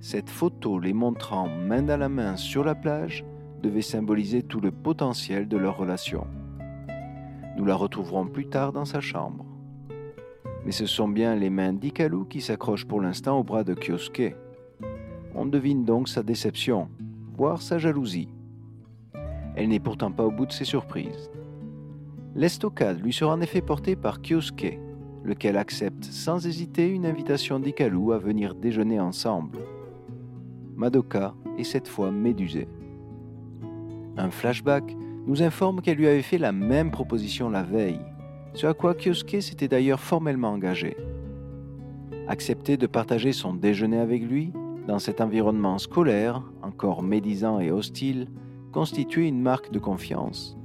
cette 0.00 0.30
photo 0.30 0.78
les 0.78 0.92
montrant 0.92 1.48
main 1.48 1.82
dans 1.82 1.96
la 1.96 2.08
main 2.08 2.36
sur 2.36 2.64
la 2.64 2.74
plage 2.74 3.24
devait 3.62 3.82
symboliser 3.82 4.42
tout 4.42 4.60
le 4.60 4.70
potentiel 4.70 5.48
de 5.48 5.56
leur 5.56 5.76
relation. 5.76 6.26
Nous 7.56 7.64
la 7.64 7.74
retrouverons 7.74 8.26
plus 8.26 8.48
tard 8.48 8.72
dans 8.72 8.84
sa 8.84 9.00
chambre 9.00 9.44
mais 10.64 10.72
ce 10.72 10.86
sont 10.86 11.08
bien 11.08 11.34
les 11.34 11.50
mains 11.50 11.72
d'Ikalu 11.72 12.26
qui 12.28 12.40
s'accrochent 12.40 12.86
pour 12.86 13.00
l'instant 13.00 13.38
au 13.38 13.44
bras 13.44 13.64
de 13.64 13.74
Kyosuke. 13.74 14.34
On 15.34 15.46
devine 15.46 15.84
donc 15.84 16.08
sa 16.08 16.22
déception, 16.22 16.88
voire 17.36 17.62
sa 17.62 17.78
jalousie. 17.78 18.28
Elle 19.56 19.68
n'est 19.68 19.80
pourtant 19.80 20.12
pas 20.12 20.24
au 20.24 20.30
bout 20.30 20.46
de 20.46 20.52
ses 20.52 20.64
surprises. 20.64 21.30
L'estocade 22.34 23.00
lui 23.00 23.12
sera 23.12 23.34
en 23.34 23.40
effet 23.40 23.60
portée 23.60 23.96
par 23.96 24.20
Kyosuke, 24.20 24.78
lequel 25.24 25.56
accepte 25.56 26.04
sans 26.04 26.46
hésiter 26.46 26.88
une 26.88 27.06
invitation 27.06 27.58
d'Ikalu 27.58 28.12
à 28.12 28.18
venir 28.18 28.54
déjeuner 28.54 29.00
ensemble. 29.00 29.58
Madoka 30.76 31.34
est 31.58 31.64
cette 31.64 31.88
fois 31.88 32.12
médusée. 32.12 32.68
Un 34.16 34.30
flashback 34.30 34.96
nous 35.26 35.42
informe 35.42 35.80
qu'elle 35.80 35.98
lui 35.98 36.06
avait 36.06 36.22
fait 36.22 36.38
la 36.38 36.52
même 36.52 36.90
proposition 36.90 37.50
la 37.50 37.62
veille, 37.62 38.00
ce 38.54 38.66
à 38.66 38.74
quoi 38.74 38.94
Kyosuke 38.94 39.42
s'était 39.42 39.68
d'ailleurs 39.68 40.00
formellement 40.00 40.52
engagé. 40.52 40.96
Accepter 42.26 42.76
de 42.76 42.86
partager 42.86 43.32
son 43.32 43.54
déjeuner 43.54 43.98
avec 43.98 44.22
lui, 44.22 44.52
dans 44.86 44.98
cet 44.98 45.20
environnement 45.20 45.78
scolaire, 45.78 46.42
encore 46.62 47.02
médisant 47.02 47.60
et 47.60 47.70
hostile, 47.70 48.28
constituait 48.72 49.28
une 49.28 49.40
marque 49.40 49.70
de 49.70 49.78
confiance. 49.78 50.56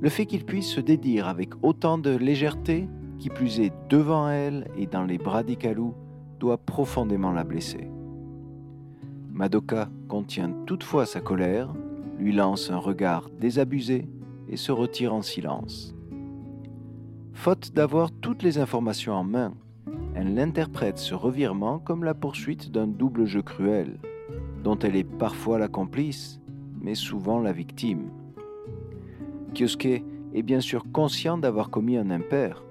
Le 0.00 0.08
fait 0.08 0.26
qu'il 0.26 0.44
puisse 0.44 0.68
se 0.68 0.80
dédire 0.80 1.28
avec 1.28 1.50
autant 1.62 1.98
de 1.98 2.14
légèreté, 2.16 2.88
qui 3.18 3.30
plus 3.30 3.60
est 3.60 3.72
devant 3.88 4.30
elle 4.30 4.68
et 4.76 4.86
dans 4.86 5.04
les 5.04 5.18
bras 5.18 5.42
d'Ikalu, 5.42 5.90
doit 6.38 6.58
profondément 6.58 7.32
la 7.32 7.44
blesser. 7.44 7.90
Madoka 9.30 9.88
contient 10.08 10.50
toutefois 10.66 11.04
sa 11.04 11.20
colère, 11.20 11.74
lui 12.18 12.32
lance 12.32 12.70
un 12.70 12.78
regard 12.78 13.28
désabusé 13.38 14.08
et 14.48 14.56
se 14.56 14.72
retire 14.72 15.14
en 15.14 15.22
silence. 15.22 15.94
Faute 17.38 17.72
d'avoir 17.72 18.10
toutes 18.10 18.42
les 18.42 18.58
informations 18.58 19.12
en 19.12 19.22
main, 19.22 19.54
elle 20.16 20.36
interprète 20.40 20.98
ce 20.98 21.14
revirement 21.14 21.78
comme 21.78 22.02
la 22.02 22.12
poursuite 22.12 22.72
d'un 22.72 22.88
double 22.88 23.26
jeu 23.26 23.42
cruel, 23.42 24.00
dont 24.64 24.76
elle 24.80 24.96
est 24.96 25.04
parfois 25.04 25.56
la 25.60 25.68
complice, 25.68 26.40
mais 26.80 26.96
souvent 26.96 27.38
la 27.38 27.52
victime. 27.52 28.10
Kyosuke 29.54 30.02
est 30.34 30.42
bien 30.42 30.58
sûr 30.58 30.82
conscient 30.92 31.38
d'avoir 31.38 31.70
commis 31.70 31.96
un 31.96 32.10
impair, 32.10 32.64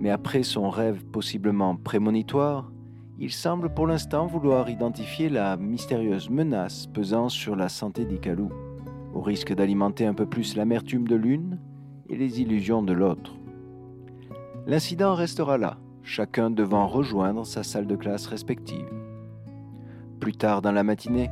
mais 0.00 0.10
après 0.10 0.42
son 0.42 0.68
rêve 0.68 1.04
possiblement 1.04 1.76
prémonitoire, 1.76 2.72
il 3.20 3.30
semble 3.30 3.72
pour 3.72 3.86
l'instant 3.86 4.26
vouloir 4.26 4.70
identifier 4.70 5.28
la 5.28 5.56
mystérieuse 5.56 6.28
menace 6.30 6.88
pesant 6.88 7.28
sur 7.28 7.54
la 7.54 7.68
santé 7.68 8.06
d'Ikalu, 8.06 8.48
au 9.14 9.20
risque 9.20 9.54
d'alimenter 9.54 10.04
un 10.04 10.14
peu 10.14 10.26
plus 10.26 10.56
l'amertume 10.56 11.06
de 11.06 11.14
l'une 11.14 11.60
et 12.08 12.16
les 12.16 12.40
illusions 12.40 12.82
de 12.82 12.92
l'autre. 12.92 13.36
L'incident 14.64 15.14
restera 15.14 15.58
là, 15.58 15.76
chacun 16.02 16.48
devant 16.48 16.86
rejoindre 16.86 17.44
sa 17.44 17.64
salle 17.64 17.88
de 17.88 17.96
classe 17.96 18.26
respective. 18.26 18.88
Plus 20.20 20.34
tard 20.34 20.62
dans 20.62 20.70
la 20.70 20.84
matinée, 20.84 21.30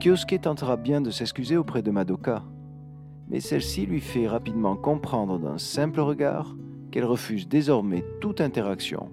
Kyosuke 0.00 0.40
tentera 0.40 0.76
bien 0.76 1.00
de 1.00 1.10
s'excuser 1.10 1.56
auprès 1.56 1.82
de 1.82 1.92
Madoka, 1.92 2.42
mais 3.28 3.38
celle-ci 3.38 3.86
lui 3.86 4.00
fait 4.00 4.26
rapidement 4.26 4.74
comprendre 4.74 5.38
d'un 5.38 5.56
simple 5.56 6.00
regard 6.00 6.56
qu'elle 6.90 7.04
refuse 7.04 7.48
désormais 7.48 8.04
toute 8.20 8.40
interaction, 8.40 9.10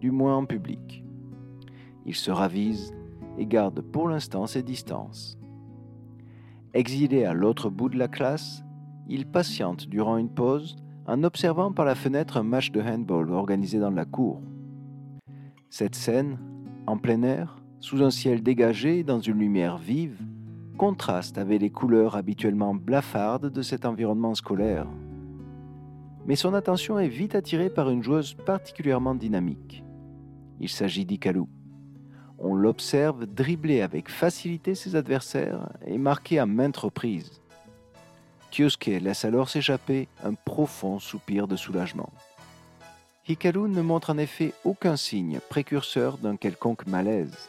du 0.00 0.10
moins 0.10 0.36
en 0.36 0.46
public. 0.46 1.04
Il 2.06 2.14
se 2.14 2.30
ravise 2.30 2.94
et 3.36 3.46
garde 3.46 3.82
pour 3.82 4.08
l'instant 4.08 4.46
ses 4.46 4.62
distances. 4.62 5.38
Exilé 6.72 7.24
à 7.24 7.34
l'autre 7.34 7.68
bout 7.68 7.90
de 7.90 7.98
la 7.98 8.08
classe, 8.08 8.64
il 9.06 9.26
patiente 9.26 9.86
durant 9.86 10.16
une 10.16 10.30
pause 10.30 10.76
en 11.06 11.24
observant 11.24 11.72
par 11.72 11.84
la 11.84 11.94
fenêtre 11.94 12.36
un 12.36 12.42
match 12.42 12.70
de 12.70 12.80
handball 12.80 13.30
organisé 13.30 13.78
dans 13.78 13.90
la 13.90 14.04
cour. 14.04 14.40
Cette 15.70 15.94
scène, 15.94 16.38
en 16.86 16.96
plein 16.96 17.22
air, 17.22 17.56
sous 17.80 18.02
un 18.02 18.10
ciel 18.10 18.42
dégagé 18.42 19.02
dans 19.02 19.20
une 19.20 19.38
lumière 19.38 19.78
vive, 19.78 20.20
contraste 20.78 21.38
avec 21.38 21.60
les 21.60 21.70
couleurs 21.70 22.16
habituellement 22.16 22.74
blafardes 22.74 23.50
de 23.50 23.62
cet 23.62 23.84
environnement 23.84 24.34
scolaire. 24.34 24.86
Mais 26.26 26.36
son 26.36 26.54
attention 26.54 26.98
est 26.98 27.08
vite 27.08 27.34
attirée 27.34 27.70
par 27.70 27.90
une 27.90 28.02
joueuse 28.02 28.34
particulièrement 28.34 29.14
dynamique. 29.14 29.82
Il 30.60 30.68
s'agit 30.68 31.04
d'Ikalu. 31.04 31.42
On 32.38 32.54
l'observe 32.54 33.26
dribbler 33.26 33.82
avec 33.82 34.08
facilité 34.08 34.74
ses 34.74 34.94
adversaires 34.94 35.68
et 35.84 35.98
marquer 35.98 36.38
à 36.38 36.46
maintes 36.46 36.76
reprises. 36.76 37.41
Kyosuke 38.52 39.00
laisse 39.00 39.24
alors 39.24 39.48
s'échapper 39.48 40.08
un 40.22 40.34
profond 40.34 40.98
soupir 40.98 41.48
de 41.48 41.56
soulagement. 41.56 42.10
Hikaru 43.28 43.68
ne 43.68 43.82
montre 43.82 44.10
en 44.10 44.18
effet 44.18 44.52
aucun 44.64 44.96
signe 44.96 45.40
précurseur 45.48 46.18
d'un 46.18 46.36
quelconque 46.36 46.86
malaise. 46.86 47.48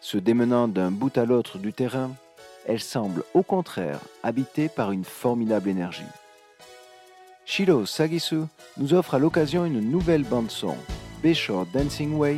Se 0.00 0.16
démenant 0.16 0.68
d'un 0.68 0.90
bout 0.90 1.16
à 1.18 1.24
l'autre 1.24 1.58
du 1.58 1.72
terrain, 1.72 2.12
elle 2.66 2.80
semble 2.80 3.24
au 3.34 3.42
contraire 3.42 4.00
habitée 4.22 4.68
par 4.68 4.92
une 4.92 5.04
formidable 5.04 5.68
énergie. 5.68 6.02
Shiro 7.44 7.84
Sagisu 7.84 8.42
nous 8.76 8.94
offre 8.94 9.14
à 9.14 9.18
l'occasion 9.18 9.64
une 9.64 9.80
nouvelle 9.80 10.24
bande-son, 10.24 10.76
Bayshore 11.22 11.66
Dancing 11.66 12.14
Way, 12.14 12.36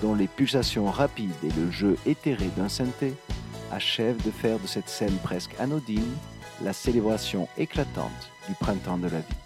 dont 0.00 0.14
les 0.14 0.28
pulsations 0.28 0.86
rapides 0.86 1.32
et 1.42 1.60
le 1.60 1.70
jeu 1.70 1.96
éthéré 2.06 2.46
d'un 2.56 2.68
synthé 2.68 3.14
achèvent 3.72 4.24
de 4.24 4.30
faire 4.30 4.60
de 4.60 4.66
cette 4.66 4.88
scène 4.88 5.16
presque 5.24 5.54
anodine 5.58 6.14
la 6.62 6.72
célébration 6.72 7.48
éclatante 7.56 8.30
du 8.48 8.54
printemps 8.54 8.98
de 8.98 9.08
la 9.08 9.18
vie. 9.18 9.43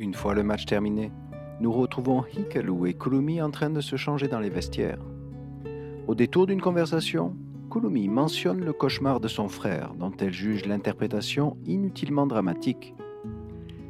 Une 0.00 0.14
fois 0.14 0.32
le 0.34 0.42
match 0.42 0.64
terminé, 0.64 1.12
nous 1.60 1.70
retrouvons 1.70 2.24
Hikaru 2.24 2.88
et 2.88 2.94
Kurumi 2.94 3.42
en 3.42 3.50
train 3.50 3.68
de 3.68 3.82
se 3.82 3.96
changer 3.96 4.28
dans 4.28 4.40
les 4.40 4.48
vestiaires. 4.48 5.04
Au 6.08 6.14
détour 6.14 6.46
d'une 6.46 6.62
conversation, 6.62 7.36
Kurumi 7.70 8.08
mentionne 8.08 8.64
le 8.64 8.72
cauchemar 8.72 9.20
de 9.20 9.28
son 9.28 9.50
frère, 9.50 9.92
dont 9.92 10.12
elle 10.18 10.32
juge 10.32 10.64
l'interprétation 10.64 11.58
inutilement 11.66 12.26
dramatique. 12.26 12.94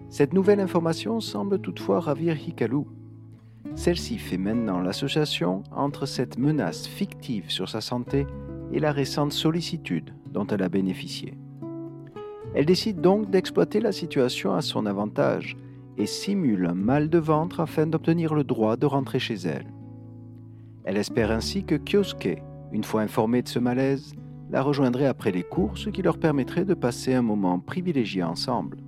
Cette 0.09 0.35
nouvelle 0.35 0.59
information 0.59 1.21
semble 1.21 1.61
toutefois 1.61 2.01
ravir 2.01 2.37
Hikaru. 2.37 2.87
Celle-ci 3.77 4.19
fait 4.19 4.37
maintenant 4.37 4.81
l'association 4.81 5.63
entre 5.71 6.07
cette 6.07 6.39
menace 6.39 6.89
fictive 6.89 7.53
sur 7.53 7.69
sa 7.69 7.81
santé 7.81 8.27
et 8.73 8.81
la 8.81 8.91
récente 8.91 9.33
sollicitude 9.33 10.13
dont 10.27 10.49
elle 10.49 10.65
a 10.65 10.69
bénéficié. 10.69 11.39
Elle 12.57 12.67
décide 12.67 13.01
donc 13.01 13.31
d'exploiter 13.31 13.79
la 13.79 13.93
situation 13.93 14.55
à 14.55 14.61
son 14.61 14.87
avantage 14.87 15.57
et 15.97 16.07
simule 16.07 16.67
un 16.67 16.75
mal 16.75 17.11
de 17.11 17.19
ventre 17.19 17.61
afin 17.61 17.87
d'obtenir 17.87 18.35
le 18.35 18.45
droit 18.45 18.77
de 18.77 18.87
rentrer 18.87 19.19
chez 19.19 19.35
elle. 19.35 19.67
Elle 20.85 20.97
espère 20.97 21.31
ainsi 21.31 21.65
que 21.65 21.75
Kyosuke, 21.77 22.43
une 22.73 22.85
fois 22.85 23.03
informé 23.03 23.43
de 23.43 23.49
ce 23.49 23.59
malaise, 23.59 24.15
la 24.51 24.63
rejoindrait 24.63 25.07
après 25.07 25.31
les 25.31 25.43
cours, 25.43 25.79
ce 25.79 25.91
qui 25.91 26.03
leur 26.03 26.19
permettrait 26.19 26.65
de 26.65 26.75
passer 26.75 27.15
un 27.15 27.23
moment 27.23 27.61
privilégié 27.61 28.23
ensemble. 28.23 28.79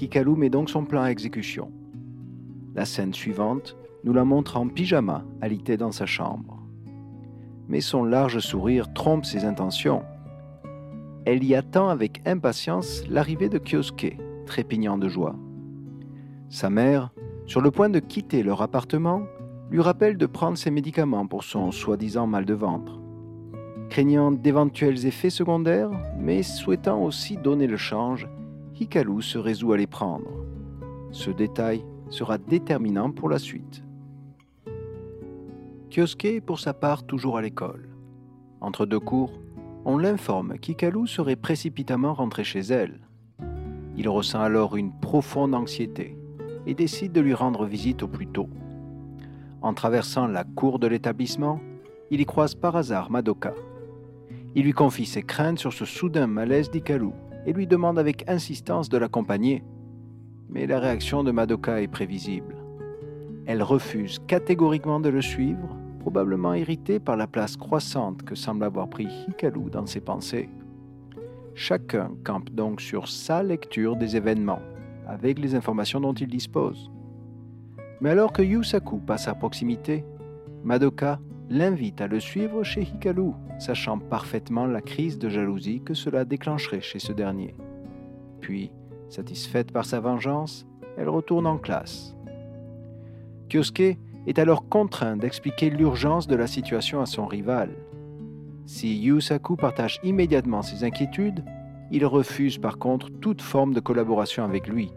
Hikaru 0.00 0.36
met 0.36 0.50
donc 0.50 0.68
son 0.68 0.84
plan 0.84 1.02
à 1.02 1.08
exécution. 1.08 1.70
La 2.74 2.84
scène 2.84 3.14
suivante 3.14 3.76
nous 4.04 4.12
la 4.12 4.24
montre 4.24 4.58
en 4.58 4.68
pyjama, 4.68 5.24
alité 5.40 5.76
dans 5.76 5.92
sa 5.92 6.04
chambre. 6.04 6.62
Mais 7.68 7.80
son 7.80 8.04
large 8.04 8.38
sourire 8.40 8.92
trompe 8.92 9.24
ses 9.24 9.44
intentions. 9.44 10.02
Elle 11.24 11.42
y 11.42 11.54
attend 11.54 11.88
avec 11.88 12.20
impatience 12.26 13.02
l'arrivée 13.08 13.48
de 13.48 13.58
Kyosuke, 13.58 14.18
trépignant 14.44 14.98
de 14.98 15.08
joie. 15.08 15.34
Sa 16.48 16.70
mère, 16.70 17.10
sur 17.46 17.60
le 17.60 17.70
point 17.70 17.88
de 17.88 17.98
quitter 17.98 18.42
leur 18.42 18.62
appartement, 18.62 19.22
lui 19.70 19.80
rappelle 19.80 20.16
de 20.16 20.26
prendre 20.26 20.56
ses 20.56 20.70
médicaments 20.70 21.26
pour 21.26 21.42
son 21.42 21.72
soi-disant 21.72 22.26
mal 22.26 22.44
de 22.44 22.54
ventre. 22.54 23.00
Craignant 23.90 24.30
d'éventuels 24.30 25.06
effets 25.06 25.30
secondaires, 25.30 25.90
mais 26.18 26.42
souhaitant 26.42 27.02
aussi 27.02 27.36
donner 27.36 27.66
le 27.66 27.76
change, 27.76 28.28
Hikaru 28.78 29.22
se 29.22 29.38
résout 29.38 29.72
à 29.72 29.76
les 29.76 29.86
prendre. 29.86 30.30
Ce 31.10 31.30
détail 31.30 31.84
sera 32.10 32.38
déterminant 32.38 33.10
pour 33.10 33.28
la 33.28 33.38
suite. 33.38 33.82
Kyosuke 35.90 36.24
est 36.26 36.40
pour 36.40 36.60
sa 36.60 36.74
part 36.74 37.04
toujours 37.04 37.38
à 37.38 37.42
l'école. 37.42 37.88
Entre 38.60 38.86
deux 38.86 39.00
cours, 39.00 39.32
on 39.84 39.98
l'informe 39.98 40.58
qu'Hikaru 40.58 41.08
serait 41.08 41.36
précipitamment 41.36 42.14
rentrée 42.14 42.44
chez 42.44 42.60
elle. 42.60 43.00
Il 43.96 44.08
ressent 44.08 44.40
alors 44.40 44.76
une 44.76 44.92
profonde 44.92 45.54
anxiété 45.54 46.16
et 46.66 46.74
décide 46.74 47.12
de 47.12 47.20
lui 47.20 47.34
rendre 47.34 47.64
visite 47.64 48.02
au 48.02 48.08
plus 48.08 48.26
tôt. 48.26 48.48
En 49.62 49.72
traversant 49.74 50.26
la 50.26 50.44
cour 50.44 50.78
de 50.78 50.86
l'établissement, 50.86 51.60
il 52.10 52.20
y 52.20 52.26
croise 52.26 52.54
par 52.54 52.76
hasard 52.76 53.10
Madoka. 53.10 53.54
Il 54.54 54.64
lui 54.64 54.72
confie 54.72 55.06
ses 55.06 55.22
craintes 55.22 55.58
sur 55.58 55.72
ce 55.72 55.84
soudain 55.84 56.26
malaise 56.26 56.70
d'Ikalu 56.70 57.10
et 57.46 57.52
lui 57.52 57.66
demande 57.66 57.98
avec 57.98 58.28
insistance 58.28 58.88
de 58.88 58.98
l'accompagner. 58.98 59.62
Mais 60.48 60.66
la 60.66 60.80
réaction 60.80 61.24
de 61.24 61.30
Madoka 61.30 61.80
est 61.80 61.88
prévisible. 61.88 62.56
Elle 63.46 63.62
refuse 63.62 64.18
catégoriquement 64.26 65.00
de 65.00 65.08
le 65.08 65.22
suivre, 65.22 65.76
probablement 66.00 66.54
irritée 66.54 66.98
par 66.98 67.16
la 67.16 67.26
place 67.26 67.56
croissante 67.56 68.22
que 68.22 68.34
semble 68.34 68.64
avoir 68.64 68.88
pris 68.88 69.08
Hikaru 69.28 69.70
dans 69.70 69.86
ses 69.86 70.00
pensées. 70.00 70.48
Chacun 71.54 72.10
campe 72.24 72.50
donc 72.50 72.80
sur 72.80 73.08
sa 73.08 73.42
lecture 73.42 73.96
des 73.96 74.16
événements, 74.16 74.62
avec 75.06 75.38
les 75.38 75.54
informations 75.54 76.00
dont 76.00 76.12
il 76.12 76.28
dispose. 76.28 76.90
Mais 78.00 78.10
alors 78.10 78.32
que 78.32 78.42
Yusaku 78.42 78.98
passe 78.98 79.28
à 79.28 79.34
proximité, 79.34 80.04
Madoka 80.64 81.20
l'invite 81.48 82.00
à 82.00 82.08
le 82.08 82.20
suivre 82.20 82.62
chez 82.64 82.82
Hikaru, 82.82 83.32
sachant 83.58 83.98
parfaitement 83.98 84.66
la 84.66 84.80
crise 84.80 85.18
de 85.18 85.28
jalousie 85.28 85.80
que 85.82 85.94
cela 85.94 86.24
déclencherait 86.24 86.80
chez 86.80 86.98
ce 86.98 87.12
dernier. 87.12 87.54
Puis, 88.40 88.72
satisfaite 89.08 89.72
par 89.72 89.84
sa 89.84 90.00
vengeance, 90.00 90.66
elle 90.98 91.08
retourne 91.08 91.46
en 91.46 91.58
classe. 91.58 92.16
Kyosuke 93.48 93.98
est 94.26 94.38
alors 94.38 94.68
contraint 94.68 95.16
d'expliquer 95.16 95.70
l'urgence 95.70 96.26
de 96.26 96.34
la 96.34 96.48
situation 96.48 97.00
à 97.00 97.06
son 97.06 97.26
rival. 97.26 97.70
Si 98.66 98.98
Yusaku 98.98 99.54
partage 99.56 100.00
immédiatement 100.02 100.62
ses 100.62 100.82
inquiétudes, 100.82 101.44
il 101.90 102.04
refuse 102.04 102.58
par 102.58 102.78
contre 102.78 103.10
toute 103.10 103.42
forme 103.42 103.74
de 103.74 103.80
collaboration 103.80 104.44
avec 104.44 104.68
lui. 104.68 104.92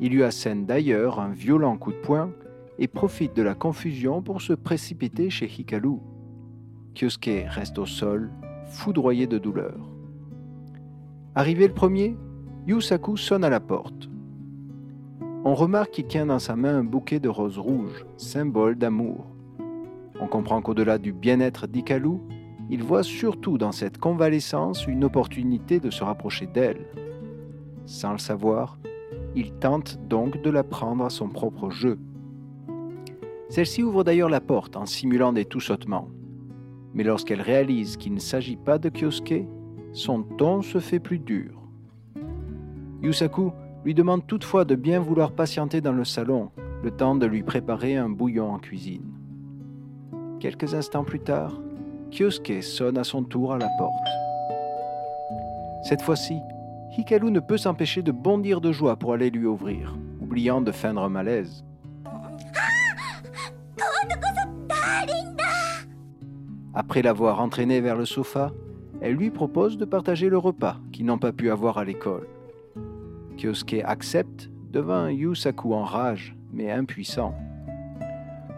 Il 0.00 0.12
lui 0.12 0.22
assène 0.22 0.66
d'ailleurs 0.66 1.20
un 1.20 1.30
violent 1.30 1.76
coup 1.78 1.92
de 1.92 1.98
poing 1.98 2.30
et 2.78 2.88
profite 2.88 3.34
de 3.34 3.42
la 3.42 3.54
confusion 3.54 4.20
pour 4.22 4.42
se 4.42 4.52
précipiter 4.52 5.30
chez 5.30 5.46
Hikaru. 5.46 5.98
Kyosuke 6.94 7.46
reste 7.48 7.78
au 7.78 7.86
sol, 7.86 8.30
foudroyé 8.66 9.26
de 9.26 9.38
douleur. 9.38 9.78
Arrivé 11.34 11.66
le 11.66 11.74
premier, 11.74 12.16
Yusaku 12.66 13.16
sonne 13.16 13.44
à 13.44 13.50
la 13.50 13.60
porte. 13.60 14.08
On 15.44 15.54
remarque 15.54 15.92
qu'il 15.92 16.06
tient 16.06 16.26
dans 16.26 16.38
sa 16.38 16.56
main 16.56 16.78
un 16.78 16.84
bouquet 16.84 17.20
de 17.20 17.28
roses 17.28 17.58
rouges, 17.58 18.04
symbole 18.16 18.76
d'amour. 18.76 19.26
On 20.20 20.26
comprend 20.26 20.60
qu'au-delà 20.60 20.98
du 20.98 21.12
bien-être 21.12 21.66
d'Ikalu, 21.66 22.18
il 22.70 22.82
voit 22.82 23.02
surtout 23.02 23.58
dans 23.58 23.72
cette 23.72 23.98
convalescence 23.98 24.86
une 24.86 25.04
opportunité 25.04 25.78
de 25.78 25.90
se 25.90 26.02
rapprocher 26.02 26.46
d'elle. 26.46 26.86
Sans 27.86 28.12
le 28.12 28.18
savoir, 28.18 28.78
il 29.36 29.52
tente 29.52 29.98
donc 30.08 30.42
de 30.42 30.50
la 30.50 30.64
prendre 30.64 31.04
à 31.04 31.10
son 31.10 31.28
propre 31.28 31.70
jeu. 31.70 31.98
Celle-ci 33.48 33.82
ouvre 33.82 34.02
d'ailleurs 34.02 34.28
la 34.28 34.40
porte 34.40 34.76
en 34.76 34.86
simulant 34.86 35.32
des 35.32 35.44
tout-sautements. 35.44 36.08
Mais 36.94 37.04
lorsqu'elle 37.04 37.42
réalise 37.42 37.96
qu'il 37.96 38.14
ne 38.14 38.18
s'agit 38.18 38.56
pas 38.56 38.78
de 38.78 38.88
Kyosuke, 38.88 39.46
son 39.92 40.22
ton 40.22 40.62
se 40.62 40.78
fait 40.78 40.98
plus 40.98 41.18
dur. 41.18 41.62
Yusaku 43.02 43.52
lui 43.84 43.94
demande 43.94 44.26
toutefois 44.26 44.64
de 44.64 44.74
bien 44.74 44.98
vouloir 44.98 45.30
patienter 45.30 45.80
dans 45.80 45.92
le 45.92 46.04
salon, 46.04 46.50
le 46.82 46.90
temps 46.90 47.14
de 47.14 47.26
lui 47.26 47.42
préparer 47.42 47.96
un 47.96 48.08
bouillon 48.08 48.50
en 48.50 48.58
cuisine. 48.58 49.12
Quelques 50.40 50.74
instants 50.74 51.04
plus 51.04 51.20
tard, 51.20 51.60
Kyosuke 52.10 52.62
sonne 52.62 52.98
à 52.98 53.04
son 53.04 53.22
tour 53.22 53.52
à 53.52 53.58
la 53.58 53.68
porte. 53.78 53.94
Cette 55.82 56.02
fois-ci, 56.02 56.40
Hikaru 56.96 57.30
ne 57.30 57.40
peut 57.40 57.58
s'empêcher 57.58 58.02
de 58.02 58.12
bondir 58.12 58.60
de 58.60 58.72
joie 58.72 58.96
pour 58.96 59.12
aller 59.12 59.30
lui 59.30 59.46
ouvrir, 59.46 59.96
oubliant 60.20 60.60
de 60.60 60.72
feindre 60.72 61.02
un 61.02 61.08
malaise. 61.08 61.64
Après 66.74 67.02
l'avoir 67.02 67.40
entraîné 67.40 67.80
vers 67.80 67.96
le 67.96 68.04
sofa, 68.04 68.52
elle 69.00 69.14
lui 69.14 69.30
propose 69.30 69.76
de 69.78 69.84
partager 69.84 70.28
le 70.28 70.38
repas 70.38 70.76
qu'ils 70.92 71.06
n'ont 71.06 71.18
pas 71.18 71.32
pu 71.32 71.50
avoir 71.50 71.78
à 71.78 71.84
l'école. 71.84 72.26
Kyosuke 73.36 73.82
accepte, 73.84 74.50
devant 74.72 75.08
Yusaku 75.08 75.72
en 75.72 75.84
rage, 75.84 76.36
mais 76.52 76.70
impuissant. 76.70 77.34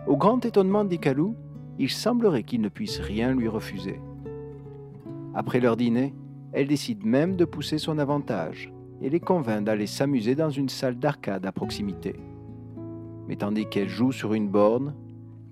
Au 0.07 0.17
grand 0.17 0.45
étonnement 0.45 0.85
d'Ikalu, 0.85 1.35
il 1.79 1.91
semblerait 1.91 2.43
qu'il 2.43 2.61
ne 2.61 2.69
puisse 2.69 2.99
rien 2.99 3.35
lui 3.35 3.49
refuser. 3.49 4.01
Après 5.35 5.61
leur 5.61 5.77
dîner, 5.77 6.15
elle 6.53 6.67
décide 6.67 7.05
même 7.05 7.37
de 7.37 7.45
pousser 7.45 7.79
son 7.79 7.99
avantage 7.99 8.73
et 9.01 9.11
les 9.11 9.21
convainc 9.21 9.65
d'aller 9.65 9.87
s'amuser 9.87 10.35
dans 10.35 10.51
une 10.51 10.69
salle 10.69 10.99
d'arcade 10.99 11.47
à 11.47 11.53
proximité. 11.53 12.17
Mais 13.29 13.37
tandis 13.37 13.67
qu'elle 13.67 13.89
joue 13.89 14.11
sur 14.11 14.35
une 14.35 14.49
borne, 14.49 14.95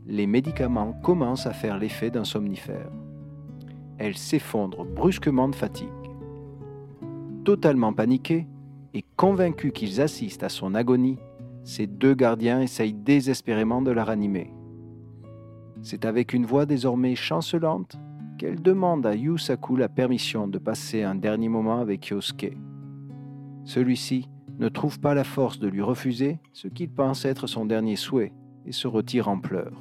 les 0.06 0.26
médicaments 0.26 0.92
commencent 1.02 1.46
à 1.46 1.52
faire 1.52 1.78
l'effet 1.78 2.10
d'un 2.10 2.24
somnifère. 2.24 2.90
Elle 3.98 4.16
s'effondre 4.16 4.84
brusquement 4.84 5.48
de 5.48 5.54
fatigue. 5.54 5.88
Totalement 7.44 7.92
paniquée 7.92 8.46
et 8.94 9.04
convaincue 9.16 9.72
qu'ils 9.72 10.00
assistent 10.00 10.42
à 10.42 10.48
son 10.48 10.74
agonie, 10.74 11.18
ces 11.64 11.86
deux 11.86 12.14
gardiens 12.14 12.60
essayent 12.60 12.92
désespérément 12.94 13.82
de 13.82 13.90
la 13.90 14.04
ranimer. 14.04 14.55
C'est 15.88 16.04
avec 16.04 16.32
une 16.32 16.46
voix 16.46 16.66
désormais 16.66 17.14
chancelante 17.14 17.96
qu'elle 18.38 18.60
demande 18.60 19.06
à 19.06 19.14
Yusaku 19.14 19.76
la 19.76 19.88
permission 19.88 20.48
de 20.48 20.58
passer 20.58 21.04
un 21.04 21.14
dernier 21.14 21.48
moment 21.48 21.78
avec 21.78 22.08
Yosuke. 22.08 22.56
Celui-ci 23.62 24.28
ne 24.58 24.68
trouve 24.68 24.98
pas 24.98 25.14
la 25.14 25.22
force 25.22 25.60
de 25.60 25.68
lui 25.68 25.82
refuser 25.82 26.40
ce 26.52 26.66
qu'il 26.66 26.90
pense 26.90 27.24
être 27.24 27.46
son 27.46 27.66
dernier 27.66 27.94
souhait 27.94 28.32
et 28.66 28.72
se 28.72 28.88
retire 28.88 29.28
en 29.28 29.38
pleurs. 29.38 29.80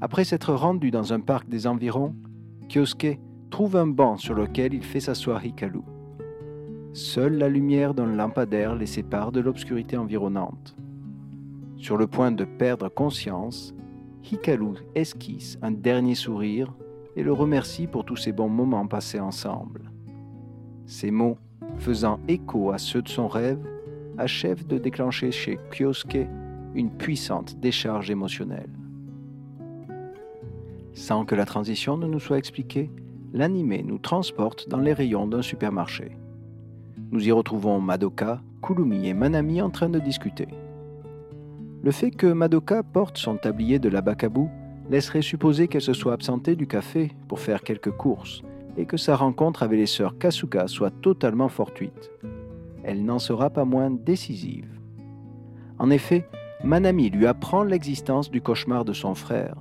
Après 0.00 0.24
s'être 0.24 0.52
rendu 0.52 0.90
dans 0.90 1.12
un 1.12 1.20
parc 1.20 1.48
des 1.48 1.68
environs, 1.68 2.16
Kyosuke 2.68 3.20
trouve 3.50 3.76
un 3.76 3.86
banc 3.86 4.16
sur 4.16 4.34
lequel 4.34 4.74
il 4.74 4.82
fait 4.82 4.98
s'asseoir 4.98 5.46
Hikaru. 5.46 5.82
Seule 6.92 7.38
la 7.38 7.48
lumière 7.48 7.94
d'un 7.94 8.06
lampadaire 8.06 8.74
les 8.74 8.86
sépare 8.86 9.30
de 9.30 9.38
l'obscurité 9.38 9.96
environnante. 9.96 10.74
Sur 11.76 11.96
le 11.96 12.08
point 12.08 12.32
de 12.32 12.44
perdre 12.44 12.88
conscience, 12.88 13.75
Hikaru 14.30 14.74
esquisse 14.94 15.58
un 15.62 15.70
dernier 15.70 16.14
sourire 16.14 16.74
et 17.14 17.22
le 17.22 17.32
remercie 17.32 17.86
pour 17.86 18.04
tous 18.04 18.16
ces 18.16 18.32
bons 18.32 18.48
moments 18.48 18.86
passés 18.86 19.20
ensemble. 19.20 19.90
Ces 20.86 21.10
mots, 21.10 21.38
faisant 21.78 22.18
écho 22.28 22.70
à 22.70 22.78
ceux 22.78 23.02
de 23.02 23.08
son 23.08 23.28
rêve, 23.28 23.64
achèvent 24.18 24.66
de 24.66 24.78
déclencher 24.78 25.30
chez 25.30 25.58
Kyosuke 25.70 26.28
une 26.74 26.90
puissante 26.90 27.58
décharge 27.60 28.10
émotionnelle. 28.10 28.70
Sans 30.92 31.24
que 31.24 31.34
la 31.34 31.44
transition 31.44 31.96
ne 31.96 32.06
nous 32.06 32.20
soit 32.20 32.38
expliquée, 32.38 32.90
l'animé 33.32 33.82
nous 33.86 33.98
transporte 33.98 34.68
dans 34.68 34.80
les 34.80 34.92
rayons 34.92 35.26
d'un 35.26 35.42
supermarché. 35.42 36.16
Nous 37.10 37.28
y 37.28 37.32
retrouvons 37.32 37.80
Madoka, 37.80 38.40
Kulumi 38.62 39.08
et 39.08 39.14
Manami 39.14 39.62
en 39.62 39.70
train 39.70 39.88
de 39.88 39.98
discuter. 39.98 40.48
Le 41.86 41.92
fait 41.92 42.10
que 42.10 42.26
Madoka 42.26 42.82
porte 42.82 43.16
son 43.16 43.36
tablier 43.36 43.78
de 43.78 43.88
la 43.88 44.00
Bakabu 44.00 44.48
laisserait 44.90 45.22
supposer 45.22 45.68
qu'elle 45.68 45.80
se 45.80 45.92
soit 45.92 46.14
absentée 46.14 46.56
du 46.56 46.66
café 46.66 47.12
pour 47.28 47.38
faire 47.38 47.62
quelques 47.62 47.92
courses 47.92 48.42
et 48.76 48.86
que 48.86 48.96
sa 48.96 49.14
rencontre 49.14 49.62
avec 49.62 49.78
les 49.78 49.86
sœurs 49.86 50.18
Kasuga 50.18 50.66
soit 50.66 50.90
totalement 50.90 51.48
fortuite. 51.48 52.10
Elle 52.82 53.04
n'en 53.04 53.20
sera 53.20 53.50
pas 53.50 53.64
moins 53.64 53.92
décisive. 53.92 54.66
En 55.78 55.90
effet, 55.90 56.26
Manami 56.64 57.08
lui 57.08 57.24
apprend 57.24 57.62
l'existence 57.62 58.32
du 58.32 58.40
cauchemar 58.40 58.84
de 58.84 58.92
son 58.92 59.14
frère, 59.14 59.54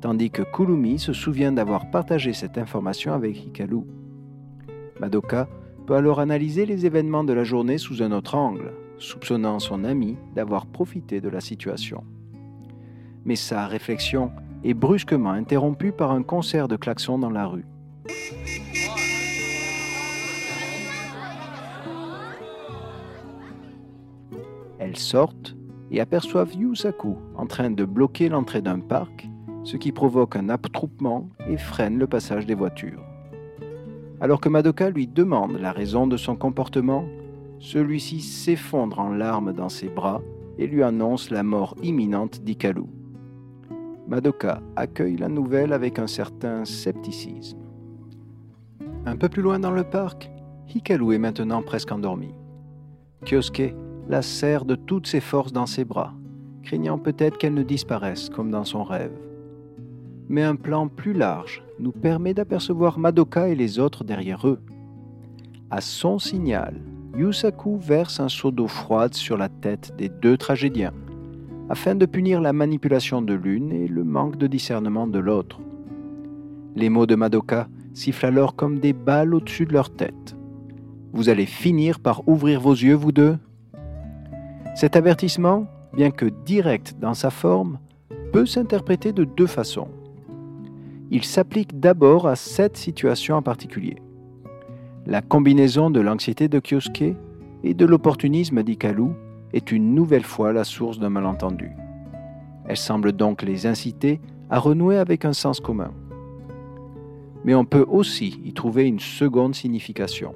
tandis 0.00 0.30
que 0.30 0.44
Kulumi 0.44 0.98
se 0.98 1.12
souvient 1.12 1.52
d'avoir 1.52 1.90
partagé 1.90 2.32
cette 2.32 2.56
information 2.56 3.12
avec 3.12 3.36
Hikaru. 3.36 3.82
Madoka 4.98 5.46
peut 5.86 5.96
alors 5.96 6.20
analyser 6.20 6.64
les 6.64 6.86
événements 6.86 7.24
de 7.24 7.34
la 7.34 7.44
journée 7.44 7.76
sous 7.76 8.02
un 8.02 8.12
autre 8.12 8.34
angle, 8.34 8.72
soupçonnant 8.98 9.58
son 9.58 9.84
ami 9.84 10.16
d'avoir 10.34 10.66
profité 10.66 11.20
de 11.20 11.28
la 11.28 11.40
situation. 11.40 12.04
Mais 13.24 13.36
sa 13.36 13.66
réflexion 13.66 14.30
est 14.64 14.74
brusquement 14.74 15.30
interrompue 15.30 15.92
par 15.92 16.10
un 16.10 16.22
concert 16.22 16.68
de 16.68 16.76
klaxons 16.76 17.18
dans 17.18 17.30
la 17.30 17.46
rue. 17.46 17.66
Elles 24.78 24.96
sortent 24.96 25.56
et 25.90 26.00
aperçoivent 26.00 26.54
Yusaku 26.54 27.16
en 27.36 27.46
train 27.46 27.70
de 27.70 27.84
bloquer 27.84 28.28
l'entrée 28.28 28.62
d'un 28.62 28.80
parc, 28.80 29.28
ce 29.64 29.76
qui 29.76 29.92
provoque 29.92 30.36
un 30.36 30.48
attroupement 30.48 31.28
et 31.48 31.56
freine 31.56 31.98
le 31.98 32.06
passage 32.06 32.46
des 32.46 32.54
voitures. 32.54 33.02
Alors 34.20 34.40
que 34.40 34.48
Madoka 34.48 34.90
lui 34.90 35.06
demande 35.06 35.58
la 35.58 35.72
raison 35.72 36.06
de 36.06 36.16
son 36.16 36.36
comportement, 36.36 37.04
celui-ci 37.58 38.20
s'effondre 38.20 38.98
en 38.98 39.10
larmes 39.10 39.52
dans 39.52 39.68
ses 39.68 39.88
bras 39.88 40.22
et 40.58 40.66
lui 40.66 40.82
annonce 40.82 41.30
la 41.30 41.42
mort 41.42 41.74
imminente 41.82 42.42
d'Ikalu. 42.42 42.84
Madoka 44.08 44.60
accueille 44.76 45.16
la 45.16 45.28
nouvelle 45.28 45.72
avec 45.72 45.98
un 45.98 46.06
certain 46.06 46.64
scepticisme. 46.64 47.58
Un 49.04 49.16
peu 49.16 49.28
plus 49.28 49.42
loin 49.42 49.58
dans 49.58 49.70
le 49.70 49.84
parc, 49.84 50.30
Hikaru 50.74 51.14
est 51.14 51.18
maintenant 51.18 51.62
presque 51.62 51.92
endormi. 51.92 52.34
Kyosuke 53.24 53.74
la 54.08 54.22
serre 54.22 54.64
de 54.64 54.76
toutes 54.76 55.06
ses 55.06 55.20
forces 55.20 55.52
dans 55.52 55.66
ses 55.66 55.84
bras, 55.84 56.14
craignant 56.62 56.98
peut-être 56.98 57.38
qu'elle 57.38 57.54
ne 57.54 57.62
disparaisse 57.62 58.28
comme 58.28 58.50
dans 58.50 58.64
son 58.64 58.84
rêve. 58.84 59.16
Mais 60.28 60.42
un 60.42 60.56
plan 60.56 60.88
plus 60.88 61.12
large 61.12 61.64
nous 61.78 61.92
permet 61.92 62.34
d'apercevoir 62.34 62.98
Madoka 62.98 63.48
et 63.48 63.54
les 63.54 63.78
autres 63.78 64.04
derrière 64.04 64.46
eux. 64.46 64.60
À 65.70 65.80
son 65.80 66.18
signal, 66.18 66.80
Yusaku 67.14 67.78
verse 67.78 68.20
un 68.20 68.28
seau 68.28 68.50
d'eau 68.50 68.66
froide 68.66 69.14
sur 69.14 69.36
la 69.36 69.48
tête 69.48 69.94
des 69.96 70.08
deux 70.08 70.36
tragédiens, 70.36 70.92
afin 71.68 71.94
de 71.94 72.06
punir 72.06 72.40
la 72.40 72.52
manipulation 72.52 73.22
de 73.22 73.34
l'une 73.34 73.72
et 73.72 73.88
le 73.88 74.04
manque 74.04 74.36
de 74.36 74.46
discernement 74.46 75.06
de 75.06 75.18
l'autre. 75.18 75.60
Les 76.74 76.88
mots 76.88 77.06
de 77.06 77.14
Madoka 77.14 77.68
sifflent 77.94 78.26
alors 78.26 78.54
comme 78.54 78.78
des 78.78 78.92
balles 78.92 79.34
au-dessus 79.34 79.64
de 79.64 79.72
leur 79.72 79.90
tête. 79.90 80.36
Vous 81.12 81.28
allez 81.28 81.46
finir 81.46 82.00
par 82.00 82.28
ouvrir 82.28 82.60
vos 82.60 82.74
yeux, 82.74 82.94
vous 82.94 83.12
deux 83.12 83.38
Cet 84.74 84.96
avertissement, 84.96 85.66
bien 85.94 86.10
que 86.10 86.26
direct 86.26 86.96
dans 87.00 87.14
sa 87.14 87.30
forme, 87.30 87.78
peut 88.32 88.44
s'interpréter 88.44 89.12
de 89.12 89.24
deux 89.24 89.46
façons. 89.46 89.88
Il 91.10 91.24
s'applique 91.24 91.80
d'abord 91.80 92.26
à 92.26 92.36
cette 92.36 92.76
situation 92.76 93.36
en 93.36 93.42
particulier. 93.42 93.96
La 95.08 95.22
combinaison 95.22 95.88
de 95.88 96.00
l'anxiété 96.00 96.48
de 96.48 96.58
Kyosuke 96.58 97.14
et 97.62 97.74
de 97.74 97.86
l'opportunisme 97.86 98.64
d'Ikalu 98.64 99.10
est 99.52 99.70
une 99.70 99.94
nouvelle 99.94 100.24
fois 100.24 100.52
la 100.52 100.64
source 100.64 100.98
d'un 100.98 101.10
malentendu. 101.10 101.70
Elle 102.66 102.76
semble 102.76 103.12
donc 103.12 103.42
les 103.42 103.68
inciter 103.68 104.20
à 104.50 104.58
renouer 104.58 104.96
avec 104.96 105.24
un 105.24 105.32
sens 105.32 105.60
commun. 105.60 105.92
Mais 107.44 107.54
on 107.54 107.64
peut 107.64 107.86
aussi 107.88 108.40
y 108.44 108.52
trouver 108.52 108.88
une 108.88 108.98
seconde 108.98 109.54
signification. 109.54 110.34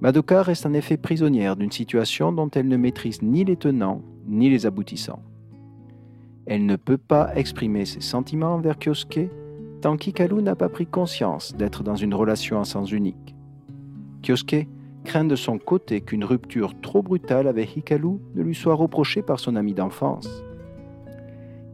Madoka 0.00 0.42
reste 0.42 0.64
en 0.64 0.72
effet 0.72 0.96
prisonnière 0.96 1.54
d'une 1.54 1.70
situation 1.70 2.32
dont 2.32 2.48
elle 2.48 2.68
ne 2.68 2.78
maîtrise 2.78 3.20
ni 3.20 3.44
les 3.44 3.56
tenants 3.56 4.00
ni 4.26 4.48
les 4.48 4.64
aboutissants. 4.64 5.22
Elle 6.46 6.64
ne 6.64 6.76
peut 6.76 6.96
pas 6.96 7.36
exprimer 7.36 7.84
ses 7.84 8.00
sentiments 8.00 8.54
envers 8.54 8.78
Kyosuke 8.78 9.28
tant 9.82 9.98
qu'Ikalu 9.98 10.40
n'a 10.40 10.56
pas 10.56 10.70
pris 10.70 10.86
conscience 10.86 11.54
d'être 11.54 11.82
dans 11.82 11.96
une 11.96 12.14
relation 12.14 12.58
à 12.58 12.64
sens 12.64 12.90
unique. 12.92 13.31
Kyosuke 14.22 14.68
craint 15.04 15.24
de 15.24 15.36
son 15.36 15.58
côté 15.58 16.00
qu'une 16.00 16.24
rupture 16.24 16.80
trop 16.80 17.02
brutale 17.02 17.48
avec 17.48 17.76
Hikaru 17.76 18.18
ne 18.34 18.42
lui 18.42 18.54
soit 18.54 18.74
reprochée 18.74 19.22
par 19.22 19.40
son 19.40 19.56
ami 19.56 19.74
d'enfance. 19.74 20.44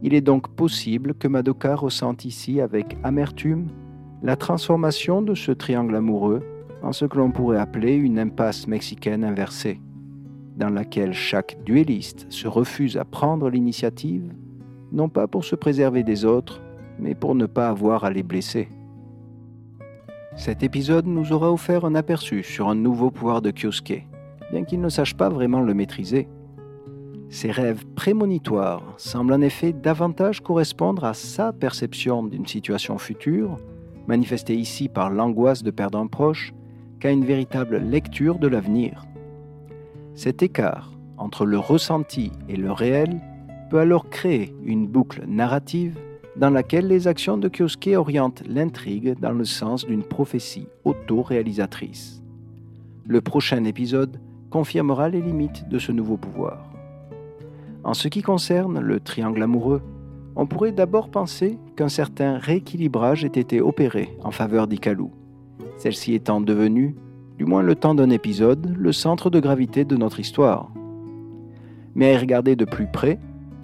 Il 0.01 0.13
est 0.13 0.21
donc 0.21 0.47
possible 0.55 1.13
que 1.13 1.27
Madoka 1.27 1.75
ressente 1.75 2.25
ici 2.25 2.61
avec 2.61 2.97
amertume 3.03 3.67
la 4.23 4.35
transformation 4.35 5.21
de 5.21 5.35
ce 5.35 5.51
triangle 5.51 5.95
amoureux 5.95 6.41
en 6.81 6.91
ce 6.91 7.05
que 7.05 7.17
l'on 7.17 7.31
pourrait 7.31 7.59
appeler 7.59 7.95
une 7.95 8.19
impasse 8.19 8.67
mexicaine 8.67 9.23
inversée, 9.23 9.81
dans 10.57 10.69
laquelle 10.69 11.13
chaque 11.13 11.57
duelliste 11.65 12.25
se 12.29 12.47
refuse 12.47 12.97
à 12.97 13.05
prendre 13.05 13.49
l'initiative, 13.49 14.33
non 14.91 15.09
pas 15.09 15.27
pour 15.27 15.43
se 15.43 15.55
préserver 15.55 16.03
des 16.03 16.25
autres, 16.25 16.61
mais 16.97 17.15
pour 17.15 17.35
ne 17.35 17.45
pas 17.45 17.69
avoir 17.69 18.05
à 18.05 18.09
les 18.09 18.23
blesser. 18.23 18.69
Cet 20.35 20.63
épisode 20.63 21.07
nous 21.07 21.33
aura 21.33 21.51
offert 21.51 21.85
un 21.85 21.95
aperçu 21.95 22.43
sur 22.43 22.69
un 22.69 22.75
nouveau 22.75 23.11
pouvoir 23.11 23.41
de 23.41 23.51
Kyosuke, 23.51 24.05
bien 24.51 24.63
qu'il 24.63 24.79
ne 24.79 24.89
sache 24.89 25.15
pas 25.15 25.29
vraiment 25.29 25.61
le 25.61 25.73
maîtriser. 25.73 26.27
Ses 27.29 27.51
rêves 27.51 27.85
prémonitoires 27.95 28.93
semblent 28.97 29.33
en 29.33 29.41
effet 29.41 29.73
davantage 29.73 30.41
correspondre 30.41 31.03
à 31.03 31.13
sa 31.13 31.51
perception 31.51 32.23
d'une 32.23 32.47
situation 32.47 32.97
future, 32.97 33.57
manifestée 34.07 34.55
ici 34.55 34.87
par 34.87 35.09
l'angoisse 35.09 35.61
de 35.63 35.71
perdre 35.71 35.99
un 35.99 36.07
proche, 36.07 36.53
qu'à 36.99 37.11
une 37.11 37.25
véritable 37.25 37.77
lecture 37.77 38.39
de 38.39 38.47
l'avenir. 38.47 39.05
Cet 40.15 40.43
écart 40.43 40.91
entre 41.17 41.45
le 41.45 41.57
ressenti 41.57 42.31
et 42.47 42.55
le 42.55 42.71
réel 42.71 43.19
peut 43.69 43.79
alors 43.79 44.09
créer 44.09 44.55
une 44.63 44.87
boucle 44.87 45.23
narrative 45.27 45.97
dans 46.39 46.49
laquelle 46.49 46.87
les 46.87 47.07
actions 47.07 47.37
de 47.37 47.49
Kyosuke 47.49 47.97
orientent 47.97 48.43
l'intrigue 48.47 49.19
dans 49.19 49.33
le 49.33 49.43
sens 49.43 49.85
d'une 49.85 50.03
prophétie 50.03 50.67
auto-réalisatrice. 50.85 52.23
Le 53.05 53.19
prochain 53.19 53.65
épisode 53.65 54.21
confirmera 54.49 55.09
les 55.09 55.21
limites 55.21 55.67
de 55.67 55.77
ce 55.79 55.91
nouveau 55.91 56.15
pouvoir. 56.15 56.63
En 57.83 57.93
ce 57.93 58.07
qui 58.07 58.21
concerne 58.21 58.79
le 58.79 59.01
triangle 59.01 59.43
amoureux, 59.43 59.81
on 60.37 60.47
pourrait 60.47 60.71
d'abord 60.71 61.09
penser 61.09 61.57
qu'un 61.75 61.89
certain 61.89 62.37
rééquilibrage 62.37 63.25
ait 63.25 63.27
été 63.27 63.59
opéré 63.59 64.15
en 64.23 64.31
faveur 64.31 64.67
d'Ikalu, 64.67 65.07
celle-ci 65.77 66.13
étant 66.13 66.39
devenue, 66.39 66.95
du 67.37 67.43
moins 67.43 67.63
le 67.63 67.75
temps 67.75 67.95
d'un 67.95 68.09
épisode, 68.09 68.75
le 68.77 68.91
centre 68.93 69.29
de 69.29 69.41
gravité 69.41 69.83
de 69.83 69.97
notre 69.97 70.21
histoire. 70.21 70.71
Mais 71.95 72.11
à 72.11 72.13
y 72.13 72.17
regarder 72.17 72.55
de 72.55 72.65
plus 72.65 72.87
près, 72.87 73.19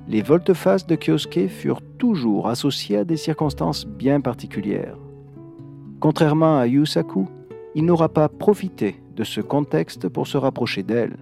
les 0.09 0.21
volte-face 0.21 0.85
de 0.87 0.95
Kyosuke 0.95 1.47
furent 1.47 1.81
toujours 1.97 2.47
associés 2.47 2.97
à 2.97 3.03
des 3.03 3.17
circonstances 3.17 3.85
bien 3.85 4.21
particulières. 4.21 4.97
Contrairement 5.99 6.57
à 6.57 6.67
Yusaku, 6.67 7.27
il 7.73 7.85
n'aura 7.85 8.09
pas 8.09 8.29
profité 8.29 9.01
de 9.15 9.23
ce 9.23 9.41
contexte 9.41 10.07
pour 10.09 10.27
se 10.27 10.37
rapprocher 10.37 10.83
d'elle. 10.83 11.17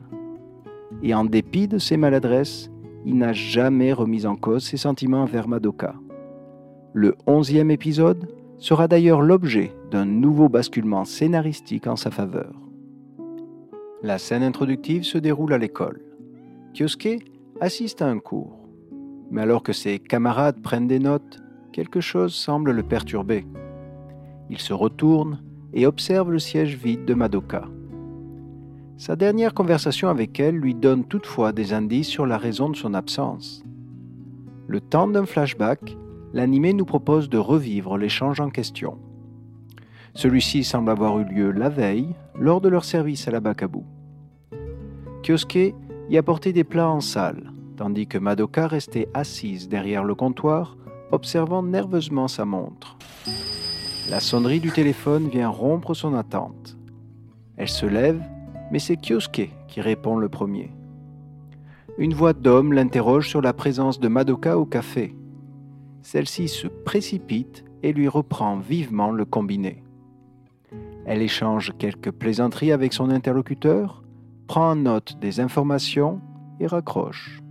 Et 1.02 1.14
en 1.14 1.26
dépit 1.26 1.68
de 1.68 1.78
ses 1.78 1.98
maladresses, 1.98 2.70
il 3.06 3.18
n'a 3.18 3.34
jamais 3.34 3.94
remis 3.94 4.26
en 4.26 4.36
cause 4.36 4.64
ses 4.64 4.78
sentiments 4.78 5.24
envers 5.24 5.48
Madoka. 5.48 5.96
Le 6.94 7.16
onzième 7.26 7.72
épisode 7.72 8.28
sera 8.58 8.88
d'ailleurs 8.88 9.22
l'objet 9.22 9.74
d'un 9.92 10.06
nouveau 10.06 10.48
basculement 10.48 11.06
scénaristique 11.06 11.88
en 11.88 11.96
sa 11.96 12.12
faveur. 12.12 12.54
La 14.04 14.18
scène 14.18 14.44
introductive 14.44 15.04
se 15.04 15.18
déroule 15.18 15.54
à 15.54 15.58
l'école. 15.58 16.02
Kyosuke 16.74 17.26
assiste 17.62 18.02
à 18.02 18.08
un 18.08 18.20
cours 18.20 18.63
mais 19.34 19.42
alors 19.42 19.64
que 19.64 19.74
ses 19.74 19.98
camarades 19.98 20.62
prennent 20.62 20.88
des 20.88 21.00
notes, 21.00 21.42
quelque 21.72 22.02
chose 22.02 22.36
semble 22.36 22.70
le 22.70 22.84
perturber. 22.84 23.48
Il 24.52 24.60
se 24.60 24.74
retourne 24.74 25.42
et 25.74 25.88
observe 25.88 26.32
le 26.32 26.38
siège 26.38 26.78
vide 26.78 27.04
de 27.06 27.16
Madoka. 27.16 27.64
Sa 28.96 29.16
dernière 29.16 29.56
conversation 29.56 30.08
avec 30.08 30.40
elle 30.40 30.56
lui 30.56 30.76
donne 30.76 31.04
toutefois 31.04 31.52
des 31.52 31.74
indices 31.74 32.08
sur 32.08 32.28
la 32.28 32.38
raison 32.38 32.70
de 32.70 32.76
son 32.76 32.94
absence. 32.94 33.64
Le 34.68 34.80
temps 34.80 35.08
d'un 35.08 35.26
flashback, 35.26 35.98
l'animé 36.32 36.74
nous 36.74 36.86
propose 36.86 37.28
de 37.28 37.40
revivre 37.40 37.98
l'échange 37.98 38.40
en 38.40 38.52
question. 38.52 39.00
Celui-ci 40.14 40.64
semble 40.64 40.92
avoir 40.92 41.18
eu 41.20 41.26
lieu 41.26 41.50
la 41.50 41.70
veille, 41.70 42.14
lors 42.38 42.62
de 42.62 42.70
leur 42.70 42.86
service 42.86 43.28
à 43.28 43.32
la 43.32 43.40
Bakabu. 43.40 43.80
Kyosuke 45.24 45.74
y 46.10 46.18
a 46.18 46.24
porté 46.24 46.54
des 46.54 46.64
plats 46.64 46.90
en 46.90 47.00
salle, 47.00 47.53
tandis 47.76 48.08
que 48.08 48.18
Madoka 48.18 48.68
restait 48.68 49.10
assise 49.14 49.70
derrière 49.70 50.04
le 50.04 50.16
comptoir, 50.16 50.78
observant 51.12 51.64
nerveusement 51.64 52.28
sa 52.28 52.46
montre. 52.46 52.98
La 54.10 54.20
sonnerie 54.20 54.60
du 54.60 54.72
téléphone 54.72 55.30
vient 55.30 55.50
rompre 55.50 55.94
son 55.94 56.14
attente. 56.14 56.78
Elle 57.58 57.70
se 57.70 57.86
lève, 57.86 58.22
mais 58.72 58.80
c'est 58.80 58.98
Kyosuke 58.98 59.52
qui 59.68 59.82
répond 59.82 60.18
le 60.18 60.30
premier. 60.30 60.72
Une 61.98 62.14
voix 62.14 62.34
d'homme 62.34 62.74
l'interroge 62.74 63.30
sur 63.30 63.42
la 63.42 63.54
présence 63.54 64.00
de 64.00 64.08
Madoka 64.08 64.58
au 64.58 64.66
café. 64.66 65.16
Celle-ci 66.02 66.48
se 66.48 66.68
précipite 66.68 67.64
et 67.84 67.94
lui 67.94 68.08
reprend 68.08 68.58
vivement 68.58 69.12
le 69.12 69.26
combiné. 69.26 69.84
Elle 71.06 71.22
échange 71.22 71.74
quelques 71.78 72.12
plaisanteries 72.12 72.72
avec 72.72 72.94
son 72.94 73.10
interlocuteur, 73.10 74.04
prend 74.48 74.72
en 74.72 74.76
note 74.76 75.20
des 75.20 75.40
informations 75.40 76.20
et 76.60 76.68
raccroche. 76.68 77.43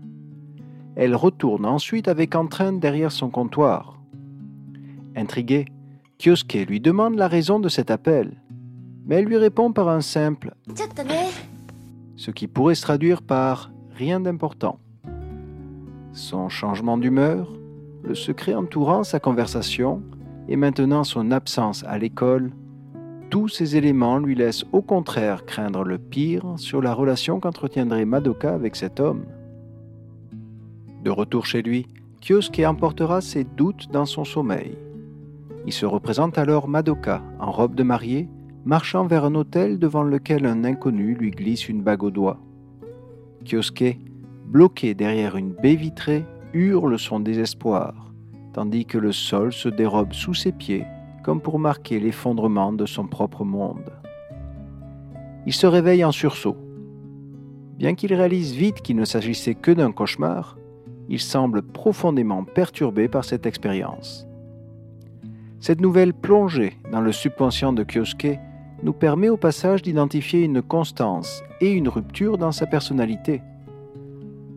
Elle 0.97 1.17
retourne 1.17 1.65
ensuite 1.65 2.09
avec 2.09 2.35
entraîne 2.35 2.81
derrière 2.81 3.13
son 3.13 3.31
comptoir. 3.31 4.01
Intrigué, 5.17 5.67
Kyosuke 6.19 6.67
lui 6.69 6.81
demande 6.81 7.17
la 7.17 7.29
raison 7.29 7.61
de 7.61 7.69
cet 7.69 7.91
appel, 7.91 8.43
mais 9.07 9.17
elle 9.17 9.25
lui 9.25 9.37
répond 9.37 9.73
par 9.73 9.89
un 9.89 10.01
simple 10.01 10.55
ce 12.23 12.31
qui 12.31 12.47
pourrait 12.47 12.77
se 12.77 12.83
traduire 12.83 13.21
par 13.21 13.73
rien 13.97 14.21
d'important. 14.21 14.79
Son 16.13 16.49
changement 16.49 16.97
d'humeur, 16.97 17.51
le 18.05 18.15
secret 18.15 18.55
entourant 18.55 19.03
sa 19.03 19.19
conversation 19.19 20.03
et 20.49 20.55
maintenant 20.55 21.03
son 21.03 21.33
absence 21.33 21.85
à 21.89 21.99
l'école, 21.99 22.53
tous 23.29 23.49
ces 23.49 23.77
éléments 23.77 24.19
lui 24.19 24.37
laissent 24.37 24.65
au 24.73 24.83
contraire 24.83 25.47
craindre 25.47 25.83
le 25.83 25.99
pire 25.99 26.45
sur 26.57 26.81
la 26.81 26.95
relation 26.95 27.41
qu'entretiendrait 27.41 28.05
Madoka 28.05 28.55
avec 28.55 28.77
cet 28.77 29.01
homme. 29.01 29.25
De 31.03 31.11
retour 31.11 31.47
chez 31.47 31.63
lui, 31.63 31.87
Kyosuke 32.21 32.61
emportera 32.61 33.21
ses 33.21 33.43
doutes 33.43 33.91
dans 33.91 34.07
son 34.07 34.25
sommeil. 34.25 34.79
Il 35.67 35.73
se 35.73 35.85
représente 35.87 36.39
alors 36.39 36.69
Madoka, 36.69 37.23
en 37.41 37.51
robe 37.51 37.75
de 37.75 37.83
mariée, 37.83 38.29
marchant 38.65 39.07
vers 39.07 39.25
un 39.25 39.35
hôtel 39.35 39.81
devant 39.81 40.05
lequel 40.05 40.47
un 40.47 40.65
inconnu 40.65 41.15
lui 41.15 41.33
glisse 41.33 41.69
une 41.69 41.83
bague 41.83 42.05
au 42.05 42.11
doigt. 42.11 42.39
Kyosuke, 43.45 43.99
bloqué 44.47 44.95
derrière 44.95 45.37
une 45.37 45.53
baie 45.53 45.75
vitrée, 45.75 46.25
hurle 46.53 46.99
son 46.99 47.19
désespoir, 47.19 48.13
tandis 48.53 48.87
que 48.87 48.99
le 48.99 49.11
sol 49.11 49.53
se 49.53 49.69
dérobe 49.69 50.13
sous 50.13 50.35
ses 50.35 50.53
pieds, 50.53 50.85
comme 51.25 51.41
pour 51.41 51.59
marquer 51.59 51.99
l'effondrement 51.99 52.73
de 52.73 52.87
son 52.87 53.09
propre 53.09 53.45
monde. 53.45 53.91
Il 55.47 55.53
se 55.53 55.67
réveille 55.67 56.05
en 56.05 56.13
sursaut. 56.13 56.57
Bien 57.77 57.97
qu'il 57.97 58.15
réalise 58.15 58.55
vite 58.55 58.83
qu'il 58.83 58.95
ne 58.95 59.05
s'agissait 59.05 59.57
que 59.57 59.73
d'un 59.73 59.91
cauchemar, 59.91 60.57
il 61.09 61.21
semble 61.21 61.63
profondément 61.63 62.45
perturbé 62.45 63.09
par 63.09 63.25
cette 63.25 63.47
expérience. 63.47 64.27
Cette 65.61 65.81
nouvelle 65.81 66.13
plongée 66.13 66.77
dans 66.91 67.01
le 67.01 67.13
subconscient 67.13 67.73
de 67.73 67.85
Kyosuke 67.85 68.39
nous 68.83 68.93
permet 68.93 69.29
au 69.29 69.37
passage 69.37 69.83
d'identifier 69.83 70.43
une 70.43 70.61
constance 70.61 71.43
et 71.61 71.71
une 71.71 71.89
rupture 71.89 72.37
dans 72.37 72.53
sa 72.53 72.67
personnalité. 72.67 73.43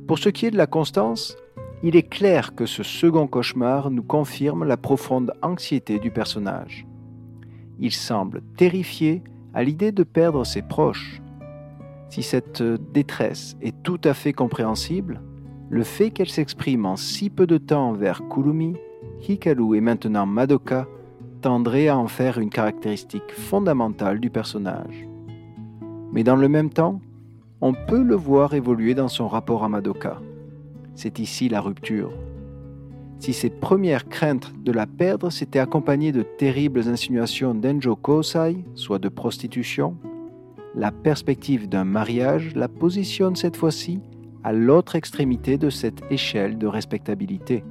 Pour 0.08 0.18
ce 0.18 0.30
qui 0.30 0.46
est 0.48 0.52
de 0.52 0.58
la 0.58 0.68
constance, 0.68 1.36
il 1.84 1.96
est 1.96 2.10
clair 2.10 2.56
que 2.56 2.66
ce 2.66 2.82
second 2.82 3.28
cauchemar 3.28 3.92
nous 3.92 4.02
confirme 4.02 4.64
la 4.64 4.78
profonde 4.78 5.34
anxiété 5.44 6.00
du 6.00 6.10
personnage. 6.10 6.88
Il 7.80 7.92
semble 7.92 8.42
terrifié 8.58 9.24
à 9.54 9.64
l'idée 9.64 9.92
de 9.92 10.04
perdre 10.04 10.44
ses 10.44 10.62
proches. 10.62 11.22
Si 12.10 12.24
cette 12.24 12.64
détresse 12.64 13.58
est 13.62 13.76
tout 13.84 14.00
à 14.04 14.14
fait 14.14 14.34
compréhensible, 14.34 15.22
le 15.70 15.84
fait 15.84 16.12
qu'elle 16.12 16.30
s'exprime 16.30 16.86
en 16.86 16.96
si 16.96 17.30
peu 17.30 17.48
de 17.48 17.58
temps 17.58 17.94
vers 17.94 18.22
Kulumi, 18.30 18.76
Hikaru 19.28 19.78
et 19.78 19.82
maintenant 19.82 20.26
Madoka 20.26 20.88
tendrait 21.42 21.88
à 21.88 21.98
en 21.98 22.08
faire 22.08 22.40
une 22.40 22.50
caractéristique 22.50 23.32
fondamentale 23.32 24.20
du 24.20 24.30
personnage. 24.30 25.08
Mais 26.12 26.24
dans 26.24 26.36
le 26.36 26.48
même 26.48 26.70
temps, 26.70 27.02
on 27.62 27.74
peut 27.74 28.04
le 28.04 28.16
voir 28.16 28.54
évoluer 28.54 28.94
dans 28.94 29.08
son 29.08 29.28
rapport 29.28 29.64
à 29.64 29.70
Madoka. 29.70 30.22
C'est 30.96 31.20
ici 31.20 31.50
la 31.50 31.62
rupture. 31.62 32.12
Si 33.20 33.34
ses 33.34 33.50
premières 33.50 34.08
craintes 34.08 34.54
de 34.64 34.72
la 34.72 34.86
perdre 34.86 35.30
s'étaient 35.30 35.60
accompagnées 35.60 36.12
de 36.12 36.22
terribles 36.22 36.88
insinuations 36.88 37.56
d'Enjo 37.56 37.96
Kosai, 37.96 38.58
soit 38.76 39.00
de 39.00 39.10
prostitution, 39.10 39.98
la 40.76 40.92
perspective 40.92 41.70
d'un 41.70 41.86
mariage 41.86 42.54
la 42.56 42.68
positionne 42.68 43.36
cette 43.36 43.56
fois-ci 43.56 44.02
à 44.46 44.54
l'autre 44.54 44.96
extrémité 44.96 45.58
de 45.58 45.72
cette 45.72 46.04
échelle 46.12 46.60
de 46.60 46.68
respectabilité. 46.68 47.64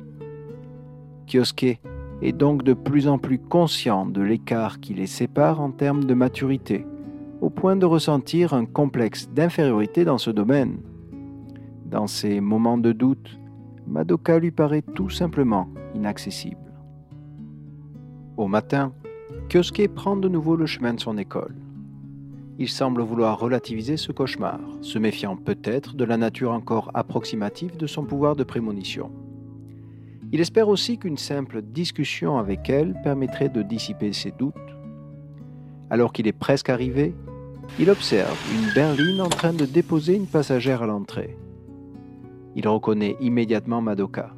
Kyosuke 1.29 1.79
est 2.21 2.33
donc 2.33 2.65
de 2.65 2.75
plus 2.75 3.07
en 3.07 3.17
plus 3.17 3.39
conscient 3.39 4.07
de 4.07 4.21
l'écart 4.21 4.81
qui 4.81 4.93
les 4.93 5.07
sépare 5.07 5.61
en 5.61 5.71
termes 5.71 6.03
de 6.03 6.15
maturité, 6.15 6.85
au 7.41 7.49
point 7.49 7.77
de 7.77 7.87
ressentir 7.87 8.55
un 8.55 8.67
complexe 8.67 9.31
d'infériorité 9.31 10.05
dans 10.05 10.19
ce 10.19 10.33
domaine. 10.33 10.81
Dans 11.87 12.09
ces 12.09 12.41
moments 12.41 12.79
de 12.79 12.91
doute, 12.91 13.39
Madoka 13.87 14.41
lui 14.41 14.51
paraît 14.51 14.83
tout 14.83 15.11
simplement 15.11 15.69
inaccessible. 15.95 16.73
Au 18.37 18.49
matin, 18.49 18.93
Kyosuke 19.49 19.95
prend 19.95 20.17
de 20.17 20.29
nouveau 20.29 20.57
le 20.57 20.67
chemin 20.67 20.95
de 20.95 21.01
son 21.01 21.19
école. 21.19 21.55
Il 22.59 22.69
semble 22.69 23.03
vouloir 23.03 23.41
relativiser 23.41 23.97
ce 23.97 24.13
cauchemar, 24.13 24.61
se 24.81 24.99
méfiant 24.99 25.37
peut-être 25.37 25.97
de 25.97 26.05
la 26.05 26.17
nature 26.17 26.53
encore 26.53 26.91
approximative 26.95 27.77
de 27.77 27.89
son 27.89 28.05
pouvoir 28.05 28.37
de 28.37 28.45
prémonition. 28.45 29.11
Il 30.31 30.41
espère 30.41 30.69
aussi 30.69 30.99
qu'une 30.99 31.17
simple 31.17 31.63
discussion 31.63 32.39
avec 32.39 32.71
elle 32.71 32.95
permettrait 33.03 33.49
de 33.49 33.63
dissiper 33.63 34.13
ses 34.13 34.31
doutes. 34.31 34.55
Alors 35.91 36.13
qu'il 36.13 36.29
est 36.29 36.33
presque 36.33 36.69
arrivé, 36.69 37.15
il 37.81 37.91
observe 37.91 38.37
une 38.55 38.73
berline 38.73 39.21
en 39.21 39.29
train 39.29 39.53
de 39.53 39.65
déposer 39.65 40.15
une 40.15 40.27
passagère 40.27 40.83
à 40.83 40.87
l'entrée. 40.87 41.37
Il 42.55 42.69
reconnaît 42.69 43.17
immédiatement 43.21 43.81
Madoka. 43.81 44.33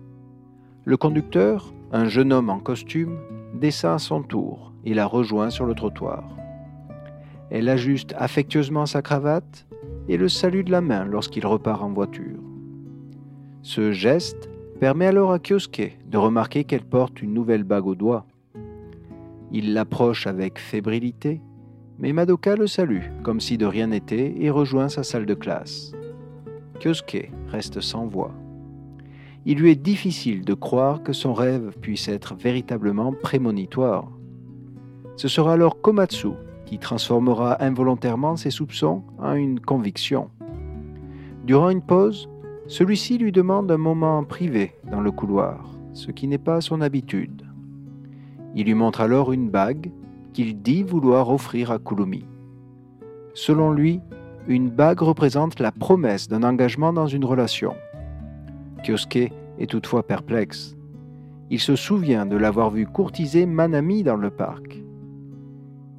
Le 0.84 0.96
conducteur, 0.96 1.72
un 1.92 2.06
jeune 2.06 2.32
homme 2.32 2.48
en 2.48 2.60
costume, 2.60 3.18
descend 3.54 3.96
à 3.96 3.98
son 3.98 4.22
tour 4.22 4.72
et 4.84 4.94
la 4.94 5.06
rejoint 5.06 5.50
sur 5.50 5.66
le 5.66 5.74
trottoir. 5.74 6.24
Elle 7.51 7.68
ajuste 7.68 8.14
affectueusement 8.18 8.86
sa 8.86 9.03
cravate 9.03 9.66
et 10.09 10.16
le 10.16 10.28
salue 10.28 10.64
de 10.64 10.70
la 10.70 10.80
main 10.80 11.05
lorsqu'il 11.05 11.47
repart 11.47 11.82
en 11.82 11.92
voiture. 11.92 12.40
Ce 13.62 13.92
geste 13.92 14.49
permet 14.80 15.07
alors 15.07 15.32
à 15.32 15.38
Kyosuke 15.38 15.99
de 16.07 16.18
remarquer 16.18 16.64
qu'elle 16.64 16.84
porte 16.84 17.22
une 17.22 17.34
nouvelle 17.34 17.64
bague 17.64 17.86
au 17.86 17.94
doigt. 17.94 18.26
Il 19.53 19.74
l'approche 19.74 20.26
avec 20.26 20.59
fébrilité, 20.59 21.40
mais 21.99 22.12
Madoka 22.12 22.57
le 22.57 22.66
salue 22.66 23.05
comme 23.22 23.40
si 23.40 23.57
de 23.59 23.66
rien 23.66 23.88
n'était 23.88 24.34
et 24.38 24.51
rejoint 24.51 24.88
sa 24.88 25.03
salle 25.03 25.26
de 25.26 25.34
classe. 25.34 25.92
Kyosuke 26.80 27.30
reste 27.49 27.80
sans 27.80 28.07
voix. 28.07 28.34
Il 29.44 29.59
lui 29.59 29.70
est 29.70 29.76
difficile 29.76 30.44
de 30.44 30.55
croire 30.55 31.05
que 31.05 31.12
son 31.12 31.32
rêve 31.32 31.72
puisse 31.80 32.09
être 32.09 32.34
véritablement 32.34 33.12
prémonitoire. 33.12 34.11
Ce 35.16 35.28
sera 35.28 35.53
alors 35.53 35.80
Komatsu 35.80 36.30
qui 36.66 36.78
transformera 36.78 37.62
involontairement 37.64 38.36
ses 38.36 38.50
soupçons 38.50 39.02
en 39.18 39.34
une 39.34 39.60
conviction. 39.60 40.28
Durant 41.44 41.70
une 41.70 41.82
pause, 41.82 42.28
celui-ci 42.66 43.18
lui 43.18 43.32
demande 43.32 43.70
un 43.70 43.78
moment 43.78 44.22
privé 44.24 44.74
dans 44.90 45.00
le 45.00 45.12
couloir, 45.12 45.70
ce 45.94 46.10
qui 46.10 46.26
n'est 46.26 46.38
pas 46.38 46.60
son 46.60 46.80
habitude. 46.80 47.46
Il 48.56 48.66
lui 48.66 48.74
montre 48.74 49.00
alors 49.00 49.32
une 49.32 49.48
bague 49.48 49.92
qu'il 50.32 50.60
dit 50.60 50.82
vouloir 50.82 51.30
offrir 51.30 51.70
à 51.70 51.78
Kulumi. 51.78 52.24
Selon 53.32 53.70
lui, 53.70 54.00
une 54.48 54.70
bague 54.70 55.00
représente 55.00 55.60
la 55.60 55.72
promesse 55.72 56.28
d'un 56.28 56.42
engagement 56.42 56.92
dans 56.92 57.06
une 57.06 57.24
relation. 57.24 57.74
Kyosuke 58.82 59.32
est 59.58 59.70
toutefois 59.70 60.02
perplexe. 60.02 60.76
Il 61.50 61.60
se 61.60 61.76
souvient 61.76 62.26
de 62.26 62.36
l'avoir 62.36 62.70
vu 62.70 62.86
courtiser 62.86 63.46
Manami 63.46 64.02
dans 64.02 64.16
le 64.16 64.30
parc. 64.30 64.82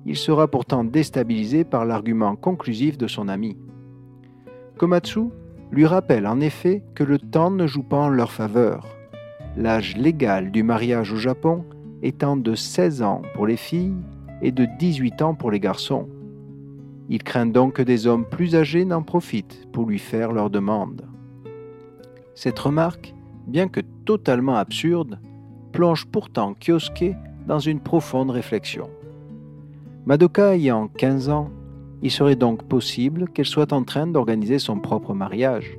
Il 0.07 0.15
sera 0.15 0.47
pourtant 0.47 0.85
déstabilisé 0.85 1.65
par 1.65 1.83
l'argument 1.83 2.37
conclusif 2.37 2.97
de 2.97 3.07
son 3.07 3.27
ami. 3.27 3.57
Komatsu 4.77 5.25
lui 5.69 5.85
rappelle 5.85 6.25
en 6.25 6.39
effet 6.39 6.81
que 6.95 7.03
le 7.03 7.19
temps 7.19 7.51
ne 7.51 7.67
joue 7.67 7.83
pas 7.83 7.97
en 7.97 8.09
leur 8.09 8.31
faveur, 8.31 8.87
l'âge 9.57 9.97
légal 9.97 10.49
du 10.51 10.63
mariage 10.63 11.11
au 11.11 11.17
Japon 11.17 11.65
étant 12.01 12.37
de 12.37 12.55
16 12.55 13.01
ans 13.01 13.21
pour 13.33 13.47
les 13.47 13.57
filles 13.57 13.97
et 14.41 14.53
de 14.53 14.65
18 14.79 15.21
ans 15.21 15.35
pour 15.35 15.51
les 15.51 15.59
garçons. 15.59 16.07
Il 17.09 17.21
craint 17.21 17.45
donc 17.45 17.73
que 17.73 17.81
des 17.81 18.07
hommes 18.07 18.25
plus 18.25 18.55
âgés 18.55 18.85
n'en 18.85 19.03
profitent 19.03 19.67
pour 19.73 19.87
lui 19.87 19.99
faire 19.99 20.31
leur 20.31 20.49
demande. 20.49 21.05
Cette 22.33 22.59
remarque, 22.59 23.13
bien 23.45 23.67
que 23.67 23.81
totalement 24.05 24.55
absurde, 24.55 25.19
plonge 25.73 26.05
pourtant 26.05 26.53
Kyosuke 26.53 27.13
dans 27.45 27.59
une 27.59 27.81
profonde 27.81 28.29
réflexion. 28.29 28.89
Madoka 30.07 30.55
ayant 30.55 30.87
15 30.87 31.27
ans, 31.27 31.49
il 32.01 32.11
serait 32.11 32.37
donc 32.37 32.63
possible 32.63 33.27
qu'elle 33.27 33.45
soit 33.45 33.73
en 33.73 33.83
train 33.83 34.07
d'organiser 34.07 34.57
son 34.57 34.79
propre 34.79 35.13
mariage. 35.13 35.77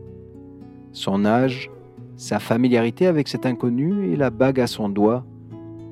Son 0.93 1.24
âge, 1.24 1.70
sa 2.18 2.39
familiarité 2.39 3.07
avec 3.07 3.26
cet 3.26 3.47
inconnu 3.47 4.12
et 4.12 4.16
la 4.16 4.29
bague 4.29 4.61
à 4.61 4.66
son 4.66 4.91
doigt, 4.91 5.24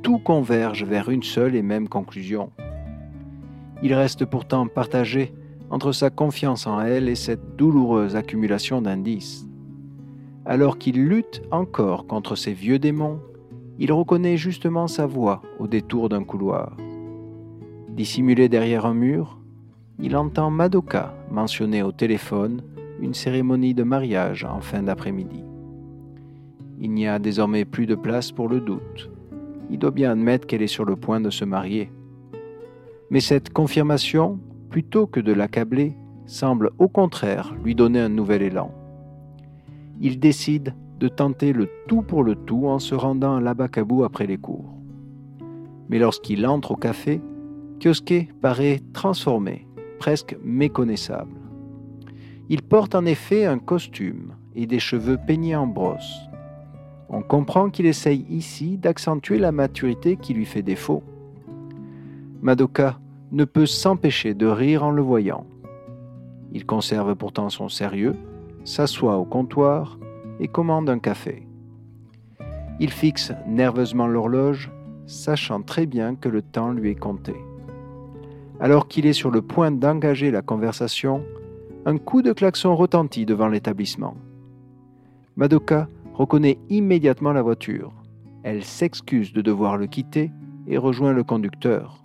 tout 0.02 0.18
converge 0.18 0.84
vers 0.84 1.08
une 1.08 1.22
seule 1.22 1.56
et 1.56 1.62
même 1.62 1.88
conclusion. 1.88 2.50
Il 3.82 3.94
reste 3.94 4.26
pourtant 4.26 4.66
partagé 4.66 5.32
entre 5.70 5.92
sa 5.92 6.10
confiance 6.10 6.66
en 6.66 6.82
elle 6.82 7.08
et 7.08 7.14
cette 7.14 7.56
douloureuse 7.56 8.16
accumulation 8.16 8.82
d'indices. 8.82 9.48
Alors 10.44 10.76
qu'il 10.76 11.06
lutte 11.06 11.40
encore 11.50 12.06
contre 12.06 12.36
ses 12.36 12.52
vieux 12.52 12.78
démons, 12.78 13.18
il 13.78 13.94
reconnaît 13.94 14.36
justement 14.36 14.88
sa 14.88 15.06
voix 15.06 15.40
au 15.58 15.66
détour 15.66 16.10
d'un 16.10 16.22
couloir. 16.22 16.76
Dissimulé 17.96 18.50
derrière 18.50 18.84
un 18.84 18.92
mur, 18.92 19.38
il 19.98 20.18
entend 20.18 20.50
Madoka 20.50 21.14
mentionner 21.30 21.82
au 21.82 21.92
téléphone 21.92 22.60
une 23.00 23.14
cérémonie 23.14 23.72
de 23.72 23.84
mariage 23.84 24.44
en 24.44 24.60
fin 24.60 24.82
d'après-midi. 24.82 25.42
Il 26.78 26.90
n'y 26.90 27.08
a 27.08 27.18
désormais 27.18 27.64
plus 27.64 27.86
de 27.86 27.94
place 27.94 28.32
pour 28.32 28.50
le 28.50 28.60
doute. 28.60 29.10
Il 29.70 29.78
doit 29.78 29.92
bien 29.92 30.10
admettre 30.10 30.46
qu'elle 30.46 30.60
est 30.60 30.66
sur 30.66 30.84
le 30.84 30.94
point 30.94 31.22
de 31.22 31.30
se 31.30 31.46
marier. 31.46 31.90
Mais 33.08 33.20
cette 33.20 33.54
confirmation, 33.54 34.38
plutôt 34.68 35.06
que 35.06 35.20
de 35.20 35.32
l'accabler, 35.32 35.96
semble 36.26 36.72
au 36.78 36.88
contraire 36.88 37.54
lui 37.64 37.74
donner 37.74 38.00
un 38.00 38.10
nouvel 38.10 38.42
élan. 38.42 38.74
Il 40.02 40.20
décide 40.20 40.74
de 41.00 41.08
tenter 41.08 41.54
le 41.54 41.66
tout 41.88 42.02
pour 42.02 42.24
le 42.24 42.34
tout 42.34 42.66
en 42.66 42.78
se 42.78 42.94
rendant 42.94 43.36
à 43.36 43.40
l'Abacabou 43.40 44.04
après 44.04 44.26
les 44.26 44.36
cours. 44.36 44.74
Mais 45.88 45.98
lorsqu'il 45.98 46.46
entre 46.46 46.72
au 46.72 46.76
café, 46.76 47.22
Kyosuke 47.80 48.32
paraît 48.40 48.80
transformé, 48.92 49.66
presque 49.98 50.36
méconnaissable. 50.42 51.40
Il 52.48 52.62
porte 52.62 52.94
en 52.94 53.04
effet 53.04 53.44
un 53.44 53.58
costume 53.58 54.34
et 54.54 54.66
des 54.66 54.78
cheveux 54.78 55.18
peignés 55.26 55.56
en 55.56 55.66
brosse. 55.66 56.20
On 57.08 57.22
comprend 57.22 57.70
qu'il 57.70 57.86
essaye 57.86 58.24
ici 58.28 58.78
d'accentuer 58.78 59.38
la 59.38 59.52
maturité 59.52 60.16
qui 60.16 60.34
lui 60.34 60.44
fait 60.44 60.62
défaut. 60.62 61.02
Madoka 62.42 62.98
ne 63.32 63.44
peut 63.44 63.66
s'empêcher 63.66 64.34
de 64.34 64.46
rire 64.46 64.84
en 64.84 64.90
le 64.90 65.02
voyant. 65.02 65.46
Il 66.52 66.64
conserve 66.64 67.14
pourtant 67.14 67.48
son 67.50 67.68
sérieux, 67.68 68.14
s'assoit 68.64 69.16
au 69.16 69.24
comptoir 69.24 69.98
et 70.40 70.48
commande 70.48 70.88
un 70.88 70.98
café. 70.98 71.46
Il 72.80 72.90
fixe 72.90 73.32
nerveusement 73.46 74.06
l'horloge, 74.06 74.70
sachant 75.06 75.62
très 75.62 75.86
bien 75.86 76.14
que 76.14 76.28
le 76.28 76.42
temps 76.42 76.72
lui 76.72 76.90
est 76.90 76.94
compté. 76.98 77.34
Alors 78.58 78.88
qu'il 78.88 79.06
est 79.06 79.12
sur 79.12 79.30
le 79.30 79.42
point 79.42 79.70
d'engager 79.70 80.30
la 80.30 80.42
conversation, 80.42 81.22
un 81.84 81.98
coup 81.98 82.22
de 82.22 82.32
klaxon 82.32 82.74
retentit 82.74 83.26
devant 83.26 83.48
l'établissement. 83.48 84.16
Madoka 85.36 85.88
reconnaît 86.14 86.58
immédiatement 86.70 87.32
la 87.32 87.42
voiture. 87.42 87.92
Elle 88.42 88.64
s'excuse 88.64 89.32
de 89.32 89.42
devoir 89.42 89.76
le 89.76 89.86
quitter 89.86 90.30
et 90.66 90.78
rejoint 90.78 91.12
le 91.12 91.22
conducteur. 91.22 92.02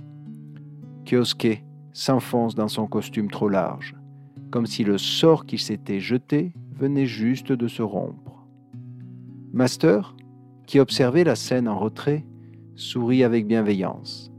Kyosuke 1.05 1.63
s'enfonce 1.93 2.55
dans 2.55 2.67
son 2.67 2.87
costume 2.87 3.31
trop 3.31 3.49
large, 3.49 3.95
comme 4.51 4.65
si 4.65 4.83
le 4.83 4.97
sort 4.97 5.45
qu'il 5.45 5.59
s'était 5.59 5.99
jeté 5.99 6.51
venait 6.75 7.05
juste 7.05 7.51
de 7.51 7.67
se 7.67 7.81
rompre. 7.81 8.45
Master, 9.53 10.15
qui 10.67 10.79
observait 10.79 11.23
la 11.23 11.35
scène 11.35 11.67
en 11.67 11.77
retrait, 11.77 12.25
sourit 12.75 13.23
avec 13.23 13.47
bienveillance. 13.47 14.30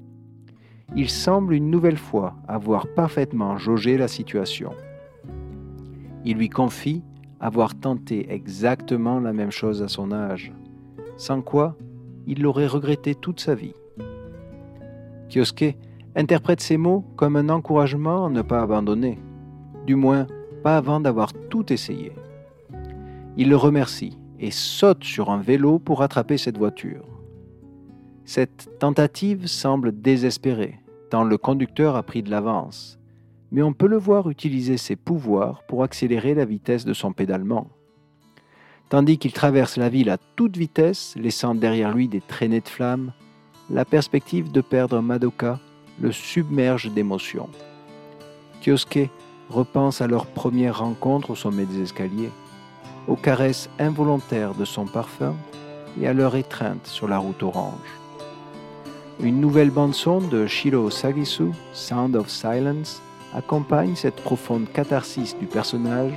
Il 0.95 1.09
semble 1.09 1.55
une 1.55 1.71
nouvelle 1.71 1.97
fois 1.97 2.35
avoir 2.47 2.87
parfaitement 2.87 3.57
jaugé 3.57 3.97
la 3.97 4.09
situation. 4.09 4.73
Il 6.25 6.37
lui 6.37 6.51
confie 6.51 7.03
avoir 7.41 7.75
tenté 7.75 8.31
exactement 8.31 9.19
la 9.19 9.33
même 9.33 9.51
chose 9.51 9.83
à 9.83 9.89
son 9.89 10.13
âge, 10.13 10.53
sans 11.17 11.41
quoi 11.41 11.77
il 12.27 12.43
l'aurait 12.43 12.67
regretté 12.67 13.15
toute 13.15 13.41
sa 13.41 13.55
vie. 13.55 13.75
Kyosuke 15.29 15.77
interprète 16.15 16.61
ces 16.61 16.77
mots 16.77 17.05
comme 17.17 17.37
un 17.37 17.49
encouragement 17.49 18.27
à 18.27 18.31
ne 18.31 18.43
pas 18.43 18.61
abandonner, 18.61 19.19
du 19.87 19.97
moins 19.97 20.27
pas 20.63 20.77
avant 20.77 21.01
d'avoir 21.01 21.33
tout 21.51 21.73
essayé. 21.73 22.13
Il 23.37 23.49
le 23.49 23.57
remercie 23.57 24.19
et 24.39 24.51
saute 24.51 25.05
sur 25.05 25.31
un 25.31 25.41
vélo 25.41 25.79
pour 25.79 26.01
rattraper 26.01 26.37
cette 26.37 26.59
voiture. 26.59 27.07
Cette 28.25 28.79
tentative 28.79 29.47
semble 29.47 30.01
désespérée, 30.01 30.82
le 31.21 31.37
conducteur 31.37 31.95
a 31.97 32.03
pris 32.03 32.23
de 32.23 32.31
l'avance, 32.31 32.99
mais 33.51 33.63
on 33.63 33.75
peut 33.75 33.87
le 33.87 33.99
voir 33.99 34.31
utiliser 34.31 34.79
ses 34.79 34.97
pouvoirs 34.97 35.63
pour 35.69 35.83
accélérer 35.83 36.35
la 36.35 36.47
vitesse 36.47 36.87
de 36.87 36.95
son 36.95 37.13
pédalement. 37.13 37.69
Tandis 38.89 39.19
qu'il 39.19 39.33
traverse 39.33 39.77
la 39.77 39.89
ville 39.89 40.11
à 40.11 40.19
toute 40.37 40.57
vitesse, 40.57 41.15
laissant 41.17 41.55
derrière 41.55 41.95
lui 41.95 42.09
des 42.09 42.21
traînées 42.21 42.61
de 42.61 42.69
flammes, 42.69 43.13
la 43.71 43.85
perspective 43.85 44.51
de 44.51 44.61
perdre 44.61 45.01
Madoka 45.01 45.61
le 46.01 46.13
submerge 46.13 46.91
d'émotions. 46.91 47.49
Kyosuke 48.63 49.11
repense 49.51 50.01
à 50.01 50.07
leur 50.07 50.27
première 50.27 50.79
rencontre 50.79 51.31
au 51.31 51.35
sommet 51.35 51.67
des 51.67 51.83
escaliers, 51.83 52.31
aux 53.07 53.17
caresses 53.17 53.69
involontaires 53.79 54.55
de 54.55 54.65
son 54.65 54.87
parfum 54.87 55.35
et 56.01 56.07
à 56.07 56.15
leur 56.15 56.37
étreinte 56.37 56.87
sur 56.87 57.07
la 57.07 57.19
route 57.19 57.43
orange. 57.43 58.02
Une 59.23 59.41
nouvelle 59.41 59.71
bande-son 59.71 60.19
de 60.19 60.49
Shiro 60.49 60.91
Sagisu, 60.91 61.53
Sound 61.73 62.17
of 62.17 62.29
Silence, 62.29 63.01
accompagne 63.33 63.95
cette 63.95 64.17
profonde 64.17 64.67
catharsis 64.73 65.39
du 65.39 65.47
personnage, 65.47 66.13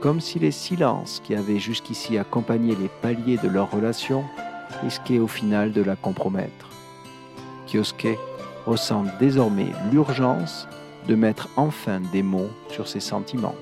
comme 0.00 0.20
si 0.20 0.38
les 0.38 0.50
silences 0.50 1.20
qui 1.22 1.34
avaient 1.34 1.58
jusqu'ici 1.58 2.16
accompagné 2.16 2.74
les 2.76 2.88
paliers 3.02 3.36
de 3.36 3.48
leur 3.48 3.70
relation 3.70 4.24
risquaient 4.82 5.18
au 5.18 5.26
final 5.26 5.72
de 5.72 5.82
la 5.82 5.96
compromettre. 5.96 6.70
Kyosuke 7.66 8.16
ressent 8.64 9.04
désormais 9.18 9.72
l'urgence 9.92 10.66
de 11.08 11.14
mettre 11.16 11.50
enfin 11.56 12.00
des 12.10 12.22
mots 12.22 12.50
sur 12.70 12.88
ses 12.88 13.00
sentiments. 13.00 13.56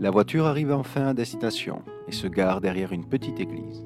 La 0.00 0.10
voiture 0.10 0.46
arrive 0.46 0.72
enfin 0.72 1.08
à 1.08 1.14
destination 1.14 1.82
et 2.08 2.12
se 2.12 2.26
gare 2.26 2.62
derrière 2.62 2.92
une 2.92 3.04
petite 3.04 3.38
église. 3.38 3.84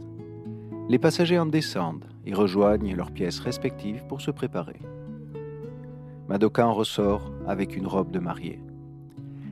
Les 0.88 1.00
passagers 1.00 1.40
en 1.40 1.46
descendent 1.46 2.04
et 2.24 2.32
rejoignent 2.34 2.94
leurs 2.94 3.10
pièces 3.10 3.40
respectives 3.40 4.04
pour 4.08 4.20
se 4.20 4.30
préparer. 4.30 4.80
Madoka 6.28 6.68
en 6.68 6.72
ressort 6.72 7.32
avec 7.48 7.76
une 7.76 7.88
robe 7.88 8.12
de 8.12 8.20
mariée. 8.20 8.60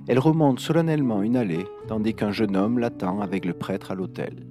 Elle 0.06 0.20
remonte 0.20 0.60
solennellement 0.60 1.22
une 1.22 1.36
allée 1.36 1.66
tandis 1.88 2.14
qu'un 2.14 2.30
jeune 2.30 2.56
homme 2.56 2.78
l'attend 2.78 3.20
avec 3.20 3.44
le 3.44 3.54
prêtre 3.54 3.90
à 3.90 3.96
l'hôtel. 3.96 4.46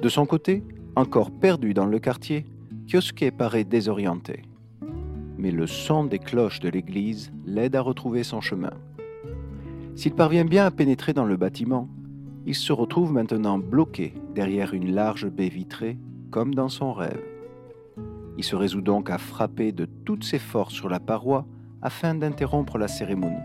De 0.00 0.08
son 0.08 0.26
côté, 0.26 0.62
encore 0.94 1.32
perdu 1.32 1.74
dans 1.74 1.86
le 1.86 1.98
quartier, 1.98 2.46
Kyosuke 2.86 3.32
paraît 3.36 3.64
désorienté. 3.64 4.42
Mais 5.38 5.50
le 5.50 5.66
son 5.66 6.04
des 6.04 6.20
cloches 6.20 6.60
de 6.60 6.68
l'église 6.68 7.32
l'aide 7.46 7.74
à 7.74 7.80
retrouver 7.80 8.22
son 8.22 8.40
chemin. 8.40 8.74
S'il 9.96 10.12
parvient 10.14 10.44
bien 10.44 10.66
à 10.66 10.70
pénétrer 10.70 11.12
dans 11.12 11.24
le 11.24 11.36
bâtiment, 11.36 11.88
il 12.46 12.54
se 12.54 12.72
retrouve 12.72 13.12
maintenant 13.12 13.58
bloqué 13.58 14.14
derrière 14.34 14.74
une 14.74 14.92
large 14.92 15.26
baie 15.28 15.48
vitrée, 15.48 15.98
comme 16.30 16.54
dans 16.54 16.68
son 16.68 16.92
rêve. 16.92 17.22
Il 18.36 18.42
se 18.42 18.56
résout 18.56 18.80
donc 18.80 19.08
à 19.08 19.18
frapper 19.18 19.70
de 19.70 19.86
toutes 20.04 20.24
ses 20.24 20.40
forces 20.40 20.74
sur 20.74 20.88
la 20.88 20.98
paroi 20.98 21.46
afin 21.80 22.14
d'interrompre 22.14 22.76
la 22.76 22.88
cérémonie. 22.88 23.36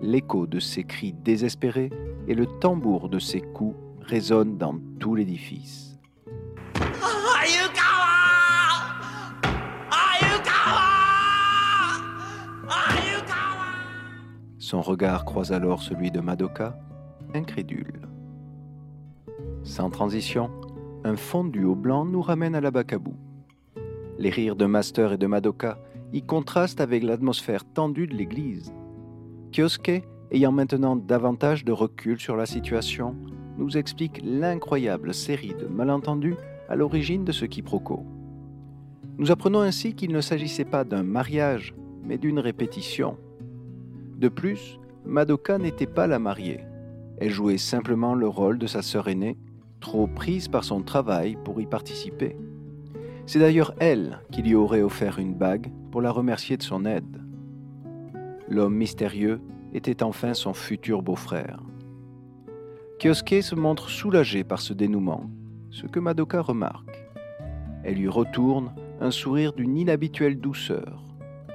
L'écho 0.00 0.46
de 0.46 0.60
ses 0.60 0.84
cris 0.84 1.12
désespérés 1.12 1.90
et 2.28 2.34
le 2.34 2.46
tambour 2.46 3.08
de 3.08 3.18
ses 3.18 3.40
coups 3.40 3.76
résonnent 4.00 4.56
dans 4.56 4.78
tout 5.00 5.16
l'édifice. 5.16 5.98
Son 14.68 14.82
regard 14.82 15.24
croise 15.24 15.50
alors 15.50 15.82
celui 15.82 16.10
de 16.10 16.20
Madoka, 16.20 16.78
incrédule. 17.32 18.02
Sans 19.62 19.88
transition, 19.88 20.50
un 21.04 21.16
fondu 21.16 21.64
au 21.64 21.74
blanc 21.74 22.04
nous 22.04 22.20
ramène 22.20 22.54
à 22.54 22.60
la 22.60 22.70
Bacabou. 22.70 23.14
Les 24.18 24.28
rires 24.28 24.56
de 24.56 24.66
Master 24.66 25.14
et 25.14 25.16
de 25.16 25.26
Madoka 25.26 25.78
y 26.12 26.20
contrastent 26.20 26.82
avec 26.82 27.02
l'atmosphère 27.02 27.64
tendue 27.64 28.06
de 28.06 28.14
l'église. 28.14 28.74
Kyosuke, 29.52 30.02
ayant 30.32 30.52
maintenant 30.52 30.96
davantage 30.96 31.64
de 31.64 31.72
recul 31.72 32.20
sur 32.20 32.36
la 32.36 32.44
situation, 32.44 33.16
nous 33.56 33.78
explique 33.78 34.20
l'incroyable 34.22 35.14
série 35.14 35.54
de 35.54 35.64
malentendus 35.64 36.36
à 36.68 36.76
l'origine 36.76 37.24
de 37.24 37.32
ce 37.32 37.46
quiproquo. 37.46 38.04
Nous 39.16 39.30
apprenons 39.30 39.60
ainsi 39.60 39.94
qu'il 39.94 40.12
ne 40.12 40.20
s'agissait 40.20 40.66
pas 40.66 40.84
d'un 40.84 41.04
mariage, 41.04 41.74
mais 42.04 42.18
d'une 42.18 42.38
répétition. 42.38 43.16
De 44.18 44.28
plus, 44.28 44.80
Madoka 45.06 45.58
n'était 45.58 45.86
pas 45.86 46.08
la 46.08 46.18
mariée. 46.18 46.60
Elle 47.18 47.30
jouait 47.30 47.56
simplement 47.56 48.16
le 48.16 48.26
rôle 48.26 48.58
de 48.58 48.66
sa 48.66 48.82
sœur 48.82 49.06
aînée, 49.06 49.38
trop 49.78 50.08
prise 50.08 50.48
par 50.48 50.64
son 50.64 50.82
travail 50.82 51.36
pour 51.44 51.60
y 51.60 51.66
participer. 51.66 52.36
C'est 53.26 53.38
d'ailleurs 53.38 53.74
elle 53.78 54.20
qui 54.32 54.42
lui 54.42 54.56
aurait 54.56 54.82
offert 54.82 55.20
une 55.20 55.34
bague 55.34 55.70
pour 55.92 56.02
la 56.02 56.10
remercier 56.10 56.56
de 56.56 56.62
son 56.64 56.84
aide. 56.84 57.22
l'homme 58.48 58.74
mystérieux 58.74 59.40
était 59.72 60.02
enfin 60.02 60.34
son 60.34 60.54
futur 60.54 61.02
beau-frère. 61.02 61.60
Kyosuke 62.98 63.42
se 63.42 63.54
montre 63.54 63.88
soulagé 63.88 64.42
par 64.42 64.60
ce 64.60 64.72
dénouement, 64.72 65.30
ce 65.70 65.86
que 65.86 66.00
Madoka 66.00 66.40
remarque. 66.40 67.06
Elle 67.84 67.96
lui 67.96 68.08
retourne 68.08 68.72
un 69.00 69.10
sourire 69.10 69.52
d'une 69.52 69.76
inhabituelle 69.76 70.40
douceur, 70.40 71.04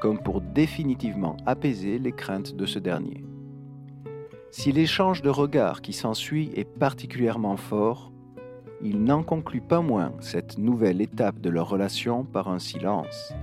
comme 0.03 0.19
pour 0.19 0.41
définitivement 0.41 1.37
apaiser 1.45 1.97
les 1.97 2.11
craintes 2.11 2.57
de 2.57 2.65
ce 2.65 2.77
dernier. 2.77 3.23
Si 4.51 4.73
l'échange 4.73 5.21
de 5.21 5.29
regards 5.29 5.81
qui 5.81 5.93
s'ensuit 5.93 6.51
est 6.57 6.65
particulièrement 6.65 7.55
fort, 7.55 8.11
il 8.81 9.01
n'en 9.01 9.23
conclut 9.23 9.61
pas 9.61 9.79
moins 9.79 10.11
cette 10.19 10.57
nouvelle 10.57 10.99
étape 10.99 11.39
de 11.39 11.49
leur 11.49 11.69
relation 11.69 12.25
par 12.25 12.49
un 12.49 12.59
silence. 12.59 13.33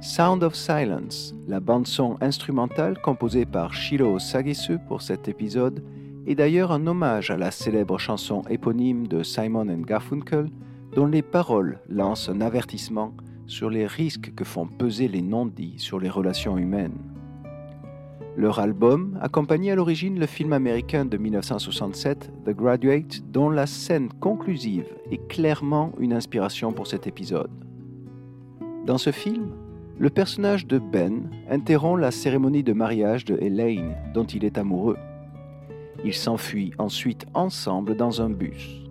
Sound 0.00 0.42
of 0.44 0.54
Silence, 0.54 1.34
la 1.46 1.60
bande-son 1.60 2.16
instrumentale 2.22 2.98
composée 3.02 3.44
par 3.44 3.74
Shiro 3.74 4.18
Sagisu 4.18 4.78
pour 4.88 5.02
cet 5.02 5.28
épisode, 5.28 5.84
est 6.26 6.36
d'ailleurs 6.36 6.72
un 6.72 6.86
hommage 6.86 7.30
à 7.30 7.36
la 7.36 7.50
célèbre 7.50 7.98
chanson 7.98 8.44
éponyme 8.48 9.06
de 9.08 9.22
Simon 9.22 9.68
and 9.68 9.82
Garfunkel, 9.82 10.48
dont 10.94 11.06
les 11.06 11.20
paroles 11.20 11.80
lancent 11.90 12.30
un 12.30 12.40
avertissement 12.40 13.12
sur 13.50 13.68
les 13.68 13.86
risques 13.86 14.32
que 14.36 14.44
font 14.44 14.66
peser 14.66 15.08
les 15.08 15.22
non-dits 15.22 15.74
sur 15.78 15.98
les 15.98 16.08
relations 16.08 16.56
humaines. 16.56 16.96
Leur 18.36 18.60
album 18.60 19.18
accompagnait 19.20 19.72
à 19.72 19.74
l'origine 19.74 20.20
le 20.20 20.26
film 20.26 20.52
américain 20.52 21.04
de 21.04 21.16
1967, 21.16 22.30
The 22.46 22.50
Graduate, 22.50 23.22
dont 23.32 23.50
la 23.50 23.66
scène 23.66 24.08
conclusive 24.20 24.86
est 25.10 25.26
clairement 25.26 25.92
une 25.98 26.12
inspiration 26.12 26.72
pour 26.72 26.86
cet 26.86 27.08
épisode. 27.08 27.50
Dans 28.86 28.98
ce 28.98 29.10
film, 29.10 29.50
le 29.98 30.10
personnage 30.10 30.66
de 30.66 30.78
Ben 30.78 31.28
interrompt 31.50 32.00
la 32.00 32.12
cérémonie 32.12 32.62
de 32.62 32.72
mariage 32.72 33.24
de 33.24 33.36
Elaine, 33.42 33.96
dont 34.14 34.24
il 34.24 34.44
est 34.44 34.58
amoureux. 34.58 34.96
Ils 36.04 36.14
s'enfuient 36.14 36.72
ensuite 36.78 37.26
ensemble 37.34 37.96
dans 37.96 38.22
un 38.22 38.30
bus. 38.30 38.86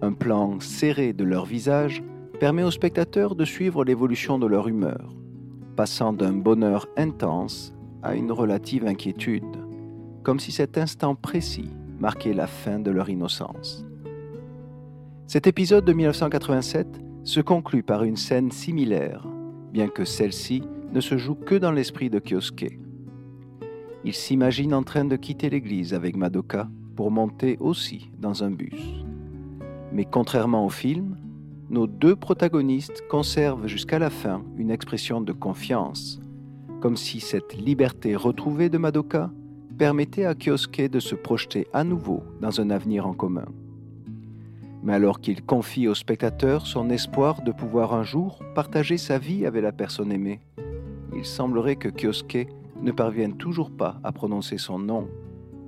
Un 0.00 0.12
plan 0.12 0.58
serré 0.60 1.12
de 1.12 1.24
leur 1.24 1.44
visage 1.44 2.02
permet 2.40 2.62
aux 2.62 2.70
spectateurs 2.70 3.34
de 3.34 3.44
suivre 3.44 3.84
l'évolution 3.84 4.38
de 4.38 4.46
leur 4.46 4.66
humeur, 4.66 5.14
passant 5.76 6.14
d'un 6.14 6.32
bonheur 6.32 6.88
intense 6.96 7.74
à 8.02 8.14
une 8.14 8.32
relative 8.32 8.86
inquiétude, 8.86 9.58
comme 10.22 10.40
si 10.40 10.50
cet 10.50 10.78
instant 10.78 11.14
précis 11.14 11.68
marquait 11.98 12.32
la 12.32 12.46
fin 12.46 12.78
de 12.78 12.90
leur 12.90 13.10
innocence. 13.10 13.84
Cet 15.26 15.46
épisode 15.46 15.84
de 15.84 15.92
1987 15.92 16.86
se 17.24 17.40
conclut 17.40 17.82
par 17.82 18.04
une 18.04 18.16
scène 18.16 18.50
similaire, 18.50 19.26
bien 19.70 19.88
que 19.88 20.06
celle-ci 20.06 20.62
ne 20.94 21.02
se 21.02 21.18
joue 21.18 21.34
que 21.34 21.54
dans 21.54 21.72
l'esprit 21.72 22.08
de 22.08 22.20
Kyosuke. 22.20 22.80
Il 24.02 24.14
s'imagine 24.14 24.72
en 24.72 24.82
train 24.82 25.04
de 25.04 25.16
quitter 25.16 25.50
l'église 25.50 25.92
avec 25.92 26.16
Madoka 26.16 26.70
pour 26.96 27.10
monter 27.10 27.58
aussi 27.60 28.10
dans 28.18 28.42
un 28.42 28.50
bus. 28.50 29.04
Mais 29.92 30.06
contrairement 30.06 30.64
au 30.64 30.70
film, 30.70 31.16
nos 31.70 31.86
deux 31.86 32.16
protagonistes 32.16 33.04
conservent 33.08 33.68
jusqu'à 33.68 34.00
la 34.00 34.10
fin 34.10 34.42
une 34.58 34.72
expression 34.72 35.20
de 35.20 35.32
confiance, 35.32 36.20
comme 36.80 36.96
si 36.96 37.20
cette 37.20 37.54
liberté 37.54 38.16
retrouvée 38.16 38.68
de 38.68 38.76
Madoka 38.76 39.30
permettait 39.78 40.24
à 40.24 40.34
Kyosuke 40.34 40.90
de 40.90 40.98
se 40.98 41.14
projeter 41.14 41.68
à 41.72 41.84
nouveau 41.84 42.24
dans 42.40 42.60
un 42.60 42.70
avenir 42.70 43.06
en 43.06 43.14
commun. 43.14 43.46
Mais 44.82 44.94
alors 44.94 45.20
qu'il 45.20 45.42
confie 45.42 45.86
au 45.86 45.94
spectateur 45.94 46.66
son 46.66 46.90
espoir 46.90 47.42
de 47.42 47.52
pouvoir 47.52 47.94
un 47.94 48.02
jour 48.02 48.40
partager 48.56 48.98
sa 48.98 49.18
vie 49.18 49.46
avec 49.46 49.62
la 49.62 49.72
personne 49.72 50.10
aimée, 50.10 50.40
il 51.14 51.24
semblerait 51.24 51.76
que 51.76 51.88
Kyosuke 51.88 52.48
ne 52.82 52.90
parvienne 52.90 53.36
toujours 53.36 53.70
pas 53.70 54.00
à 54.02 54.10
prononcer 54.10 54.58
son 54.58 54.80
nom, 54.80 55.06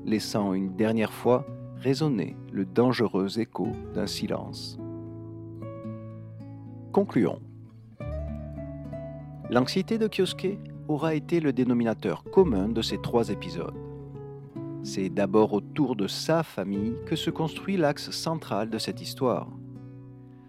laissant 0.05 0.53
une 0.53 0.75
dernière 0.75 1.13
fois 1.13 1.47
résonner 1.79 2.37
le 2.51 2.65
dangereux 2.65 3.39
écho 3.39 3.69
d'un 3.95 4.07
silence. 4.09 4.82
Concluons. 6.93 7.41
L'anxiété 9.49 9.97
de 9.97 10.09
Kyosuke 10.09 10.59
aura 10.89 11.15
été 11.15 11.41
le 11.41 11.55
dénominateur 11.55 12.23
commun 12.25 12.69
de 12.69 12.83
ces 12.83 13.01
trois 13.01 13.31
épisodes. 13.31 13.75
C'est 14.83 15.09
d'abord 15.09 15.55
autour 15.55 15.97
de 15.97 16.07
sa 16.07 16.43
famille 16.43 16.95
que 17.07 17.17
se 17.17 17.31
construit 17.31 17.79
l'axe 17.79 18.11
central 18.11 18.69
de 18.69 18.77
cette 18.77 19.01
histoire. 19.01 19.49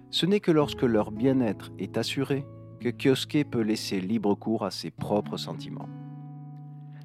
Ce 0.09 0.25
n'est 0.25 0.41
que 0.41 0.51
lorsque 0.51 0.81
leur 0.81 1.11
bien-être 1.11 1.71
est 1.79 1.97
assuré 1.97 2.45
que 2.81 2.89
Kyosuke 2.89 3.49
peut 3.49 3.61
laisser 3.61 4.01
libre 4.01 4.35
cours 4.35 4.65
à 4.65 4.71
ses 4.71 4.91
propres 4.91 5.37
sentiments. 5.37 5.87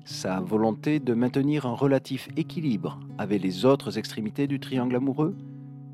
Sa 0.05 0.41
volonté 0.41 0.99
de 0.99 1.15
maintenir 1.15 1.65
un 1.65 1.75
relatif 1.75 2.29
équilibre 2.37 2.99
avec 3.19 3.41
les 3.41 3.65
autres 3.65 3.99
extrémités 3.99 4.49
du 4.49 4.59
triangle 4.59 4.97
amoureux 4.97 5.37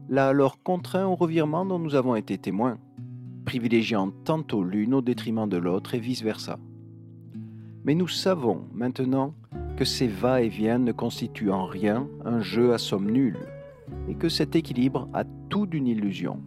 l'a 0.09 0.29
alors 0.29 0.63
contraint 0.63 1.07
au 1.07 1.15
revirement 1.15 1.67
dont 1.67 1.79
nous 1.79 1.95
avons 1.95 2.15
été 2.15 2.39
témoins, 2.39 2.79
privilégiant 3.45 4.11
tantôt 4.25 4.63
l'une 4.63 4.95
au 4.95 5.01
détriment 5.01 5.49
de 5.49 5.57
l'autre 5.57 5.95
et 5.95 6.01
vice-versa. 6.01 6.59
Mais 7.85 7.95
nous 7.95 8.09
savons 8.09 8.63
maintenant 8.73 9.35
que 9.77 9.85
ces 9.85 10.07
va-et-vient 10.07 10.79
ne 10.79 10.93
constituent 10.93 11.51
en 11.51 11.67
rien 11.67 12.09
un 12.25 12.41
jeu 12.41 12.73
à 12.73 12.79
somme 12.79 13.11
nulle, 13.11 13.39
et 14.09 14.15
que 14.15 14.29
cet 14.29 14.57
équilibre 14.57 15.09
a 15.13 15.25
tout 15.49 15.67
d'une 15.67 15.87
illusion. 15.87 16.41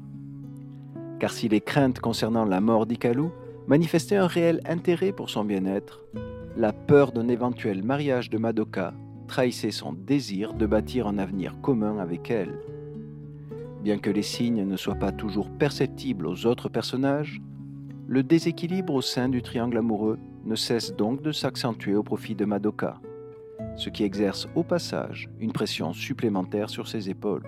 Car 1.20 1.32
si 1.32 1.50
les 1.50 1.62
craintes 1.62 2.00
concernant 2.00 2.46
la 2.46 2.62
mort 2.62 2.86
d'Ikalu 2.86 3.30
manifestaient 3.68 4.16
un 4.16 4.28
réel 4.28 4.62
intérêt 4.66 5.12
pour 5.12 5.30
son 5.30 5.44
bien-être, 5.44 6.02
la 6.56 6.74
peur 6.74 7.12
d'un 7.12 7.28
éventuel 7.28 7.84
mariage 7.84 8.30
de 8.30 8.38
Madoka 8.38 8.94
trahissait 9.28 9.72
son 9.72 9.94
désir 9.94 10.54
de 10.54 10.66
bâtir 10.66 11.08
un 11.08 11.18
avenir 11.18 11.60
commun 11.62 12.00
avec 12.00 12.32
elle. 12.32 12.58
Bien 13.88 14.00
que 14.00 14.10
les 14.10 14.22
signes 14.22 14.68
ne 14.68 14.76
soient 14.76 14.96
pas 14.96 15.14
toujours 15.14 15.50
perceptibles 15.50 16.28
aux 16.28 16.46
autres 16.46 16.68
personnages, 16.68 17.42
le 18.06 18.22
déséquilibre 18.22 18.94
au 18.94 19.02
sein 19.02 19.30
du 19.30 19.42
triangle 19.42 19.78
amoureux 19.78 20.20
ne 20.44 20.56
cesse 20.56 20.94
donc 20.94 21.22
de 21.22 21.32
s'accentuer 21.32 21.96
au 21.96 22.04
profit 22.04 22.36
de 22.36 22.44
Madoka, 22.44 23.00
ce 23.78 23.90
qui 23.90 24.04
exerce 24.04 24.50
au 24.56 24.64
passage 24.64 25.30
une 25.40 25.54
pression 25.54 25.94
supplémentaire 25.94 26.70
sur 26.70 26.90
ses 26.90 27.10
épaules. 27.10 27.48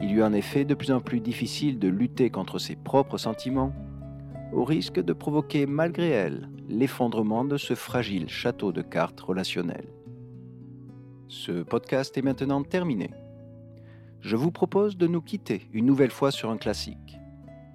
Il 0.00 0.12
lui 0.12 0.18
est 0.18 0.24
en 0.24 0.32
effet 0.32 0.64
de 0.64 0.74
plus 0.74 0.90
en 0.90 1.00
plus 1.00 1.20
difficile 1.20 1.78
de 1.78 1.86
lutter 1.86 2.28
contre 2.28 2.58
ses 2.58 2.74
propres 2.74 3.16
sentiments, 3.16 3.72
au 4.52 4.64
risque 4.64 4.98
de 4.98 5.12
provoquer 5.12 5.66
malgré 5.66 6.08
elle 6.08 6.50
l'effondrement 6.68 7.44
de 7.44 7.58
ce 7.58 7.74
fragile 7.74 8.28
château 8.28 8.72
de 8.72 8.82
cartes 8.82 9.20
relationnel. 9.20 9.86
Ce 11.28 11.62
podcast 11.62 12.18
est 12.18 12.22
maintenant 12.22 12.64
terminé. 12.64 13.10
Je 14.26 14.34
vous 14.34 14.50
propose 14.50 14.96
de 14.96 15.06
nous 15.06 15.20
quitter 15.20 15.68
une 15.72 15.86
nouvelle 15.86 16.10
fois 16.10 16.32
sur 16.32 16.50
un 16.50 16.56
classique. 16.56 17.16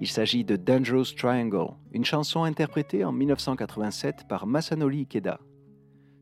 Il 0.02 0.08
s'agit 0.10 0.44
de 0.44 0.58
Dangerous 0.58 1.16
Triangle, 1.16 1.76
une 1.94 2.04
chanson 2.04 2.44
interprétée 2.44 3.06
en 3.06 3.14
1987 3.14 4.28
par 4.28 4.48
Masanori 4.48 5.00
Ikeda. 5.04 5.40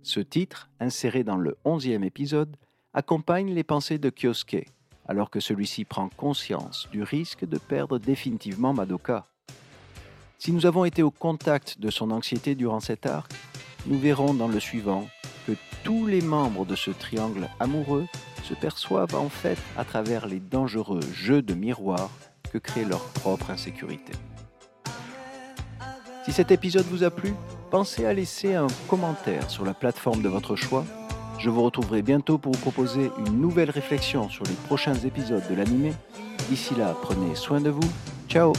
Ce 0.04 0.20
titre, 0.20 0.70
inséré 0.80 1.24
dans 1.24 1.38
le 1.38 1.58
11e 1.66 2.04
épisode, 2.04 2.56
accompagne 2.94 3.56
les 3.56 3.64
pensées 3.64 3.98
de 3.98 4.12
Kyosuke, 4.12 4.68
alors 5.08 5.32
que 5.32 5.40
celui-ci 5.40 5.84
prend 5.84 6.10
conscience 6.10 6.88
du 6.92 7.02
risque 7.02 7.46
de 7.46 7.58
perdre 7.58 7.98
définitivement 7.98 8.72
Madoka. 8.72 9.26
Si 10.38 10.52
nous 10.52 10.68
avons 10.68 10.86
été 10.86 11.02
au 11.02 11.10
contact 11.10 11.80
de 11.80 11.90
son 11.90 12.12
anxiété 12.12 12.54
durant 12.54 12.82
cet 12.82 13.08
arc, 13.08 13.32
nous 13.88 13.98
verrons 13.98 14.36
dans 14.36 14.48
le 14.48 14.60
suivant 14.60 15.08
que 15.48 15.54
tous 15.84 16.06
les 16.06 16.22
membres 16.22 16.68
de 16.68 16.76
ce 16.76 16.92
triangle 16.92 17.50
amoureux 17.60 18.06
perçoivent 18.54 19.16
en 19.16 19.30
fait 19.30 19.58
à 19.78 19.84
travers 19.84 20.28
les 20.28 20.40
dangereux 20.40 21.02
jeux 21.14 21.42
de 21.42 21.54
miroir 21.54 22.10
que 22.52 22.58
crée 22.58 22.86
leur 22.86 23.04
propre 23.06 23.52
insécurité. 23.52 24.14
Si 26.26 26.32
cet 26.32 26.52
épisode 26.52 26.86
vous 26.86 27.04
a 27.04 27.10
plu, 27.10 27.34
pensez 27.72 28.06
à 28.06 28.14
laisser 28.14 28.56
un 28.56 28.68
commentaire 28.88 29.50
sur 29.50 29.66
la 29.66 29.74
plateforme 29.74 30.22
de 30.22 30.30
votre 30.30 30.56
choix. 30.56 30.86
Je 31.40 31.50
vous 31.50 31.64
retrouverai 31.64 32.02
bientôt 32.02 32.38
pour 32.38 32.54
vous 32.54 32.60
proposer 32.60 33.12
une 33.26 33.40
nouvelle 33.40 33.70
réflexion 33.70 34.30
sur 34.30 34.44
les 34.44 34.56
prochains 34.68 34.96
épisodes 34.96 35.44
de 35.50 35.56
l'animé. 35.56 35.94
D'ici 36.50 36.76
là, 36.76 36.96
prenez 37.02 37.36
soin 37.36 37.62
de 37.62 37.70
vous. 37.70 37.90
Ciao 38.28 38.54